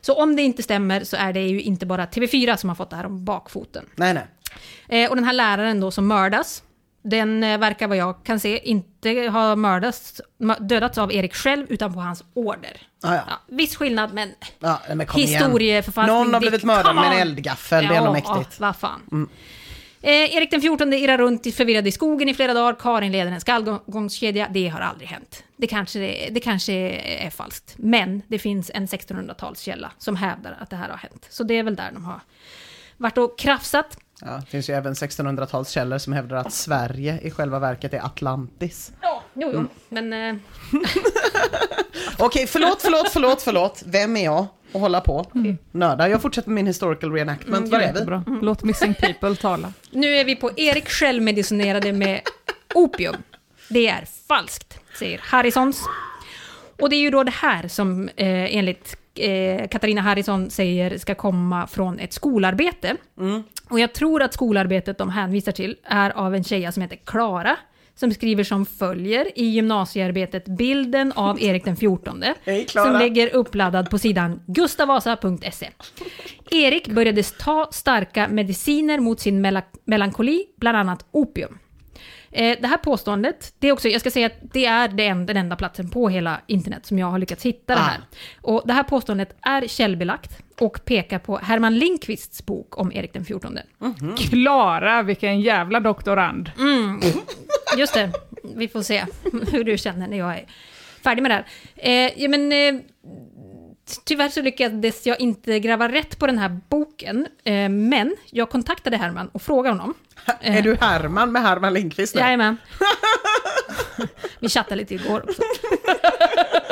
[0.00, 2.90] Så om det inte stämmer så är det ju inte bara TV4 som har fått
[2.90, 3.84] det här om bakfoten.
[3.96, 4.26] Nej, nej.
[5.04, 6.62] Eh, och den här läraren då som mördas,
[7.02, 11.66] den eh, verkar vad jag kan se inte ha mördats, mö- dödats av Erik själv
[11.68, 12.80] utan på hans order.
[13.02, 13.20] Ah, ja.
[13.28, 16.16] Ja, viss skillnad men Ja, men historieförfalskning.
[16.18, 18.34] Någon har blivit mördad med en eldgaffel, det är ändå mäktigt.
[18.36, 18.44] Mm.
[18.48, 19.28] Ja, vad fan.
[20.02, 22.76] Eh, Erik den 14 irrar runt i- förvirrad i skogen i flera dagar.
[22.80, 24.48] Karin leder en skallgångskedja.
[24.50, 25.44] Det har aldrig hänt.
[25.56, 26.72] Det kanske, det kanske
[27.26, 27.74] är falskt.
[27.76, 31.26] Men det finns en 1600-talskälla som hävdar att det här har hänt.
[31.30, 32.20] Så det är väl där de har
[32.96, 33.98] varit och krafsat.
[34.20, 38.92] Ja, det finns ju även 1600-talskällor som hävdar att Sverige i själva verket är Atlantis.
[39.02, 39.60] Ja, jo, Mm.
[39.62, 39.68] jo.
[39.88, 40.12] Men...
[40.12, 40.36] Eh,
[42.18, 43.82] Okej, förlåt, förlåt, förlåt, förlåt.
[43.86, 45.24] Vem är jag att hålla på?
[45.72, 46.08] Nörda.
[46.08, 47.68] Jag fortsätter med min historical reenactment.
[47.68, 47.86] Var är vi?
[47.86, 48.24] Jättebra.
[48.42, 49.72] Låt missing people tala.
[49.90, 52.20] Nu är vi på Erik självmedicinerade med
[52.74, 53.16] opium.
[53.68, 55.82] Det är falskt, säger Harrisons.
[56.80, 61.14] Och det är ju då det här som eh, enligt eh, Katarina Harrison säger ska
[61.14, 62.96] komma från ett skolarbete.
[63.68, 67.56] Och jag tror att skolarbetet de hänvisar till är av en tjeja som heter Klara
[68.00, 72.90] som skriver som följer i gymnasiearbetet bilden av Erik den 14 Hej, Klara.
[72.90, 75.68] som ligger uppladdad på sidan gustavasa.se.
[76.50, 81.58] Erik började ta starka mediciner mot sin mela- melankoli, bland annat opium.
[82.30, 85.26] Eh, det här påståendet, det är också, jag ska säga att det är det en,
[85.26, 88.00] den enda platsen på hela internet som jag har lyckats hitta det här.
[88.42, 93.24] Och det här påståendet är källbelagt och pekar på Herman Lindqvists bok om Erik den
[93.24, 93.58] 14.
[94.16, 96.50] Klara, vilken jävla doktorand.
[97.78, 98.12] Just det,
[98.56, 99.04] vi får se
[99.52, 100.46] hur du känner när jag är
[101.04, 101.46] färdig med det här.
[101.76, 102.82] Eh, ja, men, eh,
[104.04, 108.96] tyvärr så lyckades jag inte gräva rätt på den här boken, eh, men jag kontaktade
[108.96, 109.94] Herman och frågade honom.
[110.40, 112.20] Är du Herman med Herman Lindqvist nu?
[112.20, 112.56] Jajamän.
[114.40, 115.42] Vi chattade lite igår också.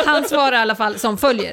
[0.07, 1.53] Han svarar i alla fall som följer.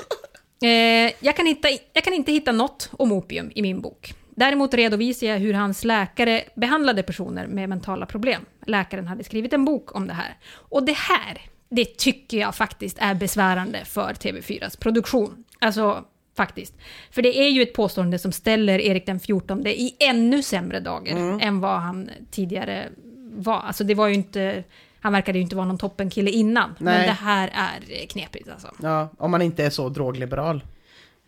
[0.64, 4.14] Eh, jag, kan hitta, jag kan inte hitta något om opium i min bok.
[4.35, 8.45] Däremot redovisar jag hur hans läkare behandlade personer med mentala problem.
[8.65, 10.38] Läkaren hade skrivit en bok om det här.
[10.53, 15.44] Och det här, det tycker jag faktiskt är besvärande för TV4s produktion.
[15.59, 16.03] Alltså,
[16.38, 16.73] faktiskt.
[17.11, 21.15] För det är ju ett påstående som ställer Erik den XIV i ännu sämre dagar
[21.15, 21.39] Mm.
[21.41, 22.89] än vad han tidigare
[23.35, 23.59] var.
[23.59, 24.63] Alltså det var ju inte...
[24.99, 26.75] Han verkade ju inte vara någon toppenkille innan.
[26.80, 27.07] Men Nej.
[27.07, 28.67] det här är knepigt alltså.
[28.81, 30.63] Ja, om man inte är så drogliberal.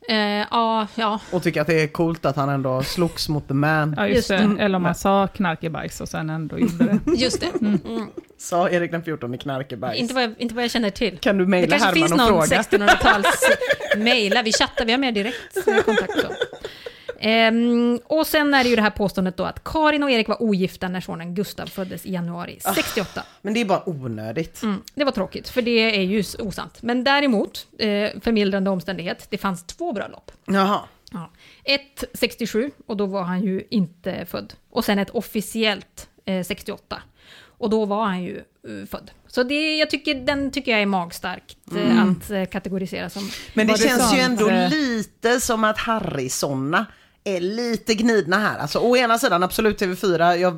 [0.09, 0.17] Eh,
[0.51, 1.19] ja, ja.
[1.31, 3.93] Och tycker att det är coolt att han ändå slogs mot the man.
[3.97, 4.55] Ja, just Just det.
[4.55, 4.63] det.
[4.63, 6.99] Eller om man sa knarkebajs och sen ändå gjorde det.
[7.17, 7.61] Just det.
[7.61, 8.07] Mm.
[8.37, 9.99] Sa Erik den 14 i knarkebajs.
[9.99, 11.17] Inte, vad jag, inte vad jag känner till.
[11.17, 12.61] Kan du Det mejla kanske Herman finns och någon fråga?
[12.61, 13.39] 1600-tals
[13.97, 14.41] mejla.
[14.41, 16.11] Vi chattar, vi har mer direkt kontakt.
[17.19, 20.41] Ehm, och sen är det ju det här påståendet då att Karin och Erik var
[20.41, 23.23] ogifta när sonen Gustav föddes i januari 68.
[23.41, 24.63] Men det är bara onödigt.
[24.63, 26.81] Mm, det var tråkigt, för det är ju osant.
[26.81, 27.87] Men däremot, eh,
[28.21, 30.31] förmildrande omständighet, det fanns två bröllop.
[30.45, 30.79] Jaha.
[31.11, 31.31] Ja.
[31.63, 34.53] Ett 67, och då var han ju inte född.
[34.69, 37.01] Och sen ett officiellt eh, 68.
[37.57, 39.11] Och då var han ju eh, född.
[39.27, 42.11] Så det, jag tycker, den tycker jag är magstarkt eh, Mm.
[42.11, 43.29] att eh, kategorisera som...
[43.53, 46.85] Men det känns ju ändå lite som att Harrysonna
[47.27, 48.57] är lite gnidna här.
[48.57, 50.53] Alltså å ena sidan absolut TV4, jag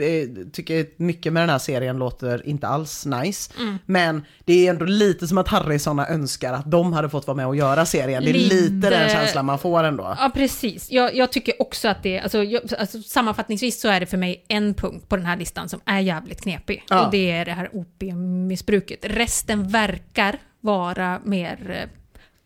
[0.00, 3.52] eh, tycker mycket med den här serien låter inte alls nice.
[3.58, 3.78] Mm.
[3.86, 7.46] Men det är ändå lite som att Harrysonna önskar att de hade fått vara med
[7.46, 8.24] och göra serien.
[8.24, 10.16] Det är lite, Lite- den känslan man får ändå.
[10.18, 10.90] Ja, precis.
[10.90, 12.20] Jag, jag tycker också att det...
[12.20, 15.68] Alltså, jag, alltså, sammanfattningsvis så är det för mig en punkt på den här listan
[15.68, 16.84] som är jävligt knepig.
[16.88, 17.04] Ja.
[17.04, 18.98] Och det är det här opiummissbruket.
[19.02, 21.88] Resten verkar vara mer...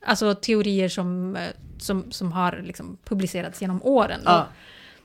[0.04, 4.20] Alltså teorier som, eh, som, som har liksom publicerats genom åren.
[4.24, 4.46] Ja.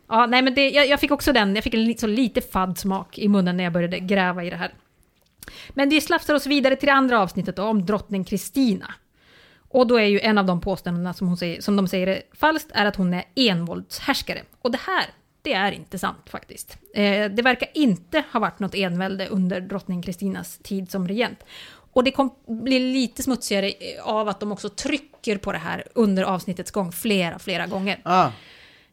[0.10, 2.78] Ja, nej, men det, jag, jag fick också den, jag fick en så lite fadd
[2.78, 4.74] smak i munnen när jag började gräva i det här.
[5.69, 8.94] Men det slafsar oss vidare till det andra avsnittet då, om drottning Kristina.
[9.69, 12.22] Och då är ju en av de påståendena som, hon säger, som de säger är
[12.34, 14.41] falskt är att hon är envåldshärskare.
[14.61, 15.06] Och det här,
[15.41, 16.78] det är inte sant faktiskt.
[16.94, 21.44] Eh, det verkar inte ha varit något envälde under drottning Kristinas tid som regent.
[21.98, 26.24] Och det kom, blir lite smutsigare av att de också trycker på det här under
[26.24, 27.99] avsnittets gång flera, flera gånger.
[28.03, 28.32] Ja.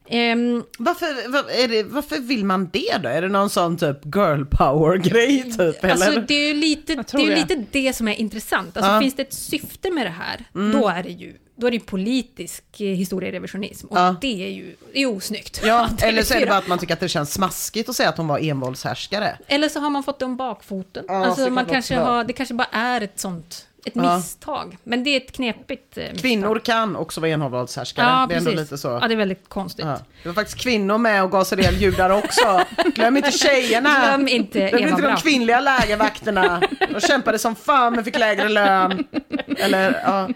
[0.08, 3.08] Ehm, Varför, var, är det, varför vill man det då?
[3.08, 5.84] Är det någon sån typ girl power grej typ?
[5.84, 6.24] Alltså eller?
[6.28, 7.36] det är ju lite, det, är det.
[7.36, 8.76] lite det som är intressant.
[8.76, 9.00] Alltså Ja.
[9.00, 10.80] finns det ett syfte med det här, Mm.
[10.80, 13.86] då är det ju då är det ju politisk eh, historierevisionism.
[13.86, 14.16] Och Ja.
[14.20, 15.60] det är ju det är osnyggt.
[15.64, 17.96] Ja, eller så är det TV4 bara att man tycker att det känns smaskigt att
[17.96, 19.38] säga att hon var envåldshärskare.
[19.46, 21.04] Eller så har man fått det om bakfoten.
[21.08, 24.16] Ja, så alltså man kanske har, det kanske bara är ett sånt, ett Ja.
[24.16, 24.76] misstag.
[24.84, 26.20] Men det är ett knepigt eh, misstag.
[26.20, 28.06] Kvinnor kan också vara envåldshärskare.
[28.06, 28.88] Ja, det är ändå lite så.
[29.02, 29.84] Ja, det är väldigt konstigt.
[29.86, 29.98] Ja.
[30.22, 32.64] Det var faktiskt kvinnor med och sig ihjäl judar också.
[32.94, 34.04] Glöm inte tjejerna.
[34.06, 36.62] Glöm inte Glöm Eva inte de kvinnliga lägervakterna.
[36.92, 39.04] De kämpade som fan men fick lägre lön.
[39.58, 40.28] Eller, ja,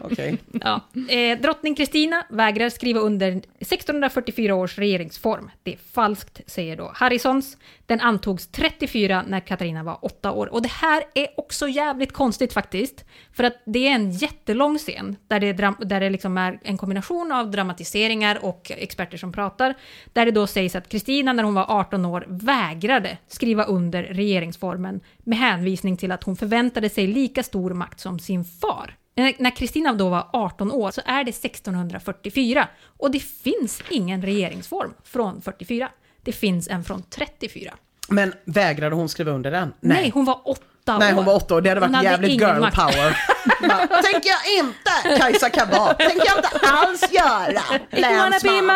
[0.00, 0.38] okej.
[0.52, 0.80] Ja.
[1.08, 3.28] Eh, drottning Kristina vägrar skriva under
[3.58, 5.50] 1644 års regeringsform.
[5.62, 7.56] Det är falskt, säger då Harrisons.
[7.86, 10.46] Den antogs 34 när Katarina var 8 år.
[10.46, 13.04] Och det här är också jävligt konstigt faktiskt.
[13.32, 16.78] För att det är en jättelång scen där det, är där det liksom är en
[16.78, 19.74] kombination av dramatiseringar och experter som pratar.
[20.12, 25.00] Där det då sägs att Kristina när hon var 18 år vägrade skriva under regeringsformen
[25.18, 28.96] med hänvisning till att hon förväntade sig lika stor makt som sin far.
[29.16, 32.68] Eh, när Kristina då var 18 år så är det 1644
[32.98, 35.88] och det finns ingen regeringsform från 44.
[36.26, 37.74] Det finns en från 34.
[38.08, 39.72] Men vägrade hon skriva under den?
[39.80, 40.48] Nej, hon var
[40.86, 41.16] åtta Nej, år.
[41.16, 41.60] hon var åtta år.
[41.60, 42.76] Det hade Hon varit jävligt ingen girl makt.
[42.76, 43.16] power.
[43.68, 45.98] Bara, tänker jag inte, Kajsa Kabat.
[45.98, 47.62] Tänker jag inte alls göra.
[47.90, 48.70] Länsman.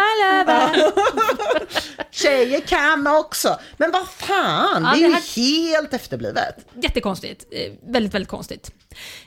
[2.11, 3.59] Tjejer kan också.
[3.77, 5.37] Men vad fan, Ja, det är ju här-
[5.77, 6.55] helt efterblivet.
[6.83, 7.45] Jättekonstigt.
[7.53, 8.71] Eh, väldigt, väldigt konstigt.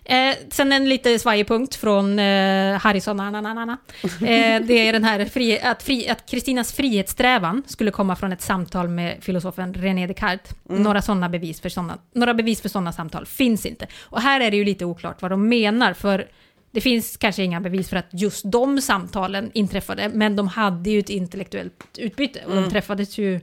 [0.05, 3.17] Eh, sen en lite svajig punkt från eh, Harrison.
[3.17, 3.77] Na, na, na, na, na.
[4.03, 8.41] Eh, det är den här fri, att, fri, att Kristinas frihetssträvan skulle komma från ett
[8.41, 10.51] samtal med filosofen René Descartes.
[10.69, 10.83] Mm.
[10.83, 13.87] Några, såna bevis för såna, några bevis för sådana samtal finns inte.
[14.01, 16.27] Och här är det ju lite oklart vad de menar, för
[16.71, 20.99] det finns kanske inga bevis för att just de samtalen inträffade, men de hade ju
[20.99, 22.63] ett intellektuellt utbyte och Mm.
[22.63, 23.39] de träffades ju,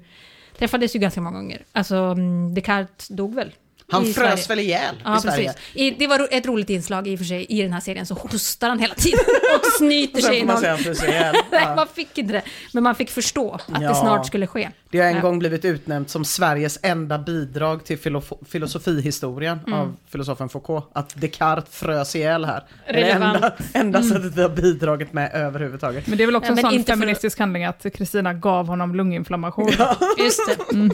[0.58, 1.62] träffades ju ganska många gånger.
[1.72, 3.52] Alltså, mm, Descartes dog väl?
[3.90, 4.48] Han i frös Sverige.
[4.48, 5.54] väl ihjäl Ja, i Sverige.
[5.74, 8.14] I, det var ett roligt inslag i och för sig i den här serien, så
[8.14, 9.20] hostar han hela tiden
[9.60, 10.64] och snyter sen sig i någon...
[10.64, 11.34] ihjäl.
[11.50, 11.74] Nej, Ja.
[11.74, 12.42] man fick inte det.
[12.74, 13.88] Men man fick förstå att Ja.
[13.88, 14.68] det snart skulle ske.
[14.90, 15.20] Det har en Ja.
[15.22, 19.78] gång blivit utnämnt som Sveriges enda bidrag till filof- filosofihistorien Mm.
[19.78, 20.84] av filosofen Foucault.
[20.92, 22.64] Att Descartes frös ihjäl här.
[22.86, 23.34] Det är det Relevant.
[23.36, 24.10] enda, enda Mm.
[24.10, 26.06] sättet vi har bidragit med överhuvudtaget.
[26.06, 28.66] Men det är väl också Ja, en sån inte för- feministisk handling att Kristina gav
[28.66, 29.70] honom lunginflammation.
[30.18, 30.90] Just det.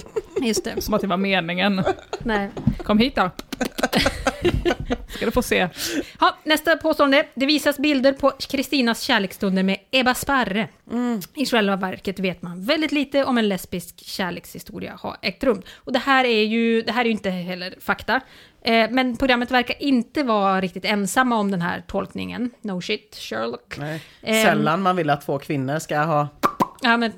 [0.46, 0.80] Just det.
[0.82, 1.82] Som att det var meningen.
[2.18, 2.50] Nej.
[2.86, 3.30] Kom hit då.
[5.08, 5.68] Ska du få se.
[6.20, 7.26] Ha, nästa påstående.
[7.34, 10.68] Det visas bilder på Kristinas kärleksstunder med Ebba Sparre.
[11.34, 15.62] I själva verket vet man väldigt lite om en lesbisk kärlekshistoria har ägt rum.
[15.76, 18.20] Och det här är ju, det här är ju inte heller fakta.
[18.64, 22.50] Eh, men programmet verkar inte vara riktigt ensamma om den här tolkningen.
[22.60, 23.78] No shit, Sherlock.
[23.78, 24.02] Nej.
[24.22, 24.44] Ehm.
[24.44, 26.28] Sällan man vill att två kvinnor ska ha
[26.82, 27.12] Ja, men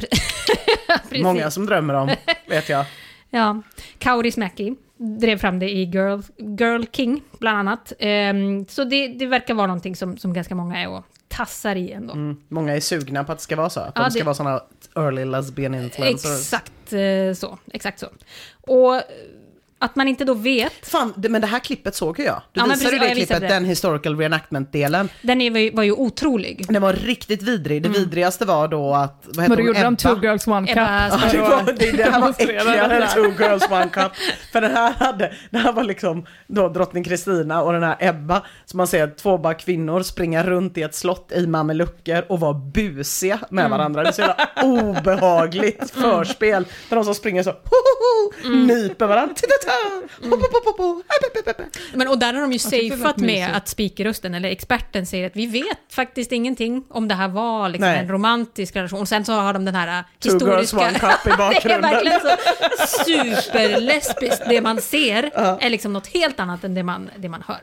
[1.22, 2.10] många som drömmer om,
[2.46, 2.84] vet jag.
[3.30, 3.62] Ja,
[3.98, 7.92] Kaurismäki drev fram det i Girl, Girl King, bland annat.
[7.98, 11.92] Ehm, så det, det verkar vara någonting som, som ganska många är och tassar i
[11.92, 12.12] ändå.
[12.12, 12.36] Mm.
[12.48, 13.80] Många är sugna på att det ska vara så.
[13.80, 14.62] Att Ja, de ska det- vara såna
[14.96, 16.30] early lesbian influencers.
[16.40, 18.06] Exakt eh, så, exakt så.
[18.60, 19.02] Och
[19.78, 22.42] att man inte då vet, Fan, det, men det här klippet såg ju jag.
[22.52, 23.54] Du Ja, visade precis, ju ja, det visade klippet, det.
[23.54, 25.08] den historical reenactment-delen.
[25.22, 26.64] den är, var, ju, var ju otrolig.
[26.68, 27.82] Den var riktigt vidrig.
[27.82, 30.76] Det vidrigaste var då att, vad hette Men då gjorde de two girls one cup.
[30.76, 34.12] Ebba Ja, det, var, det, det här var äckligare det än two girls one cup.
[34.52, 38.42] För den här hade, det här var liksom då drottning Kristina och den här Ebba,
[38.64, 42.54] som man ser två bara kvinnor springa runt i ett slott i mamelucker och vara
[42.54, 43.78] busiga med Mm.
[43.78, 44.02] varandra.
[44.02, 46.64] Det är så jävla obehagligt förspel.
[46.88, 48.66] Där de som springer så, ho, ho, ho, Mm.
[48.66, 49.34] nyper varandra.
[49.34, 49.52] Titta,
[51.92, 55.36] Men, och där har de ju det safeat med att speakerrösten, eller experten, säger att
[55.36, 59.00] vi vet faktiskt ingenting om det här var liksom en romantisk relation.
[59.00, 60.76] Och sen så har de den här Two girls, historiska...
[60.76, 61.80] one cup i det är bakgrunden.
[61.80, 62.36] verkligen så
[63.04, 64.42] superlesbiskt.
[64.48, 65.30] Det man ser
[65.60, 67.60] är liksom något helt annat än det man, det man hör.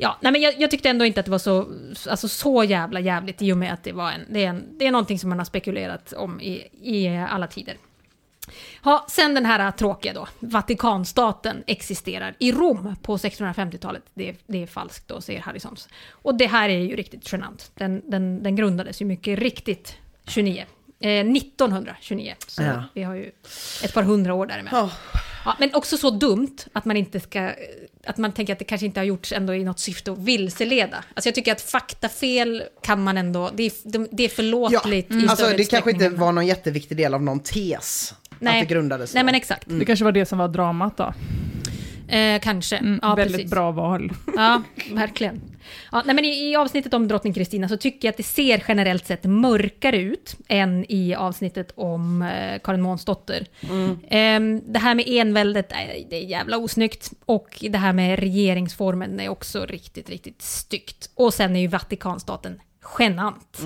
[0.00, 1.68] Ja, nej men jag, jag tyckte ändå inte att det var så,
[2.10, 4.86] alltså så jävla jävligt i och med att det var en, det är, en, det
[4.86, 7.76] är någonting som man har spekulerat om i, i alla tider.
[8.84, 10.28] Ja, sen den här tråkiga då.
[10.40, 14.02] Vatikanstaten existerar i Rom på 1650-talet.
[14.14, 15.88] Det, är- det är falskt då, säger Harrisons.
[16.10, 17.70] Och det här är ju riktigt genant.
[17.74, 19.96] Den, den, den grundades ju mycket riktigt
[20.26, 20.64] 29.
[21.00, 22.34] Eh, 1929.
[22.46, 22.84] Så Ja.
[22.94, 23.30] vi har ju
[23.84, 24.84] ett par hundra år däremellan.
[24.84, 24.92] Oh.
[25.44, 27.50] Ja, men också så dumt att man inte ska...
[28.06, 31.04] Att man tänker att det kanske inte har gjorts ändå i något syfte att vilseleda.
[31.14, 33.50] Alltså jag tycker att faktafel kan man ändå...
[33.54, 36.96] Det är, de- det är Ja, förlåtligt i alltså det kanske inte var någon jätteviktig
[36.96, 38.14] del av någon tes.
[38.38, 38.62] Nej.
[38.62, 39.64] Att det grundades Nej men exakt.
[39.66, 41.12] Det kanske var det som var dramat då.
[42.08, 42.76] Eh, kanske.
[42.76, 43.50] Mm, ja, väldigt precis.
[43.50, 44.12] bra val.
[44.36, 44.62] Ja,
[44.92, 45.40] verkligen.
[45.92, 48.64] Ja, nej, men i, I avsnittet om drottning Kristina så tycker jag att det ser
[48.68, 53.46] generellt sett mörkare ut än i avsnittet om eh, Karin Månsdotter.
[54.08, 55.78] Eh, det här med enväldet, eh,
[56.10, 57.12] det är jävla osnyggt.
[57.24, 61.10] Och det här med regeringsformen är också riktigt, riktigt styggt.
[61.14, 62.60] Och sen är ju Vatikanstaten
[62.98, 63.58] genant.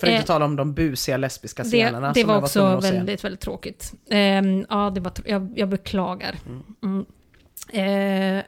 [0.00, 2.42] För att Eh, inte tala om de busiga lesbiska Det, scenerna det som var var
[2.42, 2.92] också se.
[2.92, 3.92] väldigt, väldigt tråkigt.
[4.10, 6.34] Ehm, ja, det var, jag, jag beklagar.
[6.82, 7.06] Mm.
[7.72, 8.44] Eh,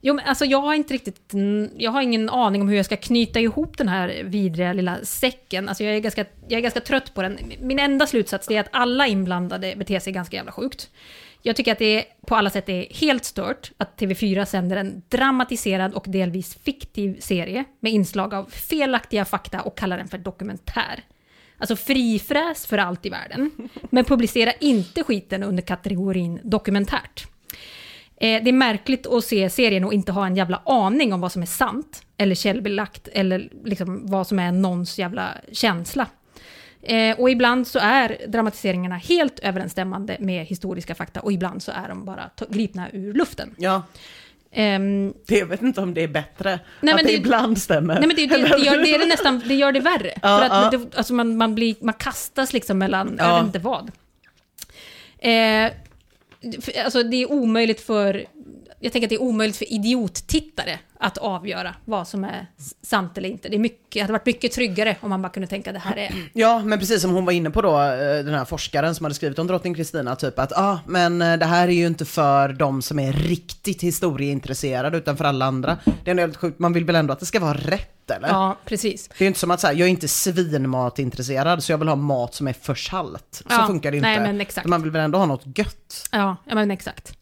[0.00, 2.84] jo, men alltså jag har inte riktigt, mm, jag har ingen aning om hur jag
[2.84, 5.68] ska knyta ihop den här vidriga lilla säcken.
[5.68, 7.38] Alltså jag är ganska, jag är ganska trött på den.
[7.60, 10.90] Min enda slutsats är att alla inblandade beter sig ganska jävla sjukt.
[11.46, 15.94] Jag tycker att det på alla sätt är helt stört att TV4 sänder en dramatiserad
[15.94, 21.04] och delvis fiktiv serie med inslag av felaktiga fakta och kallar den för dokumentär.
[21.58, 23.50] Alltså frifräs för allt i världen.
[23.90, 27.26] Men publicera inte skiten under kategorin dokumentärt.
[28.16, 31.32] Eh, det är märkligt att se serien och inte ha en jävla aning om vad
[31.32, 36.06] som är sant, eller källbelagt, eller liksom vad som är någons jävla känsla.
[36.88, 41.88] Eh, och ibland så är dramatiseringarna helt överensstämmande med historiska fakta och ibland så är
[41.88, 43.54] de bara gripna ur luften.
[43.58, 43.82] Ja,
[44.52, 46.60] Ehm, det, jag vet inte om det är bättre.
[46.80, 47.94] Nej, att det, det- ibland stämmer.
[47.94, 50.12] Nej men det, det, det, gör, det, nästan, det gör det värre.
[50.22, 50.80] Ja, för att ja.
[50.96, 53.28] alltså man, man, blir, man kastas liksom mellan, Ja.
[53.28, 53.90] jag vet inte vad.
[55.18, 55.70] Eh,
[56.84, 58.24] alltså det är omöjligt för,
[58.80, 62.46] jag tänker att det är omöjligt för idiottittare att avgöra vad som är
[62.82, 63.48] sant eller inte.
[63.48, 65.96] Det, är mycket, det hade varit mycket tryggare om man bara kunde tänka det här
[65.96, 66.12] är...
[66.32, 69.14] Ja, men precis som hon var inne på då, eh, den här forskaren som hade
[69.14, 72.48] skrivit om drottning Kristina, typ att ah, men eh, det här är ju inte för
[72.48, 75.78] de som är riktigt historieintresserade utan för alla andra.
[76.04, 78.28] Det är helt sjukt, man vill väl ändå att det ska vara rätt eller?
[78.28, 79.10] Ja, precis.
[79.18, 82.34] Det är inte som att säga, jag är inte svinmatintresserad så jag vill ha mat
[82.34, 83.26] som är för salt.
[83.30, 84.08] Så Ja, funkar det inte.
[84.08, 84.66] nej, men exakt.
[84.66, 86.08] Man vill väl ändå ha något gött.
[86.12, 87.12] Ja, ja men exakt.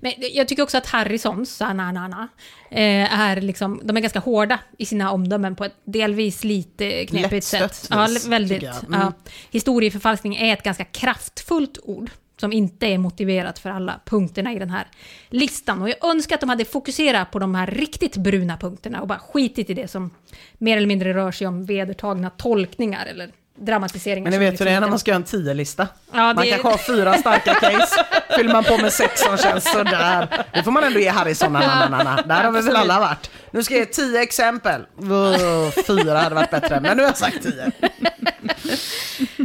[0.00, 2.28] Men jag tycker också att Harrisons, Sananana,
[2.70, 7.46] eh, är liksom, de är ganska hårda i sina omdömen på ett delvis lite knepigt
[7.46, 7.86] sätt.
[7.90, 8.62] Ja, väldigt.
[8.62, 9.00] Mm.
[9.00, 9.12] Ja.
[9.50, 12.10] Historieförfalskning är ett ganska kraftfullt ord
[12.42, 14.86] som inte är motiverat för alla punkterna i den här
[15.28, 15.82] listan.
[15.82, 19.18] Och jag önskar att de hade fokuserat på de här riktigt bruna punkterna och bara
[19.18, 20.10] skitit i det som
[20.58, 24.30] mer eller mindre rör sig om vedertagna tolkningar eller dramatiseringar.
[24.30, 25.88] Men ni vet hur det är när man ska göra en tio-lista.
[26.12, 28.04] Ja, Man det- kanske har fyra starka case,
[28.36, 30.44] fyller man på med sex som känns sådär.
[30.54, 32.22] Det får man ändå ge Harrison, na, na, na.
[32.22, 33.30] Där har vi väl alla varit.
[33.50, 34.80] Nu ska jag ge tio exempel.
[34.98, 37.72] Oh, fyra hade varit bättre, men nu har jag sagt tio.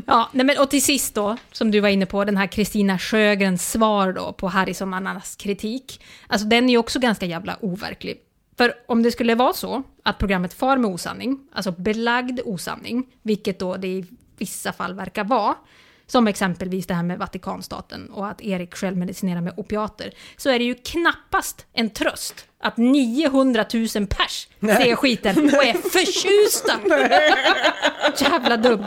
[0.07, 2.99] Ja, nej men, och till sist då, som du var inne på, den här Kristina
[2.99, 6.01] Sjögrens svar då på Harrison Mannanas kritik.
[6.27, 8.17] Alltså den är ju också ganska jävla overklig.
[8.57, 13.59] För om det skulle vara så att programmet far med osanning, alltså belagd osanning, vilket
[13.59, 14.05] då det i
[14.37, 15.55] vissa fall verkar vara,
[16.07, 20.59] som exempelvis det här med Vatikanstaten och att Erik själv medicinerar med opiater, så är
[20.59, 26.79] det ju knappast en tröst att 900 000 pers ser skiten och är förtjusta.
[28.31, 28.85] Jävla dum.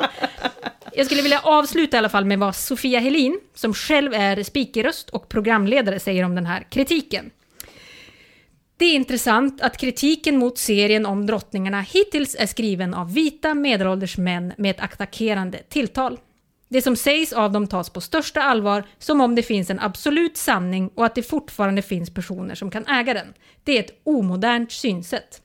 [0.93, 5.11] Jag skulle vilja avsluta i alla fall med vad Sofia Helin, som själv är speakerröst
[5.11, 7.31] och programledare, säger om den här kritiken.
[8.81, 14.19] Det är intressant att kritiken mot serien om drottningarna hittills är skriven av vita medelålders
[14.19, 16.19] män med ett attackerande tilltal.
[16.69, 20.37] Det som sägs av dem tas på största allvar som om det finns en absolut
[20.37, 23.35] sanning och att det fortfarande finns personer som kan äga den.
[23.65, 25.43] Det är ett omodernt synsätt.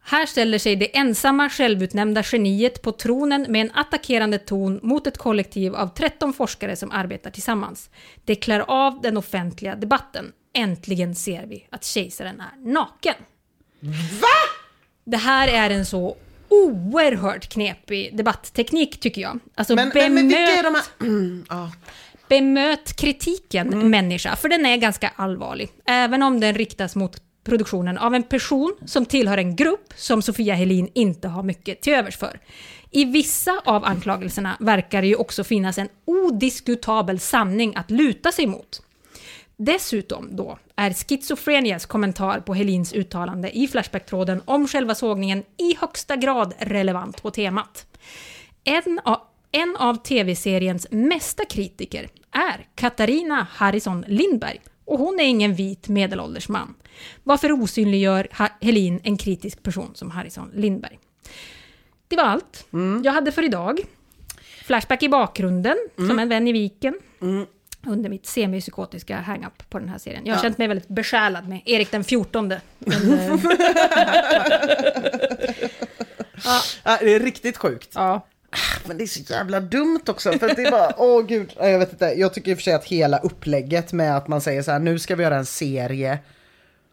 [0.00, 5.18] Här ställer sig det ensamma självutnämnda geniet på tronen med en attackerande ton mot ett
[5.18, 7.90] kollektiv av 13 forskare som arbetar tillsammans.
[8.24, 10.32] Det klär av den offentliga debatten.
[10.58, 13.14] Äntligen ser vi att kejsaren är naken.
[14.20, 14.28] Va?
[15.04, 16.16] Det här är en så
[16.48, 19.38] oerhört knepig debattteknik tycker jag.
[19.54, 21.08] Alltså Men, men, men vilka är bemöt- de här...
[21.08, 21.44] Mm.
[22.28, 25.70] Bemöt kritiken människa, för den är ganska allvarlig.
[25.84, 30.54] Även om den riktas mot produktionen av en person som tillhör en grupp som Sofia
[30.54, 32.40] Helin inte har mycket till övers för.
[32.90, 38.46] I vissa av anklagelserna verkar det ju också finnas en odiskutabel sanning att luta sig
[38.46, 38.82] mot.
[39.60, 46.16] Dessutom då är Schizofrenias kommentar på Helins uttalande i Flashback-tråden om själva sågningen i högsta
[46.16, 47.86] grad relevant på temat.
[48.64, 49.20] En av,
[49.52, 56.48] en av tv-seriens mesta kritiker är Katarina Harrison Lindberg och hon är ingen vit medelålders
[56.48, 56.74] man.
[57.24, 58.28] Varför osynliggör
[58.60, 60.98] Helin en kritisk person som Harrison Lindberg?
[62.08, 62.66] Det var allt
[63.04, 63.80] jag hade för idag.
[64.64, 66.94] Flashback i bakgrunden, som en vän i viken.
[67.86, 70.22] Under mitt semipsykotiska hang-up på den här serien.
[70.26, 70.42] Jag har Ja.
[70.42, 72.38] känt mig väldigt besjälad med Erik den 14.
[72.44, 72.60] Under,
[76.84, 77.88] Ja, det är riktigt sjukt.
[77.94, 78.26] Ja.
[78.86, 80.32] Men det är så jävla dumt också.
[80.32, 82.04] För det är bara, åh gud, ja, jag vet inte.
[82.04, 84.78] Jag tycker i och för sig att hela upplägget med att man säger så här,
[84.78, 86.18] nu ska vi göra en serie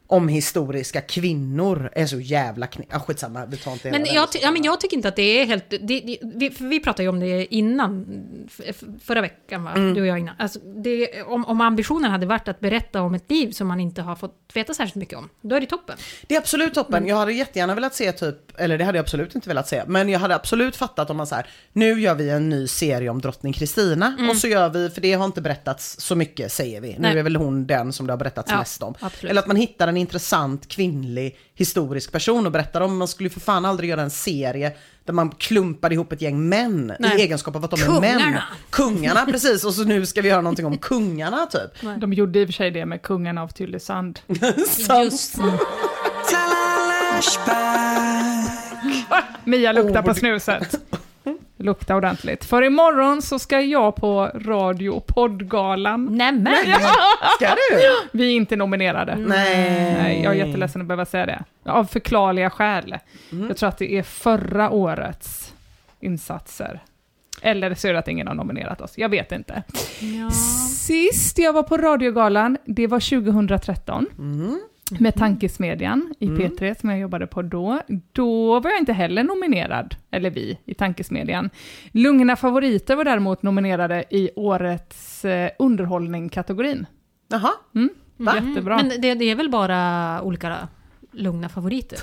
[0.06, 2.84] om historiska kvinnor är så jävla knä...
[2.90, 5.46] Ja, skitsamma, vi tar inte Men jag, ja, men jag tycker inte att det är
[5.46, 5.70] helt...
[5.70, 8.06] Det, det, vi, för vi pratade ju om det innan,
[9.02, 9.72] förra veckan va?
[9.72, 9.94] Mm.
[9.94, 10.34] Du och jag innan.
[10.38, 14.02] Alltså, det, om, om ambitionen hade varit att berätta om ett liv som man inte
[14.02, 15.96] har fått veta särskilt mycket om, då är det toppen.
[16.26, 17.06] Det är absolut toppen.
[17.06, 20.08] Jag hade jättegärna velat se typ, eller det hade jag absolut inte velat se, men
[20.08, 23.20] jag hade absolut fattat om man så här, nu gör vi en ny serie om
[23.20, 26.88] drottning Kristina och så gör vi, för det har inte berättats så mycket säger vi.
[26.88, 27.18] Nu Nej.
[27.18, 28.94] är väl hon den som det har berättats Ja, mest om.
[29.00, 29.30] absolut.
[29.30, 32.98] Eller att man hittar en intressant kvinnlig historisk person och berättar om.
[32.98, 34.72] Man skulle ju för fan aldrig göra en serie
[35.04, 37.18] där man klumpar ihop ett gäng män Nej.
[37.18, 38.18] i egenskap av att de är män.
[38.18, 38.42] Kungarna.
[38.70, 39.64] Kungarna, precis.
[39.64, 42.00] Och så nu ska vi göra någonting om kungarna typ.
[42.00, 44.20] De gjorde i och för sig det med kungen av Tylösand.
[44.26, 45.38] Just
[49.44, 50.80] Mia luktar Åh, på snuset.
[51.58, 52.44] Lukta ordentligt.
[52.44, 56.04] För imorgon så ska jag på radio och poddgalan.
[56.16, 56.54] Nämen!
[57.36, 57.78] Ska du?
[58.18, 59.16] Vi är inte nominerade.
[59.16, 59.94] Nej.
[59.94, 61.44] Nej, jag är jätteledsen att behöva säga det.
[61.64, 62.96] Av förklarliga skäl.
[63.48, 65.52] Jag tror att det är förra årets
[66.00, 66.80] insatser.
[67.42, 68.92] Eller så är det att ingen har nominerat oss.
[68.98, 69.62] Jag vet inte.
[70.70, 74.06] Sist jag var på radiogalan, det var 2013.
[74.90, 77.80] Med Tankesmedjan i P3 som jag jobbade på då.
[78.12, 81.50] Då var jag inte heller nominerad, eller vi, i Tankesmedjan.
[81.92, 86.86] Lugna favoriter var däremot nominerade i årets eh, underhållning-kategorin.
[87.28, 87.50] Jaha.
[88.34, 88.76] Jättebra.
[88.76, 90.68] Men det, det är väl bara olika
[91.12, 91.98] lugna favoriter?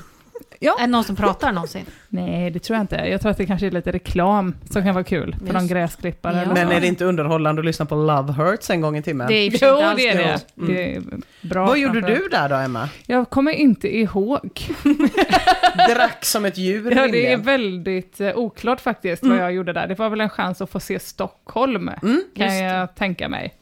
[0.64, 0.76] Ja.
[0.77, 1.85] Är det någon som pratar någonsin?
[2.07, 2.95] Nej, det tror jag inte.
[2.95, 6.44] Jag tror att det kanske är lite reklam som kan vara kul för någon gräsklippare.
[6.48, 6.53] Ja.
[6.53, 9.27] Men är det inte underhållande att lyssna på Love Hurts en gång i timmen?
[9.27, 10.40] Det är Jo, det är det.
[10.56, 10.73] det.
[10.73, 11.02] det är
[11.41, 12.90] bra Vad gjorde du där då Emma?
[13.06, 14.61] Jag kommer inte ihåg.
[15.90, 19.88] Drack som ett djur Ja, det är väldigt eh, oklart faktiskt vad jag gjorde där.
[19.88, 21.91] Det var väl en chans att få se Stockholm,
[22.35, 23.53] kan jag tänka mig.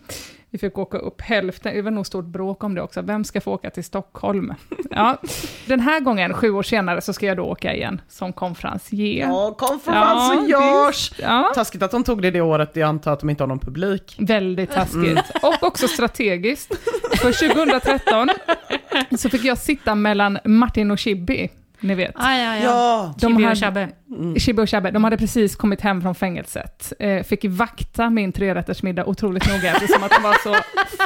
[0.53, 3.01] Vi fick åka upp hälften, det var nog stort bråk om det också.
[3.01, 4.53] Vem ska få åka till Stockholm?
[4.89, 5.17] Ja.
[5.65, 9.27] Den här gången, sju år senare, så ska jag då åka igen som konferencier.
[9.27, 11.11] Ja, konferenciers!
[11.11, 11.19] visst.
[11.19, 11.51] ja.
[11.55, 14.15] Taskigt att de tog det det året, jag antar att de inte har någon publik.
[14.19, 15.23] Väldigt taskigt.
[15.41, 16.75] Och också strategiskt.
[17.17, 18.29] För 2013
[19.17, 21.49] så fick jag sitta mellan Martin och Chibi.
[21.81, 22.11] Ni vet.
[22.15, 22.63] Ah, ja, ja.
[22.63, 23.13] Ja!
[23.19, 23.89] De Chibi och hade- Chabbe.
[24.39, 26.93] Shibbe och Shabbe, de hade precis kommit hem från fängelset.
[26.99, 30.55] Eh, fick vakta min trerättersmiddag otroligt noga eftersom att de var så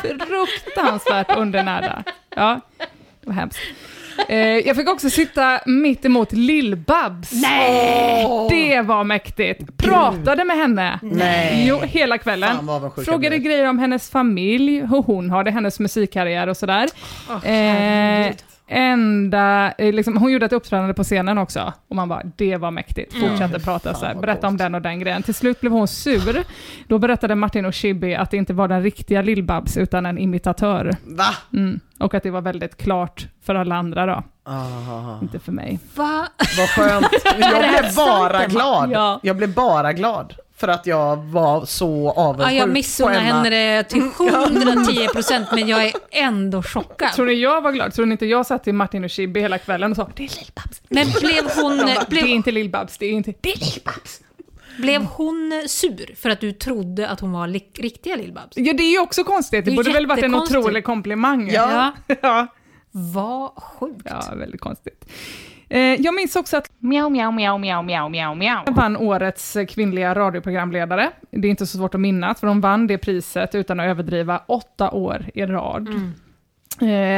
[0.25, 2.03] fruktansvärt undernärda.
[2.35, 2.59] Ja,
[3.21, 3.59] det var hemskt.
[4.29, 7.29] Eh, jag fick också sitta mitt emot Lill-Babs.
[7.31, 8.27] Nej!
[8.49, 9.77] Det var mäktigt.
[9.77, 10.99] Pratade med henne.
[11.01, 11.65] Nej.
[11.67, 12.57] Jo, hela kvällen.
[13.05, 16.89] Frågade grejer om hennes familj, hur hon har det, hennes musikkarriär och sådär.
[17.43, 18.33] eh,
[18.67, 22.71] ända, eh, liksom, hon gjorde ett uppträdande på scenen också, och man bara, det var
[22.71, 23.13] mäktigt.
[23.13, 25.23] Fortsatte prata så här, berätta om den och den grejen.
[25.23, 26.43] Till slut blev hon sur.
[26.87, 30.91] Då berättade Martin och Chibi att det inte var den riktiga Lill-Babs, utan en imitatör.
[31.03, 31.35] Va?
[31.53, 31.79] Mm.
[31.99, 35.79] Och att det var väldigt klart för alla andra då, Ah, inte för mig.
[35.95, 36.27] Va?
[36.57, 37.07] vad skönt.
[37.39, 38.91] Jag blev bara glad.
[38.91, 39.19] Ja.
[39.23, 40.33] Jag blev bara glad.
[40.57, 45.47] För att jag var så Ja, avundsjuk jag på missunnar henne det till 110 procent,
[45.51, 47.11] men jag är ändå chockad.
[47.13, 47.93] Tror ni jag var glad?
[47.93, 50.27] Tror ni inte jag satt till Martin och Chibi hela kvällen och sa det är
[50.27, 50.81] Lill-Babs?
[50.89, 53.33] Men blev hon, bara, det är blev, inte Lill-Babs, det är inte...
[53.41, 54.21] Det är Lill-Babs!
[54.77, 58.51] blev hon sur för att du trodde att hon var li- riktiga Lill-Babs?
[58.55, 59.65] Ja, det är ju också konstigt.
[59.65, 61.49] Det, Det är borde väl varit en otrolig komplimang?
[61.51, 61.91] Ja.
[62.21, 62.47] ja.
[62.91, 64.01] Vad sjukt.
[64.05, 65.05] Ja, väldigt konstigt.
[65.69, 68.63] Eh, jag minns också att Miau, miau, miau, miau, miau, miau, miau.
[68.71, 71.11] vann årets eh, kvinnliga radioprogramledare.
[71.31, 74.41] Det är inte så svårt att minnas, för de vann det priset utan att överdriva
[74.47, 75.87] åtta år i rad.
[75.87, 75.95] Eh,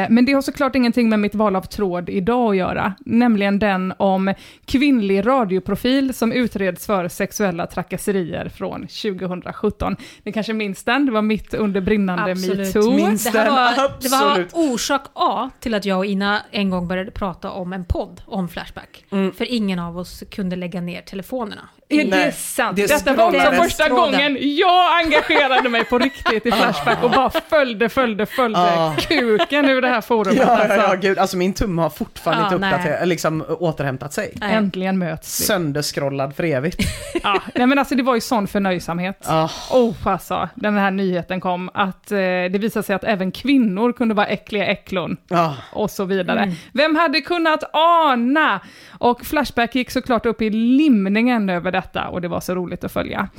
[0.09, 3.93] Men det har såklart ingenting med mitt val av tråd idag att göra, nämligen den
[3.97, 4.34] om
[4.65, 9.95] kvinnlig radioprofil som utreds för sexuella trakasserier från 2017.
[10.23, 11.05] Ni kanske minns den?
[11.05, 12.91] Det var mitt under brinnande metoo.
[12.91, 17.11] Minns Det var, det var orsak A till att jag och Ina en gång började
[17.11, 19.05] prata om en podd om Flashback.
[19.09, 21.69] För ingen av oss kunde lägga ner telefonerna.
[21.89, 22.76] Är det sant?
[22.76, 27.30] det Detta var också första gången jag engagerade mig på riktigt i Flashback och bara
[27.30, 28.95] följde, följde, följde Ah.
[28.99, 30.38] kuken ur det här forumet.
[30.38, 30.97] Ja, ja, ja, alltså.
[31.07, 31.18] gud.
[31.19, 34.31] Alltså min tumme har fortfarande Ja, inte uppdaterat, liksom återhämtat sig.
[34.35, 34.55] Nej.
[34.55, 35.45] Äntligen möts vi.
[35.45, 36.80] Sönderskrollad för evigt.
[37.23, 39.18] Ja, nej men alltså det var ju sån förnöjsamhet.
[39.26, 39.49] Ah.
[39.72, 44.14] Oh, alltså, den här nyheten kom, att eh, det visade sig att även kvinnor kunde
[44.15, 45.18] vara äckliga äcklon.
[45.30, 45.49] Ah.
[45.72, 46.53] och så vidare.
[46.73, 48.59] Vem hade kunnat ana?
[48.99, 52.91] Och Flashback gick såklart upp i limningen över detta och det var så roligt att
[52.91, 53.29] följa.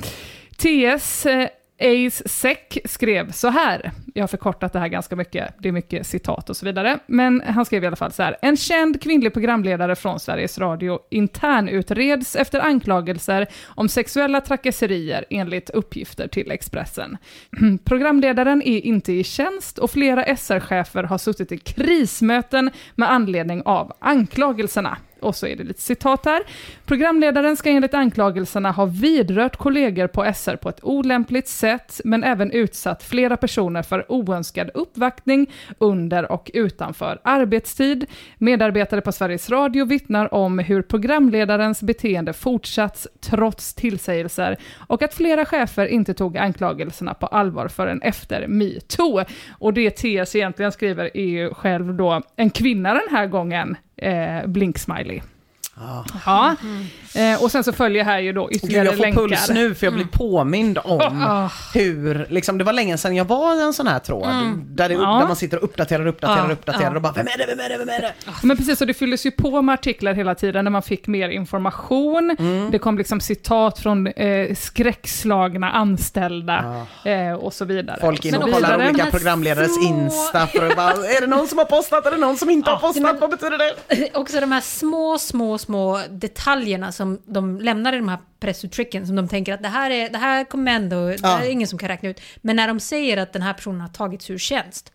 [0.57, 1.47] TS eh,
[1.81, 6.07] Ace Seck skrev så här, jag har förkortat det här ganska mycket, det är mycket
[6.07, 9.33] citat och så vidare, men han skrev i alla fall så här, en känd kvinnlig
[9.33, 17.17] programledare från Sveriges Radio internutreds efter anklagelser om sexuella trakasserier enligt uppgifter till Expressen.
[17.85, 23.93] Programledaren är inte i tjänst och flera SR-chefer har suttit i krismöten med anledning av
[23.99, 24.97] anklagelserna.
[25.21, 26.41] Och så är det lite citat här.
[26.85, 32.51] Programledaren ska enligt anklagelserna ha vidrört kollegor på SR på ett olämpligt sätt, men även
[32.51, 38.05] utsatt flera personer för oönskad uppvaktning under och utanför arbetstid.
[38.37, 45.45] Medarbetare på Sveriges Radio vittnar om hur programledarens beteende fortsatts trots tillsägelser och att flera
[45.45, 49.23] chefer inte tog anklagelserna på allvar förrän efter metoo.
[49.59, 54.47] Och det TS egentligen skriver är ju själv då en kvinna den här gången, eh,
[54.47, 55.21] blink-smiley.
[56.25, 56.55] Ja,
[57.15, 59.21] eh, och sen så följer här ju då ytterligare jag får länkar.
[59.21, 61.49] puls nu för jag blir påmind om Ah.
[61.73, 64.27] hur, liksom, det var länge sedan jag var i en sån här tråd,
[64.65, 64.99] där, det, Ja.
[64.99, 66.95] där man sitter och uppdaterar, uppdaterar, Ja, uppdaterar ja.
[66.95, 68.13] och bara vem är det, vem är det, vem är det?
[68.43, 71.29] Men precis, och det fylldes ju på med artiklar hela tiden när man fick mer
[71.29, 72.35] information.
[72.71, 77.97] Det kom liksom citat från eh, skräckslagna anställda eh, och så vidare.
[78.01, 81.27] Folk in och och så kollar olika programledares små- Insta för att bara, är det
[81.27, 84.09] någon som har postat, är det någon som inte har postat, vad betyder det?
[84.13, 85.68] Också de här små, små, små
[86.09, 90.09] detaljerna som de lämnar i de här pressuttrycken som de tänker att det här, är,
[90.09, 92.21] det här kommer ändå, det här är ingen som kan räkna ut.
[92.41, 94.91] Men när de säger att den här personen har tagits ur tjänst,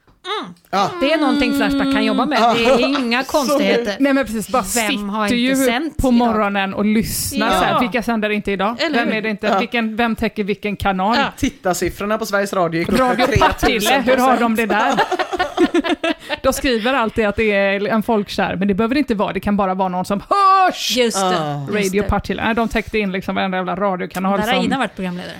[0.70, 0.90] Ja.
[1.00, 2.38] det är någonting Flashback kan jobba med.
[2.56, 3.96] Det är inga konstigheter.
[4.00, 6.12] Nej men precis, bara Vem har sitter inte ju sänt på idag?
[6.14, 7.52] morgonen och lyssnar Ja.
[7.58, 8.82] så här, vilka sänder inte idag?
[8.82, 9.16] Eller vem hur?
[9.16, 9.56] är det inte?
[9.58, 11.16] Vilken, vem täcker vilken kanal?
[11.18, 11.26] Ja.
[11.36, 14.94] Tittarsiffrorna på Sveriges Radio gick upp med Radio 3000 Partille, hur har de det där?
[16.42, 19.40] de skriver alltid att det är en folkkär, men det behöver det inte vara, det
[19.40, 20.96] kan bara vara någon som hörs!
[20.96, 21.38] Just det.
[21.40, 21.60] Ah.
[21.60, 22.08] just Radio det.
[22.08, 24.40] Partille, Nej, de täckte in liksom varenda jävla radiokanal.
[24.40, 25.36] Där har Som, Ina varit programledare.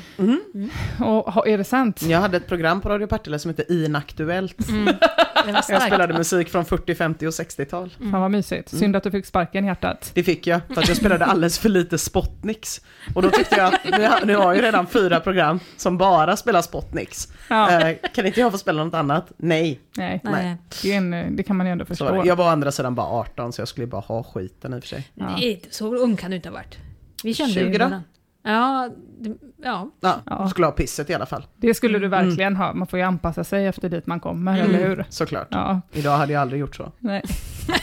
[0.98, 2.02] och, ha- är det sant?
[2.02, 4.56] Jag hade ett program på Radio Partille som hette Inaktuellt.
[4.75, 7.91] Var Jag spelade musik från 40, 50 och 60-tal.
[8.11, 8.69] Fan vad mysigt.
[8.69, 10.11] Synd att du fick sparken i hjärtat.
[10.15, 12.81] Det fick jag, för att jag spelade alldeles för lite Spotniks.
[13.15, 16.63] Och då tyckte jag att nu, nu har ju redan fyra program som bara spelar
[16.63, 17.29] Spotniks.
[17.49, 17.89] Ja.
[17.89, 19.33] Eh, kan inte jag få spela något annat?
[19.37, 19.81] Nej.
[19.97, 20.57] Nej, Nej.
[20.83, 22.23] det, är en, det kan man ju ändå förstå.
[22.25, 24.83] Jag var å andra sidan bara 18 så jag skulle bara ha skiten i och
[24.83, 25.09] för sig.
[25.15, 26.79] Nej, så ung kan du inte ha varit.
[27.23, 28.01] Vi kände 20 ju då?
[28.47, 28.89] Ja,
[29.21, 29.91] det, ja.
[30.01, 30.49] Ja, Ja.
[30.49, 31.47] skulle ha pisset i alla fall.
[31.57, 32.75] Det skulle du verkligen ha.
[32.75, 35.05] Man får ju anpassa sig efter dit man kommer, eller hur?
[35.09, 35.49] Såklart.
[35.51, 36.93] Ja, Idag hade jag aldrig gjort så.
[36.99, 37.23] nej.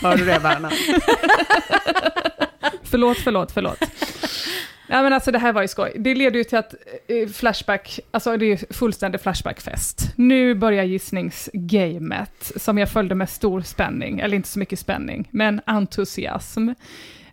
[0.02, 0.72] Hör du det Verna?
[2.84, 3.78] Förlåt, förlåt, förlåt.
[4.90, 5.94] Ja, men alltså det här var ju skoj.
[6.00, 6.74] Det leder ju till att
[7.08, 10.14] eh, Flashback, alltså det är ju fullständig Flashback-fest.
[10.16, 15.62] Nu börjar gissningsgamet, som jag följde med stor spänning, eller inte så mycket spänning, men
[15.66, 16.70] entusiasm.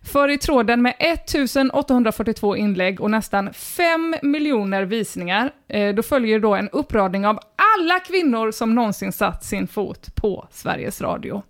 [0.03, 6.55] För i tråden med 1842 inlägg och nästan 5 miljoner visningar, eh, då följer då
[6.55, 7.39] en uppradning av
[7.77, 11.43] alla kvinnor som någonsin satt sin fot på Sveriges Radio.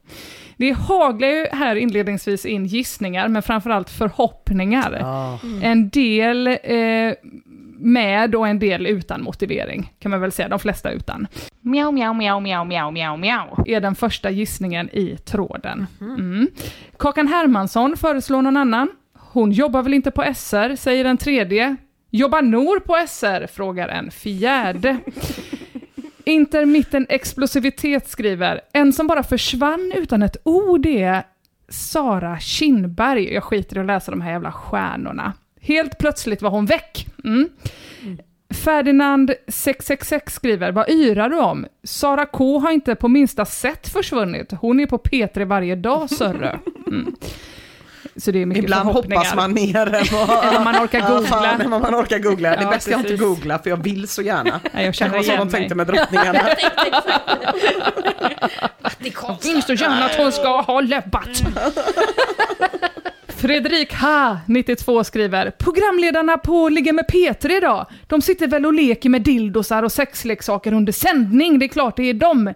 [0.57, 4.93] Det haglar ju här inledningsvis in gissningar, men framförallt förhoppningar.
[5.63, 7.13] En del eh,
[7.79, 11.27] med och en del utan motivering, kan man väl säga, de flesta utan.
[11.61, 13.63] Miau, miau, miau, miau, miau, miau, miau.
[13.65, 15.87] Är den första gissningen i tråden.
[16.01, 16.47] Mm.
[16.97, 18.89] Kakan Hermansson föreslår någon annan.
[19.17, 21.75] Hon jobbar väl inte på SR, säger en tredje.
[22.11, 23.47] Jobbar Nor på SR?
[23.47, 24.97] frågar en fjärde.
[26.23, 31.23] Intermitten explosivitet skriver, en som bara försvann utan ett ord är
[31.69, 33.33] Sara Kindberg.
[33.33, 35.33] Jag skiter i att läsa de här jävla stjärnorna.
[35.61, 37.07] Helt plötsligt var hon väck.
[37.23, 37.49] Mm.
[38.53, 41.65] Ferdinand 666 skriver, vad yrar du om?
[41.83, 44.51] Sara K har inte på minsta sätt försvunnit.
[44.61, 46.59] Hon är på P3 varje dag, sörre.
[46.87, 47.15] Mm.
[48.15, 51.27] Så det är mycket Ibland hoppas man mer än vad, man orkar Ja, googla.
[51.27, 52.49] fan, än vad man orkar googla.
[52.49, 54.59] Det är Ja, bäst jag inte googlar för jag vill så gärna.
[54.73, 56.39] Nej, jag känner Det var så de tänkte med drottningarna.
[58.99, 61.43] Jag vill så gärna att hon ska ha läbbat.
[63.41, 69.21] Fredrik Ha92 skriver, programledarna på Ligga med Peter idag, de sitter väl och leker med
[69.21, 72.53] dildosar och sexleksaker under sändning, det är klart det är dem.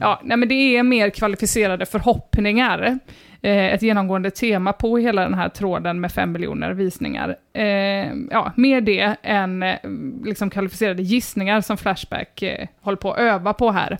[0.00, 2.98] Ja, nej men det är mer kvalificerade förhoppningar.
[3.42, 7.36] Eh, ett genomgående tema på hela den här tråden med fem miljoner visningar.
[7.52, 9.76] Eh, ja, mer det än eh,
[10.24, 13.98] liksom kvalificerade gissningar som Flashback eh, håller på att öva på här.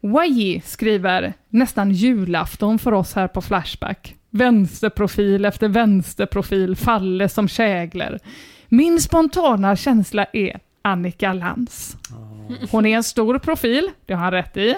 [0.00, 4.16] Waji skriver nästan julafton för oss här på Flashback.
[4.34, 8.18] Vänsterprofil efter vänsterprofil faller som kägler.
[8.68, 11.96] Min spontana känsla är Annika Lantz.
[12.70, 14.76] Hon är en stor profil, det har han rätt i.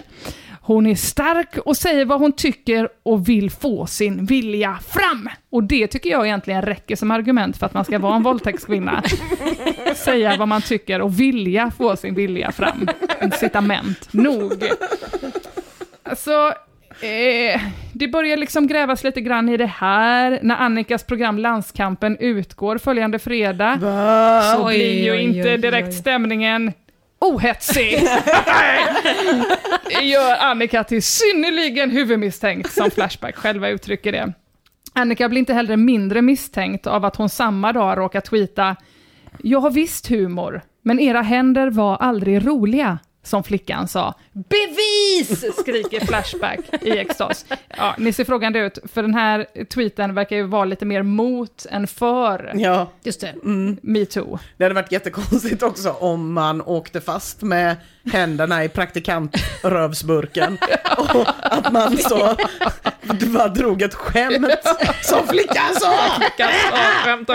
[0.60, 5.28] Hon är stark och säger vad hon tycker och vill få sin vilja fram.
[5.50, 9.02] Och det tycker jag egentligen räcker som argument för att man ska vara en våldtäktskvinna.
[9.96, 12.88] Säga vad man tycker och vilja få sin vilja fram.
[13.22, 14.64] Incitament nog.
[16.02, 16.52] Alltså,
[17.00, 17.60] eh,
[17.92, 23.18] det börjar liksom grävas lite grann i det här när Annikas program Landskampen utgår följande
[23.18, 23.78] fredag.
[24.56, 25.92] Så Oj, blir ju oj, inte oj, direkt oj.
[25.94, 26.72] stämningen
[27.20, 27.92] ohetsig.
[30.02, 34.32] Gör Annika till synnerligen huvudmisstänkt, som Flashback själva uttrycker det.
[34.92, 38.76] Annika blir inte heller mindre misstänkt av att hon samma dag råkar tweeta
[39.42, 44.14] “Jag har visst humor, men era händer var aldrig roliga” som flickan sa.
[44.32, 45.56] Bevis!
[45.60, 47.46] skriker Flashback i extas.
[47.76, 51.66] Ja, ni ser frågande ut, för den här tweeten verkar ju vara lite mer mot
[51.70, 53.34] än för Ja, Just det.
[53.82, 54.38] metoo.
[54.56, 57.76] det hade varit jättekonstigt också om man åkte fast med
[58.12, 60.58] händerna i praktikantrövsburken
[60.98, 62.36] och att man så
[63.26, 64.46] bara drog ett skämt
[65.02, 65.94] som flickan sa.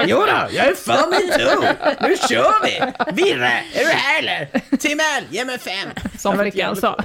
[0.05, 1.61] Jo då, jag är för metoo.
[2.07, 2.79] Nu kör vi!
[3.23, 4.47] Virre, är du här eller?
[4.77, 5.89] Timell, ge mig fem.
[6.17, 6.97] Som flickan sa.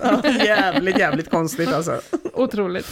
[0.44, 2.00] Jävligt, jävligt konstigt alltså.
[2.32, 2.86] Otroligt.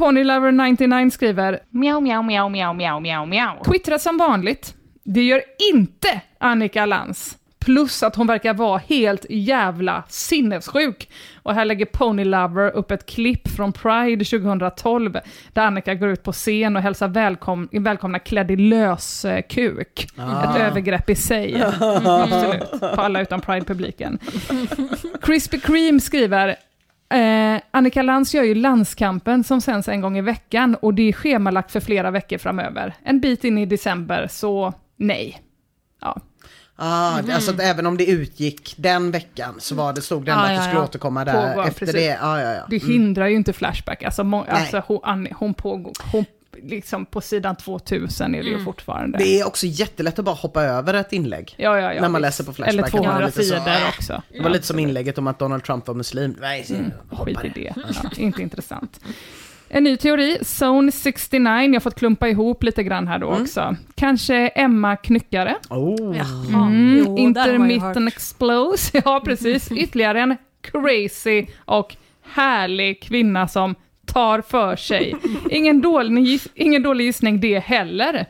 [0.00, 3.64] Ponylover99 skriver Miau, miau, miau, miau, miau, miau, miau.
[3.64, 4.74] Twittra som vanligt.
[5.04, 7.36] Det gör inte Annika Lantz.
[7.66, 11.10] Plus att hon verkar vara helt jävla sinnessjuk.
[11.42, 15.18] Och här lägger Ponylover upp ett klipp från Pride 2012
[15.52, 20.08] där Annika går ut på scen och hälsar välkom välkomna klädd i lös eh, kuk.
[20.16, 21.62] Ett övergrepp i sig.
[22.04, 22.70] Absolut.
[22.80, 24.18] På alla utom Pride-publiken.
[25.22, 26.56] Krispy Kreme skriver
[27.08, 31.12] Eh, Annika Lantz gör ju landskampen som sänds en gång i veckan och det är
[31.12, 32.94] schemalagt för flera veckor framöver.
[33.02, 35.42] En bit in i december, så nej.
[36.00, 36.20] Ja.
[36.76, 40.44] Ah, Alltså att även om det utgick den veckan så var det, stod det ändå
[40.44, 40.84] Ah, att det skulle ja.
[40.84, 41.94] återkomma där Pågår, efter precis.
[41.94, 42.18] det.
[42.22, 42.66] Ah, ja, ja.
[42.70, 44.02] Det hindrar ju inte Flashback.
[44.02, 46.24] Alltså, må, alltså hon, hon pågår, hon,
[46.62, 49.18] liksom på sidan 2000 är det ju fortfarande.
[49.18, 51.54] Det är också jättelätt att bara hoppa över ett inlägg.
[51.58, 52.22] ja, ja, ja, när man visst.
[52.22, 52.72] läser på Flashback.
[52.74, 54.22] Eller att man är 200 lite så, sidor också.
[54.32, 56.36] Det var lite som inlägget om att Donald Trump var muslim.
[56.40, 56.66] Nej,
[57.10, 57.72] Skit i det.
[57.76, 59.00] Ja, inte intressant.
[59.68, 63.76] En ny teori, Zone 69, jag har fått klumpa ihop lite grann här då också.
[63.94, 65.54] Kanske Emma Knyckare?
[65.70, 66.16] Oh.
[66.16, 66.66] Jaha.
[66.66, 69.00] Mm, Jo, intermittent explose.
[69.04, 69.72] Ja, precis.
[69.72, 71.96] Ytterligare en crazy och
[72.30, 73.74] härlig kvinna som
[74.06, 75.14] tar för sig.
[75.50, 78.26] Ingen dålig, giss- ingen dålig gissning det heller.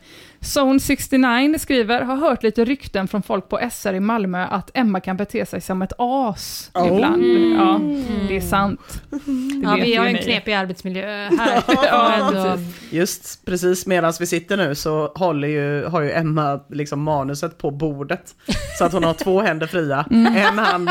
[0.54, 5.00] Zone 69 skriver, har hört lite rykten från folk på SR i Malmö att Emma
[5.00, 6.86] kan bete sig som ett as Oh.
[6.94, 7.22] ibland.
[7.58, 7.80] Ja,
[8.28, 8.80] det är sant.
[9.10, 9.16] Det
[9.62, 10.22] Ja, vi har ju en ni.
[10.22, 11.06] knepig arbetsmiljö
[11.38, 11.62] här.
[11.84, 12.56] Ja,
[12.90, 17.70] Just precis medan vi sitter nu så håller ju, har ju Emma liksom manuset på
[17.70, 18.34] bordet.
[18.78, 20.06] Så att hon har två händer fria.
[20.10, 20.36] Mm.
[20.36, 20.90] En hand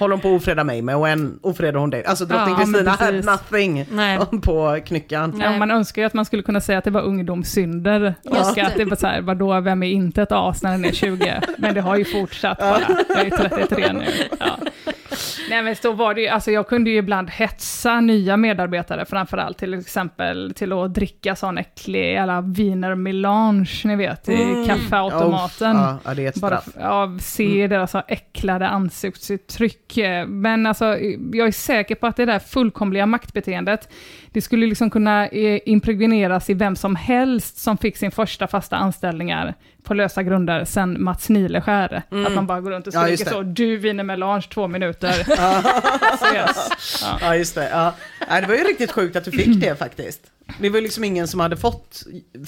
[0.00, 2.04] håller hon på att ofreda mig med och en ofredar hon dig.
[2.04, 3.26] Alltså drottning Ja, Kristina had precis.
[3.26, 4.18] nothing Nej.
[4.42, 5.40] på knyckan.
[5.44, 8.14] Ja, man önskar ju att man skulle kunna säga att det var ungdomssynder.
[8.24, 10.84] Just Och att det var så här, vadå, vem är inte ett as när den
[10.84, 11.40] är 20?
[11.58, 12.80] Men det har ju fortsatt bara.
[13.08, 14.04] Jag är 33 nu.
[14.40, 14.58] Ja.
[15.50, 19.58] Nej men så var det ju, alltså jag kunde ju ibland hetsa nya medarbetare, framförallt
[19.58, 25.76] till exempel till att dricka sån äcklig jävla viner melange, ni vet, i kaffeautomaten.
[25.76, 26.74] Oh, ja, det är ett Bara straff.
[26.80, 29.98] ja, se deras så äcklade ansiktsuttryck.
[30.26, 30.84] Men alltså,
[31.32, 33.88] jag är säker på att det där fullkomliga maktbeteendet,
[34.32, 38.76] det skulle liksom kunna eh, impregneras i vem som helst som fick sin första fasta
[38.76, 42.02] anställningar på lösa grunder sen Mats Nileskär.
[42.26, 43.30] Att man bara går runt och Ja, skriker det.
[43.30, 45.10] så, du vinner melange två minuter.
[46.14, 47.02] Ses.
[47.02, 47.18] Ja.
[47.20, 47.68] Ja just det.
[47.70, 47.94] Ja.
[48.28, 50.20] Nej, det var ju riktigt sjukt att du fick det faktiskt.
[50.60, 52.02] Det var ju liksom ingen som hade fått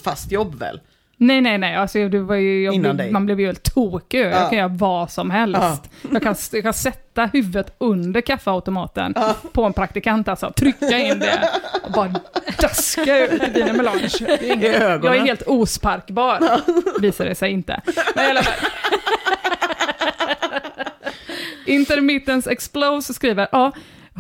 [0.05, 0.81] fast jobb väl?
[1.23, 1.77] Nej, nej, nej.
[1.77, 3.11] Alltså, det var ju, jag Innan dig.
[3.13, 4.21] man blev ju helt tokig.
[4.21, 4.49] Jag Ja.
[4.49, 5.61] kan göra vad som helst.
[5.63, 5.79] Ja.
[6.13, 9.15] Jag, kan, jag kan sätta huvudet under kaffeautomaten
[9.53, 10.53] på en praktikant, alltså.
[10.57, 11.49] Trycka in det
[11.87, 12.13] och bara
[12.61, 14.09] daska ut dina melange.
[15.03, 16.41] Jag är helt osparkbar,
[17.01, 17.81] visar det sig inte.
[18.15, 18.69] Men i alla fall.
[21.67, 23.73] Intermittens Explose skriver, ja,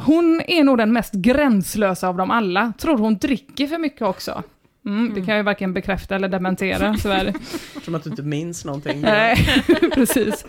[0.06, 2.72] hon är nog den mest gränslösa av dem alla.
[2.78, 4.42] Tror hon dricker för mycket också.
[4.86, 7.34] Mm, det kan jag ju varken bekräfta eller dementera, så är det.
[7.84, 9.00] Som att du inte minns någonting.
[9.02, 9.36] Nej,
[9.94, 10.46] precis.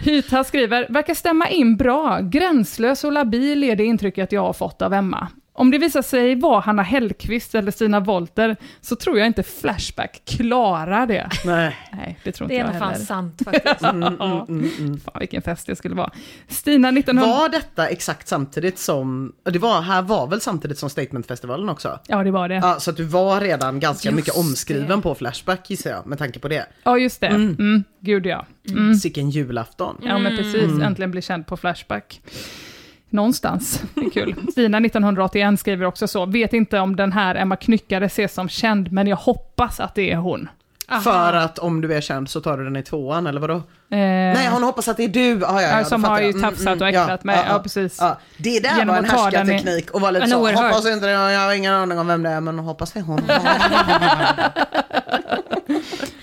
[0.00, 2.20] Hyta skriver, verkar stämma in bra.
[2.20, 5.28] Gränslös och labil är det intrycket jag har fått av Emma.
[5.52, 10.22] Om det visar sig vara Hanna Hellquist eller Stina Wolter så tror jag inte Flashback
[10.24, 11.28] klarar det.
[11.44, 11.76] Nej.
[11.92, 13.04] Nej, det tror Det inte är jag nog fan heller.
[13.04, 13.82] sant faktiskt.
[13.82, 14.46] Ja.
[15.04, 16.10] Fan vilken fest det skulle vara.
[16.48, 17.26] Stina 1900...
[17.30, 21.98] Var detta exakt samtidigt som, det var, här var väl samtidigt som Statementfestivalen också?
[22.06, 22.54] Ja, det var det.
[22.54, 25.02] Ja, så att du var redan ganska Just mycket omskriven det.
[25.02, 26.66] på Flashback gissar jag, med tanke på det.
[26.82, 27.26] Ja, just det.
[27.26, 27.84] Mm.
[28.00, 28.46] Gud ja.
[28.68, 28.94] Mm.
[28.94, 29.96] Sicken julafton.
[30.02, 30.82] Ja, men precis.
[30.82, 32.20] Äntligen bli känd på Flashback.
[33.10, 33.82] Någonstans.
[33.94, 34.34] Det är kul.
[34.52, 36.26] Stina 1981 skriver också så.
[36.26, 40.12] Vet inte om den här Emma Knyckare ses som känd, men jag hoppas att det
[40.12, 40.48] är hon.
[41.04, 43.54] För att om du är känd så tar du den i tvåan, eller vadå?
[43.54, 43.60] Eh,
[43.90, 45.44] Nej, hon hoppas att det är du.
[45.44, 46.26] Ah, ja, ja, Ja, som har jag.
[46.26, 47.44] ju tafsat och äcklat mig.
[47.48, 47.96] Ja, precis.
[48.00, 48.18] Ja.
[48.38, 51.40] Det där Genom var en i- härskarteknik och var lite så, hoppas inte det, jag
[51.40, 53.20] har ingen aning om vem det är, men hoppas det är hon.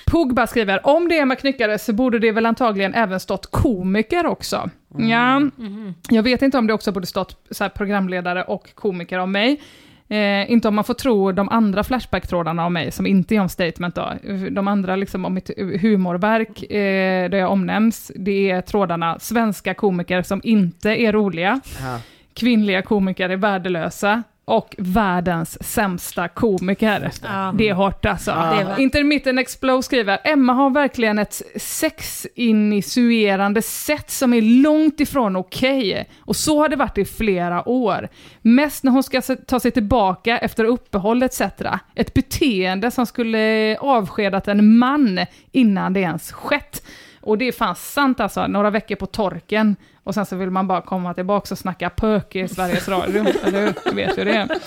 [0.05, 4.25] Pogba skriver, om det är Emma Knyckare så borde det väl antagligen även stått komiker
[4.25, 4.69] också.
[4.99, 5.41] Ja,
[6.09, 9.61] jag vet inte om det också borde stått så här, programledare och komiker av mig.
[10.09, 13.49] Eh, inte om man får tro de andra Flashback-trådarna av mig, som inte är om
[13.49, 14.13] statement då.
[14.51, 15.51] De andra liksom om mitt
[15.81, 21.99] humorverk, eh, där jag omnämns, det är trådarna svenska komiker som inte är roliga, Ja.
[22.33, 27.11] kvinnliga komiker är värdelösa, och världens sämsta komiker.
[27.23, 27.53] Ja.
[27.57, 28.31] Det är hårt alltså.
[28.31, 35.35] Det var- Intermittent Explode skriver, Emma har verkligen ett sexinitierande sätt som är långt ifrån
[35.35, 36.09] okej.
[36.19, 38.07] Och så har det varit i flera år.
[38.41, 41.41] Mest när hon ska ta sig tillbaka efter uppehåll etc.
[41.95, 45.19] Ett beteende som skulle avskedat en man
[45.51, 46.83] innan det ens skett.
[47.21, 49.75] Och det är fan sant alltså, några veckor på torken
[50.07, 53.65] och sen så vill man bara komma tillbaka och snacka pök i Sveriges Radio, eller
[53.65, 53.73] hur?
[53.89, 54.59] Du vet ju det.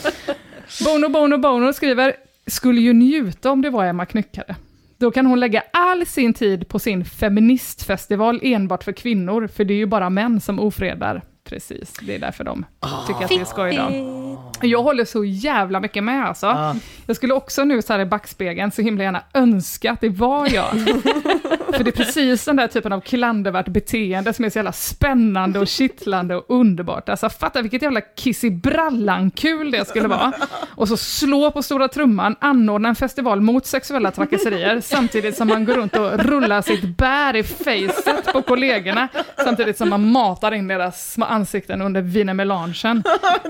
[0.85, 2.15] Bono Bono Bono skriver,
[2.47, 4.57] skulle ju njuta om det var Emma Knyckare.
[4.99, 9.75] Då kan hon lägga all sin tid på sin feministfestival enbart för kvinnor, för det
[9.75, 11.23] är ju bara män som ofredar.
[11.45, 12.65] Precis, det är därför de
[13.07, 14.67] tycker att det är skoj då.
[14.67, 16.77] Jag håller så jävla mycket med alltså.
[17.07, 20.55] Jag skulle också nu så här i backspegeln så himla gärna önska att det var
[20.55, 20.67] jag.
[21.73, 25.59] För det är precis den där typen av klandervärt beteende som är så jävla spännande
[25.59, 27.09] och kittlande och underbart.
[27.09, 30.33] Alltså fatta vilket jävla kiss i brallan-kul det skulle vara.
[30.75, 35.65] Och så slå på stora trumman, anordna en festival mot sexuella trakasserier samtidigt som man
[35.65, 39.09] går runt och rullar sitt bär i facet på kollegorna
[39.45, 43.03] samtidigt som man matar in deras små ansikten under vinemelangen.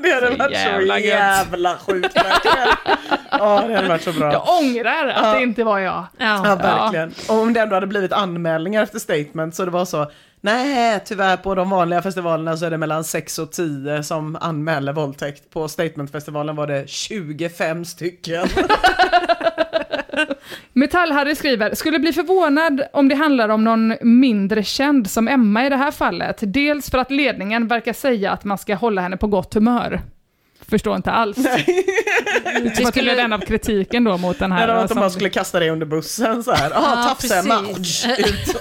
[0.03, 1.07] det hade Så varit jävla så gött.
[1.09, 2.69] jävla sjukt verkligen.
[3.33, 4.33] Ja, det hade varit så bra.
[4.33, 6.05] Jag ångrar att det inte var jag.
[6.19, 7.15] Ja, verkligen.
[7.29, 10.11] Och om det ändå hade blivit anmälningar efter statement så det var så,
[10.41, 14.93] nej tyvärr på de vanliga festivalerna så är det mellan 6 och 10 som anmäler
[14.93, 15.51] våldtäkt.
[15.51, 18.47] På statementfestivalen var det 25 stycken.
[20.73, 25.69] Metall-Harry skriver, skulle bli förvånad om det handlar om någon mindre känd som Emma i
[25.69, 26.37] det här fallet.
[26.41, 30.01] Dels för att ledningen verkar säga att man ska hålla henne på gott humör
[30.71, 31.37] förstår inte alls.
[31.37, 31.53] Det
[32.65, 34.63] var skulle- tydligen en av kritiken då mot den här.
[34.65, 36.71] Eller att de bara skulle kasta det under bussen så här.
[36.71, 37.63] Ah, Ja, tafs-Emma.
[37.77, 38.07] precis.
[38.19, 38.57] Ut.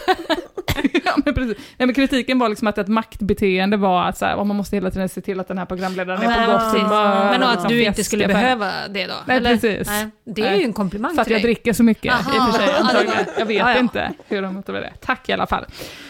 [1.06, 1.58] ja, men precis.
[1.78, 4.76] Nej, men kritiken var liksom att ett maktbeteende var att så här, "Åh, man måste
[4.76, 6.82] hela tiden se till att den här programledaren är på gott precis.
[6.82, 7.30] humör.
[7.32, 9.14] men och att du inte skulle för- behöva det då?
[9.26, 9.50] Nej, eller?
[9.58, 9.88] precis.
[9.88, 10.60] Nej, det är Nej.
[10.60, 11.44] ju en komplimang För att jag dig.
[11.44, 12.36] dricker så mycket Aha.
[12.36, 12.68] i och för sig.
[12.74, 13.26] Det antagligen.
[13.38, 13.80] Jag vet Ja, ja.
[13.80, 14.94] inte hur de motiverar det.
[15.06, 15.66] Tack i alla fall.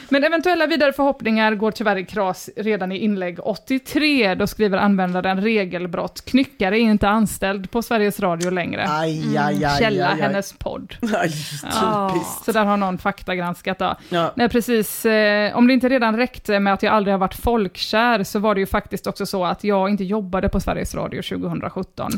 [0.10, 4.36] Men eventuella vidare förhoppningar går tyvärr i kras redan i inlägg 83.
[4.36, 6.26] Då skriver användaren regelbrott.
[6.26, 8.86] Knyckare är inte anställd på Sveriges Radio längre.
[8.90, 10.22] Aj, aj, aj, aj, Källa aj.
[10.22, 10.96] hennes podd.
[11.02, 12.46] Aj, typiskt.
[12.46, 13.96] Så där har någon faktagranskat då.
[14.10, 14.32] Ja.
[14.36, 15.06] Nej, precis.
[15.06, 18.56] Eh, om det inte redan räckte med att jag aldrig har varit folkkär, så var
[18.56, 22.12] det ju faktiskt också så att jag inte jobbade på Sveriges Radio 2017.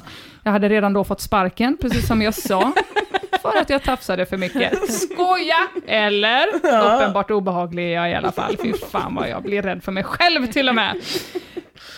[0.43, 2.73] Jag hade redan då fått sparken, precis som jag sa,
[3.41, 4.91] för att jag tafsade för mycket.
[4.91, 5.67] Skoja!
[5.87, 6.47] Eller?
[6.55, 8.57] Uppenbart obehaglig är jag i alla fall.
[8.63, 10.95] Fy fan vad jag blir rädd för mig själv till och med.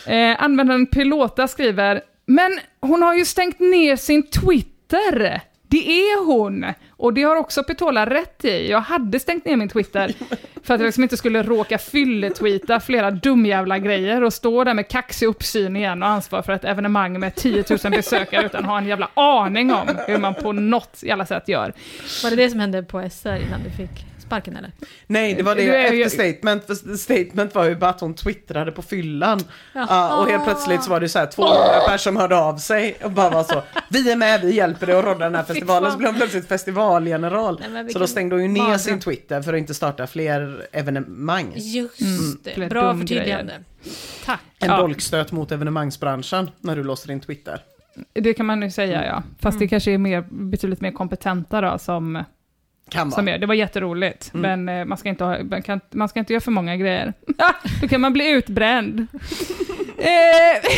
[0.08, 5.42] Eh, användaren Pilota skriver, men hon har ju stängt ner sin Twitter.
[5.74, 6.66] Det är hon!
[6.90, 8.70] Och det har också Petola rätt i.
[8.70, 10.14] Jag hade stängt ner min Twitter
[10.64, 14.88] för att jag liksom inte skulle råka fylletweeta flera dumjävla grejer och stå där med
[14.88, 18.78] kaxig uppsyn igen och ansvar för ett evenemang med 10 000 besökare utan att ha
[18.78, 21.74] en jävla aning om hur man på något jävla sätt gör.
[22.24, 24.72] Var det det som hände på SR innan du fick sparken eller?
[25.08, 26.66] Nej, det var det efter statement.
[26.66, 29.40] För statement var ju bara att hon twittrade på fyllan.
[29.74, 32.96] Ja, och helt plötsligt så var det så här 200 personer som hörde av sig
[33.04, 33.64] och bara var så.
[33.90, 35.92] Vi är med, vi hjälper dig att rodda den här festivalen.
[35.92, 37.62] Så blev hon plötsligt festivalgeneral.
[37.72, 41.52] Nej, Så då stängde hon ju ner sin Twitter för att inte starta fler evenemang.
[41.56, 43.54] Just det, fler bra förtydligande.
[44.26, 44.40] Tack.
[44.60, 44.78] En Ja.
[44.78, 47.60] dolkstöt mot evenemangsbranschen när du låste din Twitter.
[48.14, 49.24] Det kan man ju säga ja.
[49.40, 49.60] Fast Mm.
[49.60, 52.24] det kanske är mer, betydligt mer kompetenta då som
[52.90, 53.38] Kan Som gör.
[53.38, 54.64] Det var jätteroligt, Mm.
[54.66, 57.14] men eh, man ska, inte ha, man, kan, man ska inte göra för många grejer.
[57.82, 59.00] Då kan man bli utbränd.
[59.98, 60.70] eh,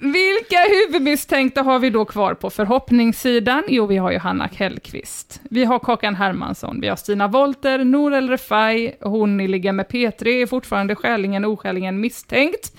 [0.00, 3.62] vilka huvudmisstänkta har vi då kvar på förhoppningssidan?
[3.68, 5.40] Jo, vi har ju Hanna Hellqvist.
[5.50, 9.86] Vi har Kakan Hermansson, vi har Stina Wolter, Nour El Refai, hon i Ligga med
[9.86, 12.72] P3 är fortfarande skäligen oskäligen misstänkt.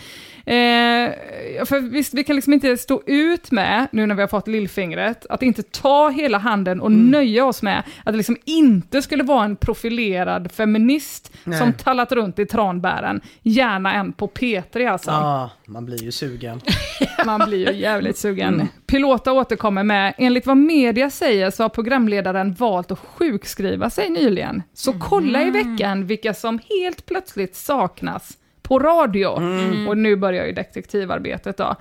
[0.46, 4.48] Eh, för visst, vi kan liksom inte stå ut med, nu när vi har fått
[4.48, 7.08] lillfingret, att inte ta hela handen och Mm.
[7.12, 11.60] nöja oss med att det liksom inte skulle vara en profilerad feminist Nej.
[11.60, 13.22] som tallat runt i tranbären.
[13.42, 15.12] Gärna en på P3 alltså.
[15.12, 16.62] Ja, man blir ju sugen.
[17.26, 18.54] Man blir ju jävligt sugen.
[18.54, 18.68] Mm.
[18.88, 24.64] Pilota återkommer med, enligt vad media säger så har programledaren valt att sjukskriva sig nyligen.
[24.74, 28.38] Så kolla i veckan vilka som helt plötsligt saknas
[28.72, 29.38] på radio.
[29.38, 29.88] Mm.
[29.88, 31.76] Och nu börjar ju detektivarbetet då.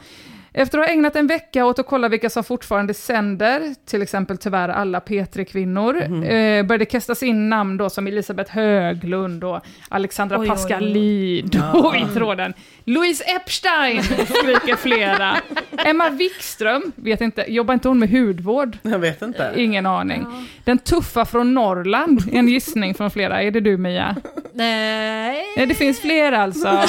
[0.53, 4.39] Efter att ha ägnat en vecka åt att kolla vilka som fortfarande sänder, till exempel
[4.39, 6.23] tyvärr alla P3-kvinnor, Mm.
[6.23, 10.57] eh, började kastas in namn då som Elisabeth Höglund och Alexandra Oj, oj, oj.
[10.57, 12.53] Pascalid och i tråden.
[12.85, 15.37] Louise Epstein, skriker flera.
[15.85, 18.79] Emma Wikström, vet inte, jobbar inte hon med hudvård?
[18.83, 19.53] Jag vet inte.
[19.57, 20.27] Ingen aning.
[20.65, 23.43] Den tuffa från Norrland, en gissning från flera.
[23.43, 24.17] Är det du Mia?
[24.53, 25.45] Nej.
[25.57, 26.81] Nej, det finns fler alltså.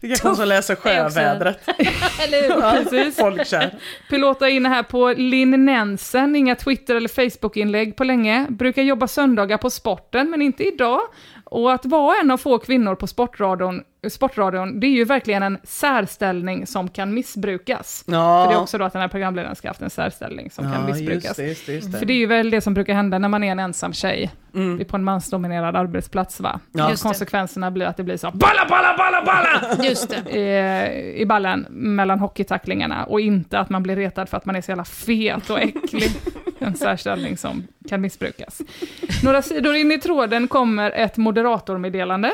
[0.00, 1.58] Det kanske hon som läser sjövädret.
[2.26, 2.60] Eller hur?
[2.84, 3.16] Precis.
[3.16, 3.78] Folkkär.
[4.10, 8.46] Pilota inne här på Linn Nensen, inga Twitter eller Facebook-inlägg på länge.
[8.48, 11.00] Brukar jobba söndagar på sporten, men inte idag.
[11.44, 15.58] Och att vara en av få kvinnor på sportradion, sportradion det är ju verkligen en
[15.64, 18.04] särställning som kan missbrukas.
[18.06, 18.44] Ja.
[18.44, 20.64] För det är också då att den här programledaren ska ha haft en särställning som
[20.72, 21.24] kan Ja, missbrukas.
[21.24, 21.98] just det, just det, just det.
[21.98, 24.30] För det är ju väl det som brukar hända när man är en ensam tjej.
[24.52, 26.60] Det är på en mansdominerad arbetsplats va?
[26.72, 26.90] Ja.
[26.90, 27.06] Just det.
[27.08, 29.84] Konsekvenserna blir att det blir så balla, balla, balla, balla!
[29.88, 30.38] Just det.
[30.38, 34.60] i, i ballen mellan hockeytacklingarna och inte att man blir retad för att man är
[34.60, 36.10] så jävla fet och äcklig.
[36.62, 38.60] En särställning som kan missbrukas.
[39.24, 42.32] Några sidor in i tråden kommer ett moderatormeddelande.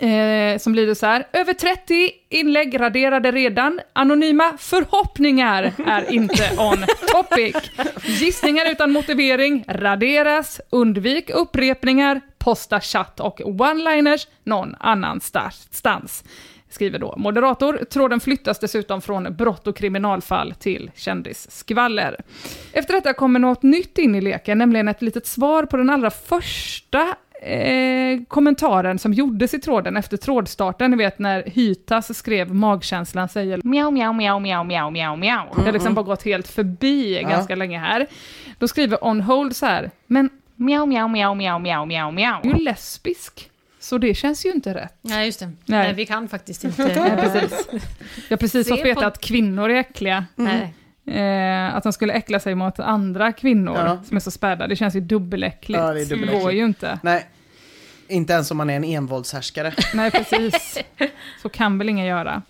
[0.00, 1.26] Eh, som lyder så här.
[1.32, 3.80] Över 30 inlägg raderade redan.
[3.92, 7.56] Anonyma förhoppningar är inte on topic.
[8.04, 10.60] Gissningar utan motivering raderas.
[10.70, 12.20] Undvik upprepningar.
[12.38, 16.24] Posta chatt och one-liners någon annanstans.
[16.70, 17.84] Skriver då moderator.
[17.90, 22.16] Tråden flyttas dessutom från brott och kriminalfall till kändisskvaller.
[22.72, 26.10] Efter detta kommer något nytt in i leken, nämligen ett litet svar på den allra
[26.10, 30.90] första eh, kommentaren som gjordes i tråden efter trådstarten.
[30.90, 35.44] Ni vet när Hytas skrev magkänslan säger Mjau, mjau, mjau, mjau, mjau, mjau, mjau.
[35.56, 38.06] det har liksom bara gått helt förbi ganska länge här.
[38.58, 42.40] Då skriver On Hold så här, men Mjau, mjau, mjau, mjau, mjau, mjau, mjau.
[42.42, 43.50] du är lesbisk.
[43.80, 44.98] Så det känns ju inte rätt.
[45.00, 45.46] Nej, just det.
[45.46, 45.54] Nej.
[45.66, 45.92] Nej.
[45.94, 46.82] vi kan faktiskt inte...
[46.82, 47.68] Nej, precis.
[48.28, 50.24] Jag har precis fått veta på- att kvinnor är äckliga.
[50.36, 50.74] Nej.
[51.12, 53.98] Eh, att de skulle äckla sig mot andra kvinnor Ja.
[54.04, 54.66] som är så späda.
[54.66, 55.80] Det känns ju dubbeläckligt.
[55.80, 56.42] Ja, det dubbeläckligt.
[56.42, 56.98] går ju inte.
[57.02, 57.26] Nej,
[58.08, 59.72] inte ens om man är en envåldshärskare.
[59.94, 60.78] Nej, precis.
[61.42, 62.42] Så kan väl ingen göra.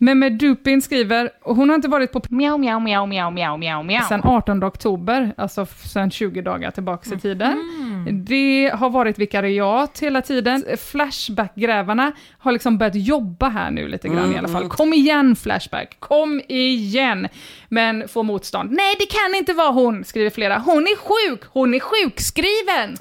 [0.00, 3.82] Mehmet Dupin skriver, och hon har inte varit på Miau, miau, miau, miau, miau, miau,
[3.82, 4.02] miau.
[4.08, 7.56] sen 18 oktober, alltså sen 20 dagar tillbaka i tiden.
[8.04, 10.64] Det har varit vikariat hela tiden.
[10.78, 14.68] Flashback-grävarna har liksom börjat jobba här nu lite grann i alla fall.
[14.68, 17.28] Kom igen Flashback, kom igen!
[17.68, 18.70] Men får motstånd.
[18.72, 20.58] Nej, det kan inte vara hon, skriver flera.
[20.58, 22.96] Hon är sjuk, hon är sjukskriven!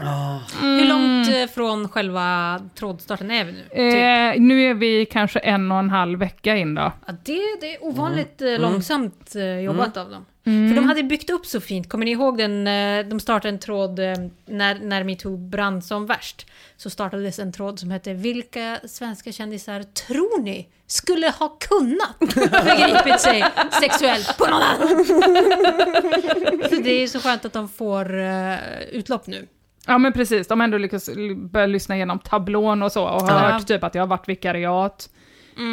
[0.62, 3.64] Hur långt eh, från själva trådstarten är vi nu?
[3.64, 3.74] Typ.
[3.78, 6.92] Eh, nu är vi kanske en och en halv vecka in då.
[7.08, 10.26] Ja, det, det är ovanligt eh, långsamt eh, jobbat av dem.
[10.48, 11.90] För de hade byggt upp så fint.
[11.90, 14.14] Kommer ni ihåg den, eh, de startade en tråd eh,
[14.46, 16.48] när, när metoo brann som värst.
[16.78, 22.34] Så startades en tråd som hette Vilka svenska kändisar tror ni skulle ha kunnat
[22.64, 23.46] förgripit sig
[23.82, 25.06] sexuellt på någon annan?
[26.70, 28.56] så det är så skönt att de får eh,
[28.92, 29.48] utlopp nu.
[29.88, 33.34] Ja men precis, de har ändå lyckats börja lyssna igenom tablån och så och Ja.
[33.34, 35.10] hört typ att jag har varit vikariat.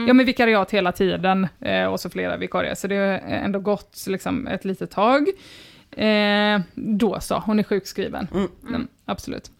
[0.07, 4.05] Ja men vikariat hela tiden eh, och så flera vikarier, så det har ändå gått
[4.07, 5.29] liksom, ett litet tag.
[5.97, 8.29] Eh, då så, hon är sjukskriven.
[8.69, 9.51] Mm, absolut.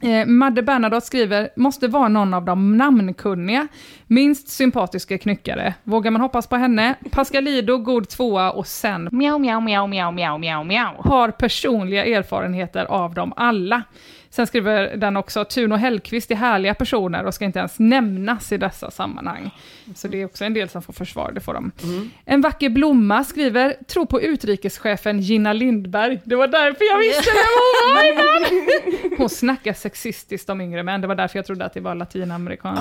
[0.00, 3.68] Eh, Madde Bernadotte skriver, måste vara någon av de namnkunniga,
[4.06, 5.74] minst sympatiska knyckare.
[5.84, 6.94] Vågar man hoppas på henne?
[7.10, 10.94] Pascalido, god tvåa och sen Miau, miau, miau, miau, miau, miau, miau.
[10.98, 13.82] har personliga erfarenheter av dem alla.
[14.30, 18.52] Sen skriver den också, Tuno och Hellqvist är härliga personer och ska inte ens nämnas
[18.52, 19.50] i dessa sammanhang.
[19.94, 21.72] Så det är också en del som får försvar, det får de.
[22.24, 26.20] En vacker blomma skriver, tro på utrikeschefen Gina Lindberg.
[26.24, 29.18] Det var därför jag visste vem hon var innan!
[29.18, 32.78] Hon snackar sexistiskt om yngre män, det var därför jag trodde att det var latinamerikan.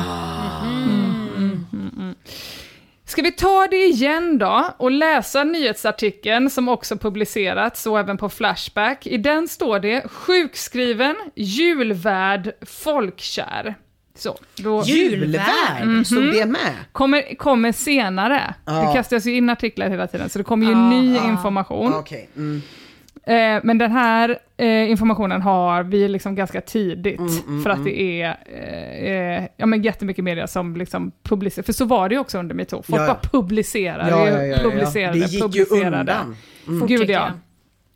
[3.08, 8.30] Ska vi ta det igen då och läsa nyhetsartikeln som också publicerats och även på
[8.30, 9.08] Flashback.
[9.08, 13.76] I den står det sjukskriven, julvärd, folkkär.
[14.16, 16.74] Så, då Julvärd, stod det med?
[16.92, 18.54] kommer, kommer senare.
[18.66, 18.72] Ja.
[18.74, 20.90] Det kastas ju in artiklar hela tiden, så det kommer ju Ja.
[20.90, 21.94] ny information.
[21.94, 22.30] Okej.
[22.36, 22.62] Mm.
[23.28, 28.02] Eh, men den här eh, informationen har vi liksom ganska tidigt, Mm, för att det
[28.22, 32.20] är eh, eh, ja, men jättemycket media som liksom publicerar, för så var det ju
[32.22, 33.14] också under metoo, folk Ja, ja.
[33.14, 34.58] bara publicerar, Ja, ja, ja, ja.
[34.70, 36.00] publicerade, Det gick ju publicerade.
[36.00, 36.36] undan.
[36.80, 37.32] Fort Gud ja.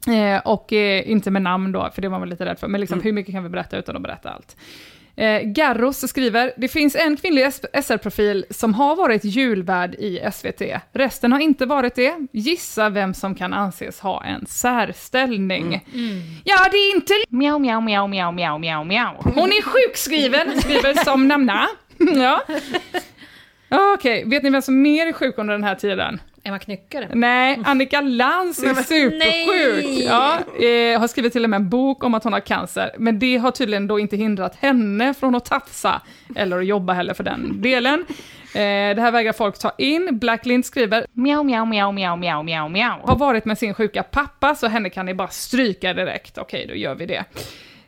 [0.05, 0.35] jag.
[0.35, 2.81] Eh, och eh, inte med namn då, för det var man lite rädd för, men
[2.81, 3.03] liksom, Mm.
[3.03, 4.57] hur mycket kan vi berätta utan att berätta allt?
[5.15, 10.61] Eh, Garros skriver, det finns en kvinnlig SR-profil som har varit julvärd i SVT.
[10.93, 12.13] Resten har inte varit det.
[12.31, 15.85] Gissa vem som kan anses ha en särställning.
[16.43, 19.15] Ja, det är inte Miau, miau, miau, miau, miau, miau, miau.
[19.35, 21.67] hon är sjukskriven, skriver som namna.
[21.97, 22.41] Ja.
[23.71, 26.21] Okej, vet ni vem som mer är sjuk under den här tiden?
[26.43, 27.09] Emma Knyckare.
[27.13, 30.05] Nej, Annika Lantz är supersjuk.
[30.07, 33.19] Ja, eh, har skrivit till och med en bok om att hon har cancer, men
[33.19, 36.01] det har tydligen då inte hindrat henne från att tafsa,
[36.35, 38.05] eller att jobba heller för den delen.
[38.53, 40.19] Eh, det här vägrar folk ta in.
[40.19, 42.99] Blacklint skriver, Miau, miau, miau, miau, miau, miau, miau.
[43.03, 46.37] har varit med sin sjuka pappa, så henne kan ni bara stryka direkt.
[46.37, 47.23] Okej, då gör vi det.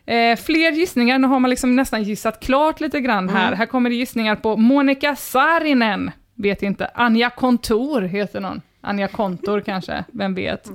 [0.06, 3.52] Eh, fler gissningar, nu har man liksom nästan gissat klart lite grann här.
[3.52, 6.90] Här kommer det gissningar på Monica Saarinen, vet inte.
[6.94, 8.60] Anja Kontor heter någon.
[8.80, 10.70] Anja Kontor kanske, vem vet.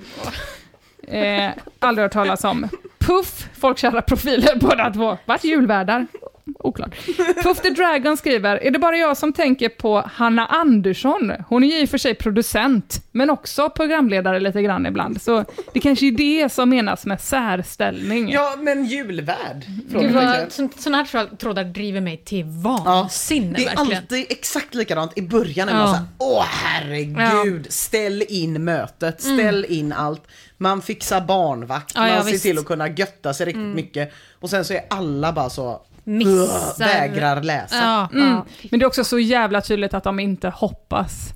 [1.08, 2.68] Eh, aldrig hört talas om.
[3.00, 5.18] Puff, folkkära profiler båda två.
[5.26, 6.08] Vart julvärdar?
[6.60, 6.96] Oklart.
[7.44, 11.32] Puff the Dragon skriver, är det bara jag som tänker på Hanna Andersson?
[11.50, 15.22] Hon är ju i och för sig producent, men också programledare lite grann ibland.
[15.22, 18.30] Så det kanske är det som menas med särställning.
[18.32, 19.66] Ja, men julvärd?
[19.90, 23.98] Gud vad, såna här tråd- trådar driver mig till Ja, vansinne det är verkligen.
[24.04, 25.68] alltid exakt likadant i början.
[25.68, 25.80] När Ja.
[25.86, 30.22] man säger åh herregud, ställ in mötet, ställ in allt.
[30.58, 32.44] Man fixar barnvakt, Ja, ja, man ser visst.
[32.44, 34.14] till att kunna götta sig riktigt mycket.
[34.40, 35.82] Och sen så är alla bara så,
[36.18, 36.80] Missar.
[36.86, 37.76] Vägrar läsa.
[37.76, 38.28] Ja, Mm.
[38.30, 38.46] ja.
[38.72, 41.34] Men det är också så jävla tydligt att de inte hoppas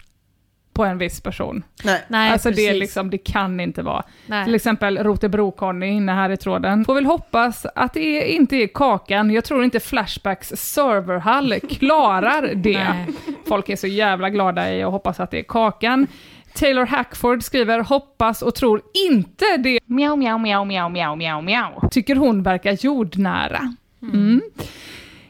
[0.74, 1.64] på en viss person.
[1.84, 2.02] Nej.
[2.08, 2.80] Nej, alltså det, är precis.
[2.80, 4.04] liksom, det kan inte vara.
[4.28, 4.46] Nej.
[4.46, 6.86] Till exempel Rotebro-Conny inne här i tråden.
[6.86, 9.32] Får väl hoppas att det inte är Kakan.
[9.32, 12.84] Jag tror inte Flashbacks serverhall klarar det.
[12.84, 13.08] Nej.
[13.48, 16.08] Folk är så jävla glada i och hoppas att det är Kakan.
[16.56, 21.90] Taylor Hackford skriver hoppas och tror inte det Miau, miau, miau, miau, miau, miau, miau.
[21.92, 23.76] tycker hon verkar jordnära.
[24.04, 24.42] Mm.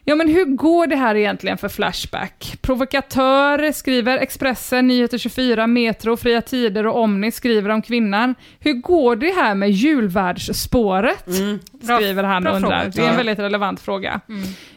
[0.06, 2.58] Ja, men hur går det här egentligen för Flashback?
[2.62, 8.36] Provokatör skriver Expressen, Nyheter 24, Metro, Fria Tider och Omni skriver om kvinnan.
[8.60, 11.26] Hur går det här med julvärdsspåret?
[11.84, 12.80] Skriver han bra och undrar.
[12.82, 12.92] fråga.
[12.96, 14.22] Det är en väldigt relevant fråga.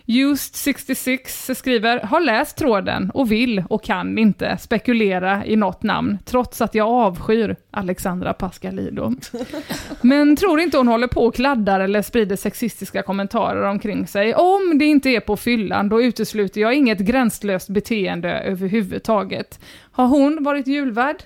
[0.06, 6.60] Used66 skriver, har läst tråden och vill och kan inte spekulera i något namn, trots
[6.60, 9.14] att jag avskyr Alexandra Pascalido.
[10.00, 14.34] Men tror inte hon håller på och kladdar eller sprider sexistiska kommentarer omkring sig.
[14.34, 19.60] Om det inte är på fyllan, då utesluter jag inget gränslöst beteende överhuvudtaget.
[19.92, 21.22] Har hon varit julvärd?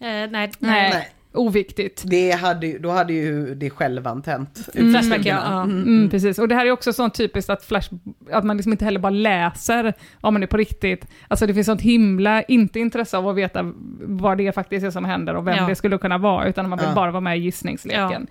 [0.00, 0.50] Eh, nej, nej.
[0.58, 1.08] Nej.
[1.34, 2.02] Oviktigt.
[2.06, 4.68] Det hade, då hade ju det självant hänt.
[4.74, 4.92] Mm.
[4.92, 5.38] Flashback, ja.
[5.44, 5.62] ja.
[5.62, 7.90] Mm, precis, och det här är också sånt typiskt att, flash,
[8.30, 11.06] att man liksom inte heller bara läser om man är på riktigt.
[11.28, 15.04] Alltså det finns sånt himla inte intresse av att veta vad det faktiskt är som
[15.04, 15.66] händer och vem Ja.
[15.66, 16.94] det skulle kunna vara, utan man vill Ja.
[16.94, 18.26] bara vara med i gissningsleken.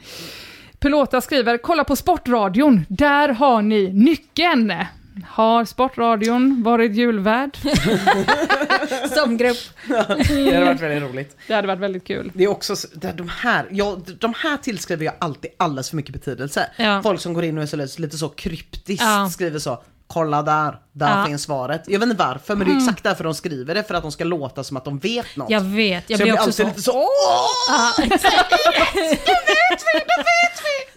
[0.80, 4.74] Pilota skriver, kolla på Sportradion, där har ni nyckeln.
[5.28, 7.58] Har Sportradion varit julvärd?
[9.16, 9.58] Som grupp.
[9.88, 11.38] Det hade varit väldigt roligt.
[11.48, 12.32] Det hade varit väldigt kul.
[12.34, 12.76] Det är också,
[13.16, 16.70] de här, ja, de här tillskriver jag alltid alldeles för mycket betydelse.
[16.78, 17.02] Ja.
[17.04, 19.30] Folk som går in och är så lite, lite så kryptiskt Ja.
[19.32, 19.84] skriver så.
[20.14, 21.26] Kolla där, där Ja.
[21.26, 21.84] finns svaret.
[21.88, 22.84] Jag vet inte varför, men det är Mm.
[22.88, 25.50] exakt därför de skriver det, för att de ska låta som att de vet något.
[25.50, 26.68] Jag vet, jag så blir jag blir också alltid så.
[26.68, 28.08] lite så, åh!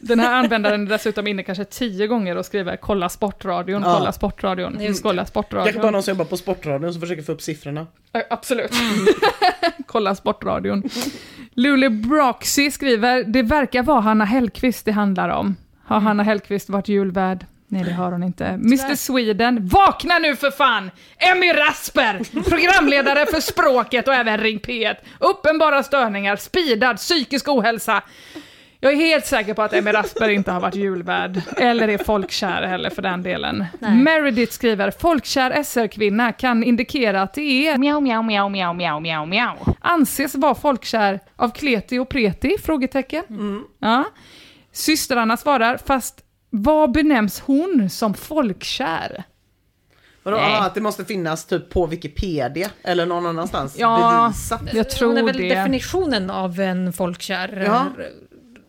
[0.01, 3.95] Den här användaren är dessutom inne kanske tio gånger och skriver kolla Sportradion, Ja.
[3.99, 5.83] kolla Sportradion, Just kolla Sportradion.
[5.83, 7.87] bara någon som jobbar på Sportradion som försöker få upp siffrorna.
[8.13, 8.73] Ja, Absolut.
[9.87, 10.83] Kolla Sportradion.
[11.55, 15.57] Lule Broxy skriver, det verkar vara Hanna Hellquist det handlar om.
[15.85, 17.47] Har Hanna Hellquist varit julvärd?
[17.69, 18.45] Nej, det har hon inte.
[18.47, 20.91] Mr Sweden, vakna nu för fan!
[21.19, 24.95] Emmy Rasper, programledare för språket och även Ring P1.
[25.21, 28.03] Uppenbara störningar, speedad, psykisk ohälsa.
[28.81, 32.63] Jag är helt säker på att Emmy Rasper inte har varit julvärd, eller är folkkär
[32.63, 33.65] heller för den delen.
[33.79, 33.95] Nej.
[33.97, 39.27] Meredith skriver, folkkär SR-kvinna kan indikera att det är Miau, miau, miau, miau, miau, miau,
[39.27, 39.55] miau.
[39.81, 42.57] anses vara folkkär av kleti och preti?
[42.63, 43.25] Frågetecken.
[43.79, 44.05] Ja.
[44.73, 46.21] Systrarna svarar, fast
[46.63, 49.25] vad benämns hon som folkkär?
[50.23, 50.59] Vadå, Nej.
[50.61, 54.75] att det måste finnas typ på Wikipedia eller någon annanstans Ja, bevisat.
[54.75, 55.55] jag tror Hon är väl det.
[55.55, 57.87] definitionen av en folkkär Ja.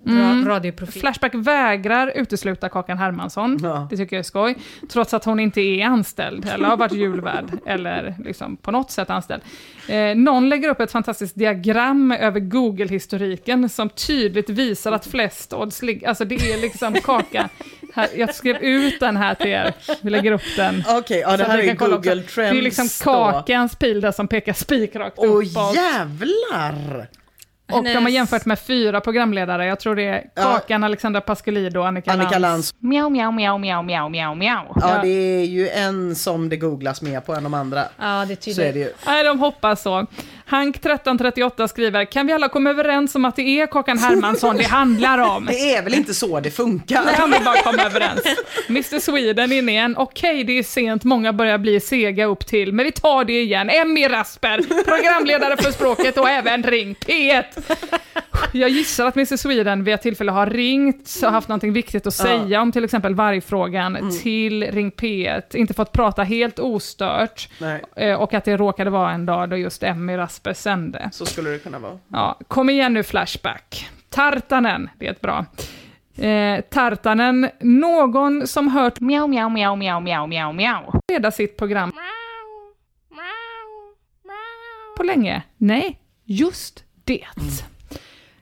[0.10, 0.46] Mm.
[0.46, 1.02] ra- radioprofil.
[1.02, 3.88] Flashback vägrar utesluta Kakan Hermansson, Ja.
[3.90, 4.56] det tycker jag är skoj,
[4.90, 9.10] trots att hon inte är anställd, eller har varit julvärd, eller liksom på något sätt
[9.10, 9.42] anställd.
[9.88, 15.82] Eh, någon lägger upp ett fantastiskt diagram över Google-historiken som tydligt visar att flest odds
[15.82, 17.50] ligger, alltså det är liksom Kaka.
[17.94, 20.84] Här, jag skrev ut den här till er, vi lägger upp den.
[20.90, 22.12] Okej, ja det Så här är kan kolla Google.
[22.22, 23.32] Trends Det är liksom då.
[23.32, 25.76] Kakans pil där som pekar spikrakt Åh uppåt.
[25.76, 27.08] jävlar!
[27.72, 30.44] Och de har Hennes- jämfört med fyra programledare, jag tror det är Ja.
[30.44, 32.74] Kakan, Alexandra Pascalido och Annika, Annika Lantz.
[32.80, 34.66] Miau, miau, miau, miau, miau, miau, miau.
[34.76, 35.02] Ja, Ja.
[35.02, 37.84] det är ju en som det googlas mer på än de andra.
[38.00, 38.88] Ja, det är Så är det tydligt.
[38.88, 38.94] ju.
[39.06, 40.06] Nej, de hoppas så.
[40.50, 44.64] Hank 1338 skriver, kan vi alla komma överens om att det är Kakan Hermansson det
[44.64, 45.46] handlar om?
[45.58, 47.14] Det är väl inte så det funkar?
[47.16, 48.22] Kan vi bara komma överens?
[48.70, 49.96] Mr Sweden in igen.
[49.98, 53.70] Okej, det är sent, många börjar bli sega upp till, men vi tar det igen.
[53.70, 57.44] Emmy Rasper, programledare för språket och även Ring P1.
[58.52, 62.14] Jag gissar att Mr Sweden vid ett tillfälle har ringt och haft någonting viktigt att
[62.14, 68.22] säga om till exempel vargfrågan till Ring P1, inte fått prata helt ostört Nej, eh,
[68.22, 71.10] och att det råkade vara en dag då just Emmy Rasper sände.
[71.14, 71.98] så skulle det kunna vara.
[72.08, 73.90] Ja, kom igen nu Flashback.
[74.10, 75.46] Tartanen, det är ett bra.
[76.26, 81.02] Eh, Tartanen, någon som hört Miau, miau, miau, miau, miau, miau, miau.
[81.12, 81.92] leda sitt program
[84.98, 85.42] på länge?
[85.58, 87.26] Nej, just det.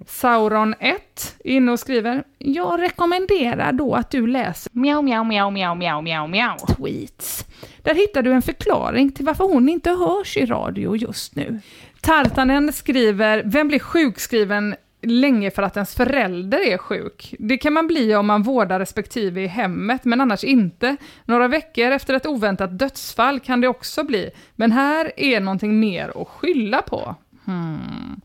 [0.07, 5.75] Sauron 1, inne och skriver, jag rekommenderar då att du läser Miau, miau, miau, miau,
[5.75, 6.57] miau, miau, miau.
[6.57, 7.45] tweets.
[7.85, 11.59] Där hittar du en förklaring till varför hon inte hörs i radio just nu.
[12.01, 17.35] Tartanen skriver, vem blir sjukskriven länge för att ens förälder är sjuk?
[17.39, 20.95] Det kan man bli om man vårdar respektive i hemmet, men annars inte.
[21.25, 26.21] Några veckor efter ett oväntat dödsfall kan det också bli, men här är någonting mer
[26.21, 27.15] att skylla på.
[27.45, 28.21] Hmm.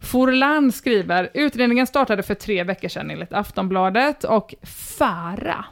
[0.00, 4.54] Forlan skriver, utredningen startade för tre veckor sedan enligt Aftonbladet och
[4.98, 5.64] Fara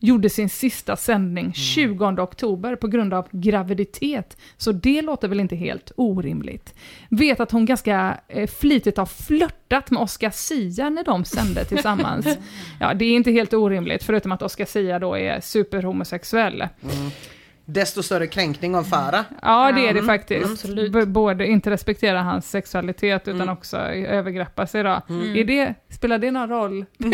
[0.00, 4.36] gjorde sin sista sändning 20 oktober på grund av graviditet.
[4.56, 6.74] Så det låter väl inte helt orimligt.
[7.10, 12.26] Vet att hon ganska eh, flitigt har flörtat med Oscar Sia när de sände tillsammans.
[12.80, 16.68] Ja, det är inte helt orimligt, förutom att Oscar Sia då är superhomosexuell.
[17.64, 19.22] Desto större kränkning av Farah.
[19.42, 20.66] Ja, det är det Mm, faktiskt.
[20.92, 24.88] B- Både inte respektera hans sexualitet, utan också övergreppa sig då.
[25.08, 26.84] Är det, spelar det någon roll?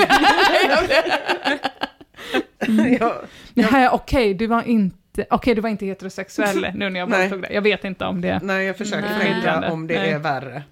[3.00, 3.14] Ja,
[3.54, 7.42] Det här, okej, du var inte, okej, du var inte heterosexuell nu när jag våldtog
[7.42, 7.50] dig.
[7.54, 8.40] Jag vet inte om det.
[8.42, 9.32] nej, jag försöker Nej.
[9.32, 10.10] tänka om det Nej.
[10.10, 10.62] är värre.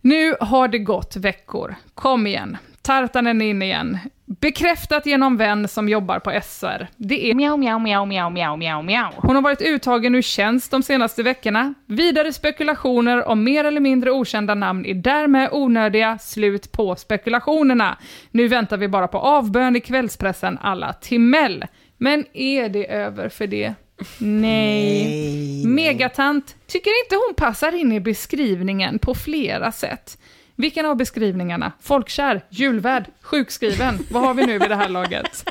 [0.00, 1.74] Nu har det gått veckor.
[1.94, 2.56] Kom igen.
[2.82, 3.98] Tartanen är in igen.
[4.38, 6.86] Bekräftat genom vän som jobbar på SR.
[6.96, 9.12] Det är Mjau, mjau, mjau, mjau, mjau, mjau, mjau.
[9.16, 11.74] hon har varit uttagen ur tjänst de senaste veckorna.
[11.86, 16.18] Vidare spekulationer om mer eller mindre okända namn är därmed onödiga.
[16.18, 17.98] Slut på spekulationerna.
[18.30, 21.64] Nu väntar vi bara på avbön i kvällspressen alla Timell.
[21.96, 23.74] Men är det över för det?
[24.18, 25.66] Nej.
[25.66, 30.18] Megatant tycker inte hon passar in i beskrivningen på flera sätt.
[30.60, 31.72] Vilken av beskrivningarna?
[31.82, 33.98] Folkkär, julvärd, sjukskriven?
[34.10, 35.50] Vad har vi nu vid det här laget?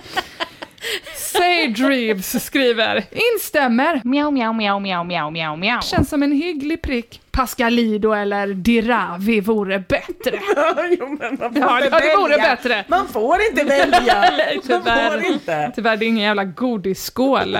[1.15, 3.03] Sage Reeves skriver,
[3.36, 5.81] instämmer, Mjau, mjau, mjau, mjau, mjau, mjau, mjau.
[5.81, 7.22] känns som en hygglig prick.
[7.31, 10.40] Pascalido eller Diravi vore bättre.
[10.99, 12.86] jo, men man får Ja, inte det vore bättre.
[12.88, 14.22] Man får inte välja.
[14.38, 15.72] Nej, Man får inte.
[15.76, 17.57] Tyvärr, det är ingen jävla godisskål.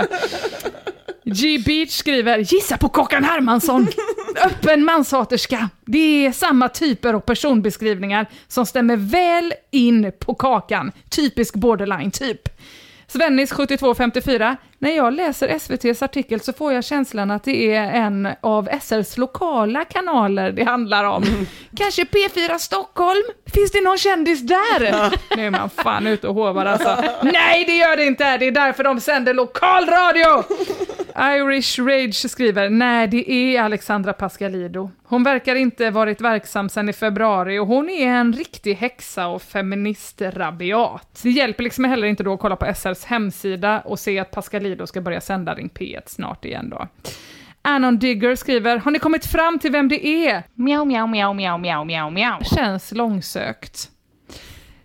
[1.24, 1.64] G.
[1.66, 3.88] Beach skriver “Gissa på Kockan Hermansson!
[4.36, 5.70] Öppen manshaterska.
[5.86, 10.92] Det är samma typer och personbeskrivningar som stämmer väl in på kakan.
[11.10, 12.50] Typisk borderline-typ.
[13.08, 14.58] Svennis 7254.
[14.82, 19.18] När jag läser SVTs artikel så får jag känslan att det är en av SRs
[19.18, 21.24] lokala kanaler det handlar om.
[21.78, 23.24] Kanske P4 Stockholm?
[23.54, 25.14] Finns det någon kändis där?
[25.38, 27.04] Nu är man fan ute och hovar alltså.
[27.24, 28.38] Nej, det gör det inte!
[28.38, 30.44] Det är därför de sänder lokalradio!
[31.22, 34.90] Irish Rage skriver, nej det är Alexandra Pascalido.
[35.04, 39.42] Hon verkar inte varit verksam sedan i februari och hon är en riktig häxa och
[39.42, 41.20] feministrabiat.
[41.24, 44.69] Det hjälper liksom heller inte då att kolla på SRs hemsida och se att Pascalido
[44.88, 46.88] ska börja sända Ring P1 snart igen då.
[47.62, 50.44] Anon Digger skriver, har ni kommit fram till vem det är?
[50.54, 52.44] Mjau, mjau, mjau, mjau, mjau, mjau, mjau.
[52.56, 53.90] Känns långsökt.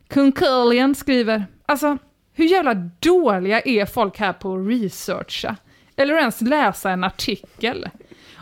[0.09, 1.98] Kung Curlian skriver, alltså
[2.32, 5.56] hur jävla dåliga är folk här på att researcha?
[5.97, 7.89] Eller ens läsa en artikel?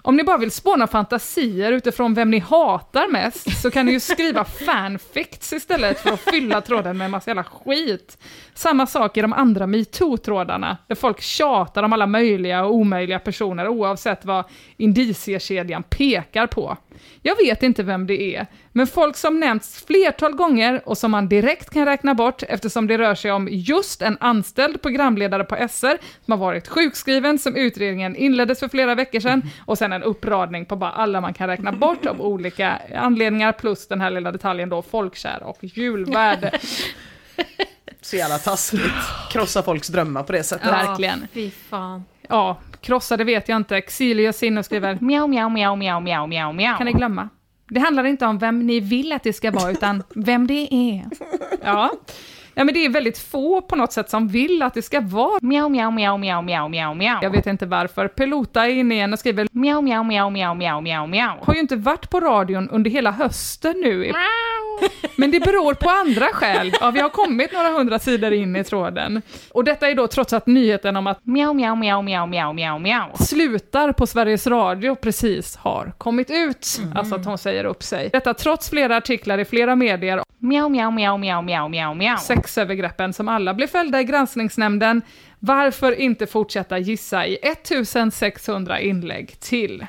[0.04, 4.00] Om ni bara vill spåna fantasier utifrån vem ni hatar mest så kan ni ju
[4.00, 8.18] skriva fanficts istället för att fylla tråden med en massa jävla skit.
[8.54, 13.68] Samma sak i de andra metoo-trådarna, där folk tjatar om alla möjliga och omöjliga personer
[13.68, 14.44] oavsett vad
[14.82, 16.76] indiciekedjan pekar på.
[17.22, 21.28] Jag vet inte vem det är, men folk som nämnts flertal gånger och som man
[21.28, 25.98] direkt kan räkna bort eftersom det rör sig om just en anställd programledare på SR
[26.24, 30.64] som har varit sjukskriven som utredningen inleddes för flera veckor sedan och sen en uppradning
[30.64, 34.68] på bara alla man kan räkna bort av olika anledningar plus den här lilla detaljen
[34.68, 36.58] då folkkär och julvärd.
[38.00, 38.82] Så jävla taskigt.
[39.30, 40.66] Krossa folks drömmar på det sättet.
[40.66, 41.28] Verkligen.
[41.32, 42.04] Fy fan.
[42.28, 43.80] Ja, krossade vet jag inte.
[43.80, 46.76] Xilius Sinno skriver Mjau, mjau, mjau, mjau, mjau, mjau, mjau.
[46.76, 47.28] kan ni glömma.
[47.68, 51.04] Det handlar inte om vem ni vill att det ska vara, utan vem det är.
[51.64, 51.90] Ja.
[52.54, 55.38] Ja, men det är väldigt få på något sätt som vill att det ska vara.
[55.42, 57.18] Mjau, mjau, mjau, mjau, mjau, mjau, mjau.
[57.22, 58.08] Jag vet inte varför.
[58.08, 61.38] Pelota är inne igen och skriver Mjau, mjau, mjau, mjau, mjau, mjau, mjau.
[61.42, 64.12] har ju inte varit på radion under hela hösten nu.
[65.16, 66.72] Men det beror på andra skäl.
[66.80, 69.22] Ja, vi har kommit några hundra sidor in i tråden.
[69.52, 72.78] Och detta är då trots att nyheten om att Mjau, mjau, mjau, mjau, mjau, mjau,
[72.78, 73.16] mjau.
[73.18, 76.80] slutar på Sveriges Radio precis har kommit ut.
[76.94, 78.08] Alltså att hon säger upp sig.
[78.12, 82.16] Detta trots flera artiklar i flera medier Mjau, mjau, mjau, mjau, mjau, mjau, mjau.
[82.42, 85.02] Sexövergreppen som alla blev fällda i granskningsnämnden.
[85.38, 89.86] Varför inte fortsätta gissa i 1600 inlägg till?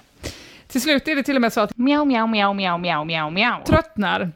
[0.68, 3.30] Till slut är det till och med så att Mjau, mjau, mjau, mjau, mjau, mjau,
[3.30, 3.64] mjau.
[3.66, 4.32] tröttnar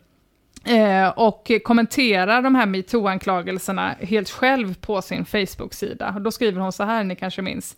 [0.65, 6.11] eh, och kommenterar de här metoo-anklagelserna helt själv på sin Facebook-sida.
[6.19, 7.77] Då skriver hon så här, ni kanske minns.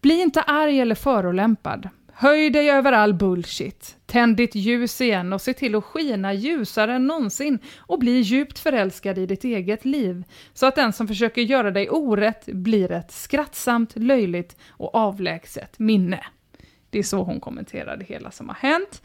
[0.00, 1.88] Bli inte arg eller förolämpad.
[2.20, 3.96] Höj dig över all bullshit.
[4.06, 8.58] Tänd ditt ljus igen och se till att skina ljusare än någonsin och bli djupt
[8.58, 10.24] förälskad i ditt eget liv.
[10.54, 16.26] Så att den som försöker göra dig orätt blir ett skrattsamt, löjligt och avlägset minne.
[16.90, 19.02] Det är så hon kommenterar det hela som har hänt.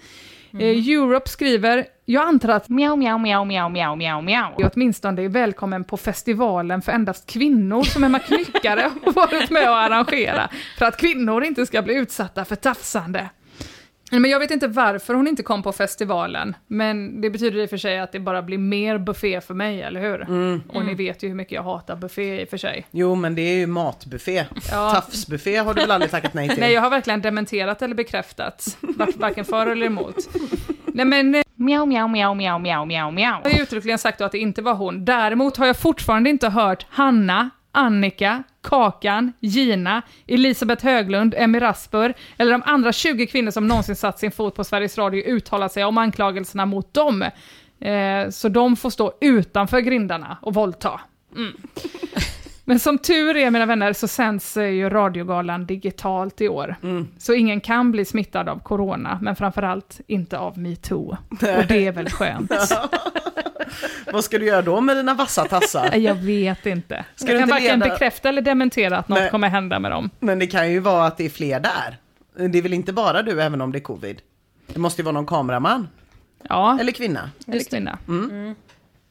[0.59, 4.51] Eh, Europe skriver, jag antar att Mjau, mjau, mjau, mjau, mjau, mjau, mjau.
[4.57, 9.69] jag åtminstone är välkommen på festivalen för endast kvinnor som Emma Knyckare har varit med
[9.69, 13.29] och arrangera, för att kvinnor inte ska bli utsatta för tafsande.
[14.21, 17.69] Men jag vet inte varför hon inte kom på festivalen, men det betyder i och
[17.69, 20.21] för sig att det bara blir mer buffé för mig, eller hur?
[20.69, 22.85] Och ni vet ju hur mycket jag hatar buffé i och för sig.
[22.91, 24.45] Jo men det är ju matbuffé.
[24.71, 24.91] Ja.
[24.91, 26.59] Tafsbuffé har du väl aldrig tackat nej till?
[26.59, 28.77] Nej, jag har verkligen dementerat eller bekräftat,
[29.15, 30.15] varken för eller emot.
[30.85, 33.39] Nej men, eh, Mjau, mjau, mjau, mjau, mjau, mjau, mjau.
[33.43, 35.05] Jag har ju uttryckligen sagt då att det inte var hon.
[35.05, 42.51] Däremot har jag fortfarande inte hört Hanna, Annika, Kakan, Gina, Elisabeth Höglund, Emmy Rasper eller
[42.51, 45.97] de andra 20 kvinnor som någonsin satt sin fot på Sveriges Radio uttalat sig om
[45.97, 47.21] anklagelserna mot dem.
[47.79, 51.01] Eh, så de får stå utanför grindarna och våldta.
[51.35, 51.53] Mm.
[52.65, 56.75] Men som tur är, mina vänner, så sänds eh, ju radiogalan digitalt i år.
[57.17, 61.17] Så ingen kan bli smittad av corona, men framförallt inte av metoo.
[61.29, 62.51] Och det är väl skönt.
[64.13, 65.95] Vad ska du göra då med dina vassa tassar?
[65.95, 67.05] Jag vet inte.
[67.15, 69.29] Ska jag du kan inte varken leda- bekräfta eller dementera att något Nej.
[69.31, 70.09] kommer hända med dem.
[70.19, 71.97] Men det kan ju vara att det är fler där.
[72.49, 74.21] Det är väl inte bara du även om det är covid?
[74.67, 75.87] Det måste ju vara någon kameraman.
[76.49, 77.29] Ja, Eller kvinna.
[77.47, 77.97] eller kvinna.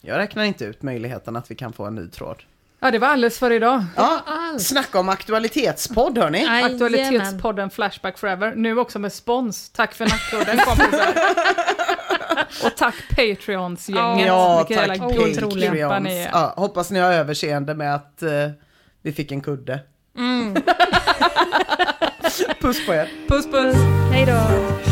[0.01, 2.37] Jag räknar inte ut möjligheten att vi kan få en ny tråd.
[2.85, 3.85] Ja, det var alldeles för idag.
[3.97, 4.21] Ja,
[4.59, 6.47] snacka om aktualitetspodd hörni.
[6.65, 8.53] Aktualitetspodden Flashback Forever.
[8.57, 9.71] Nu också med spons.
[9.71, 11.09] Tack för nattklubben kompisar.
[12.65, 14.27] Och tack Patreons-gänget.
[14.27, 16.03] Ja, Vilka tack Patreons.
[16.03, 16.29] ni är.
[16.33, 18.31] Ja, hoppas ni har överseende med att eh,
[19.03, 19.81] vi fick en kudde.
[22.61, 23.09] Puss på er.
[23.29, 23.77] Puss puss.
[24.13, 24.92] Hej då.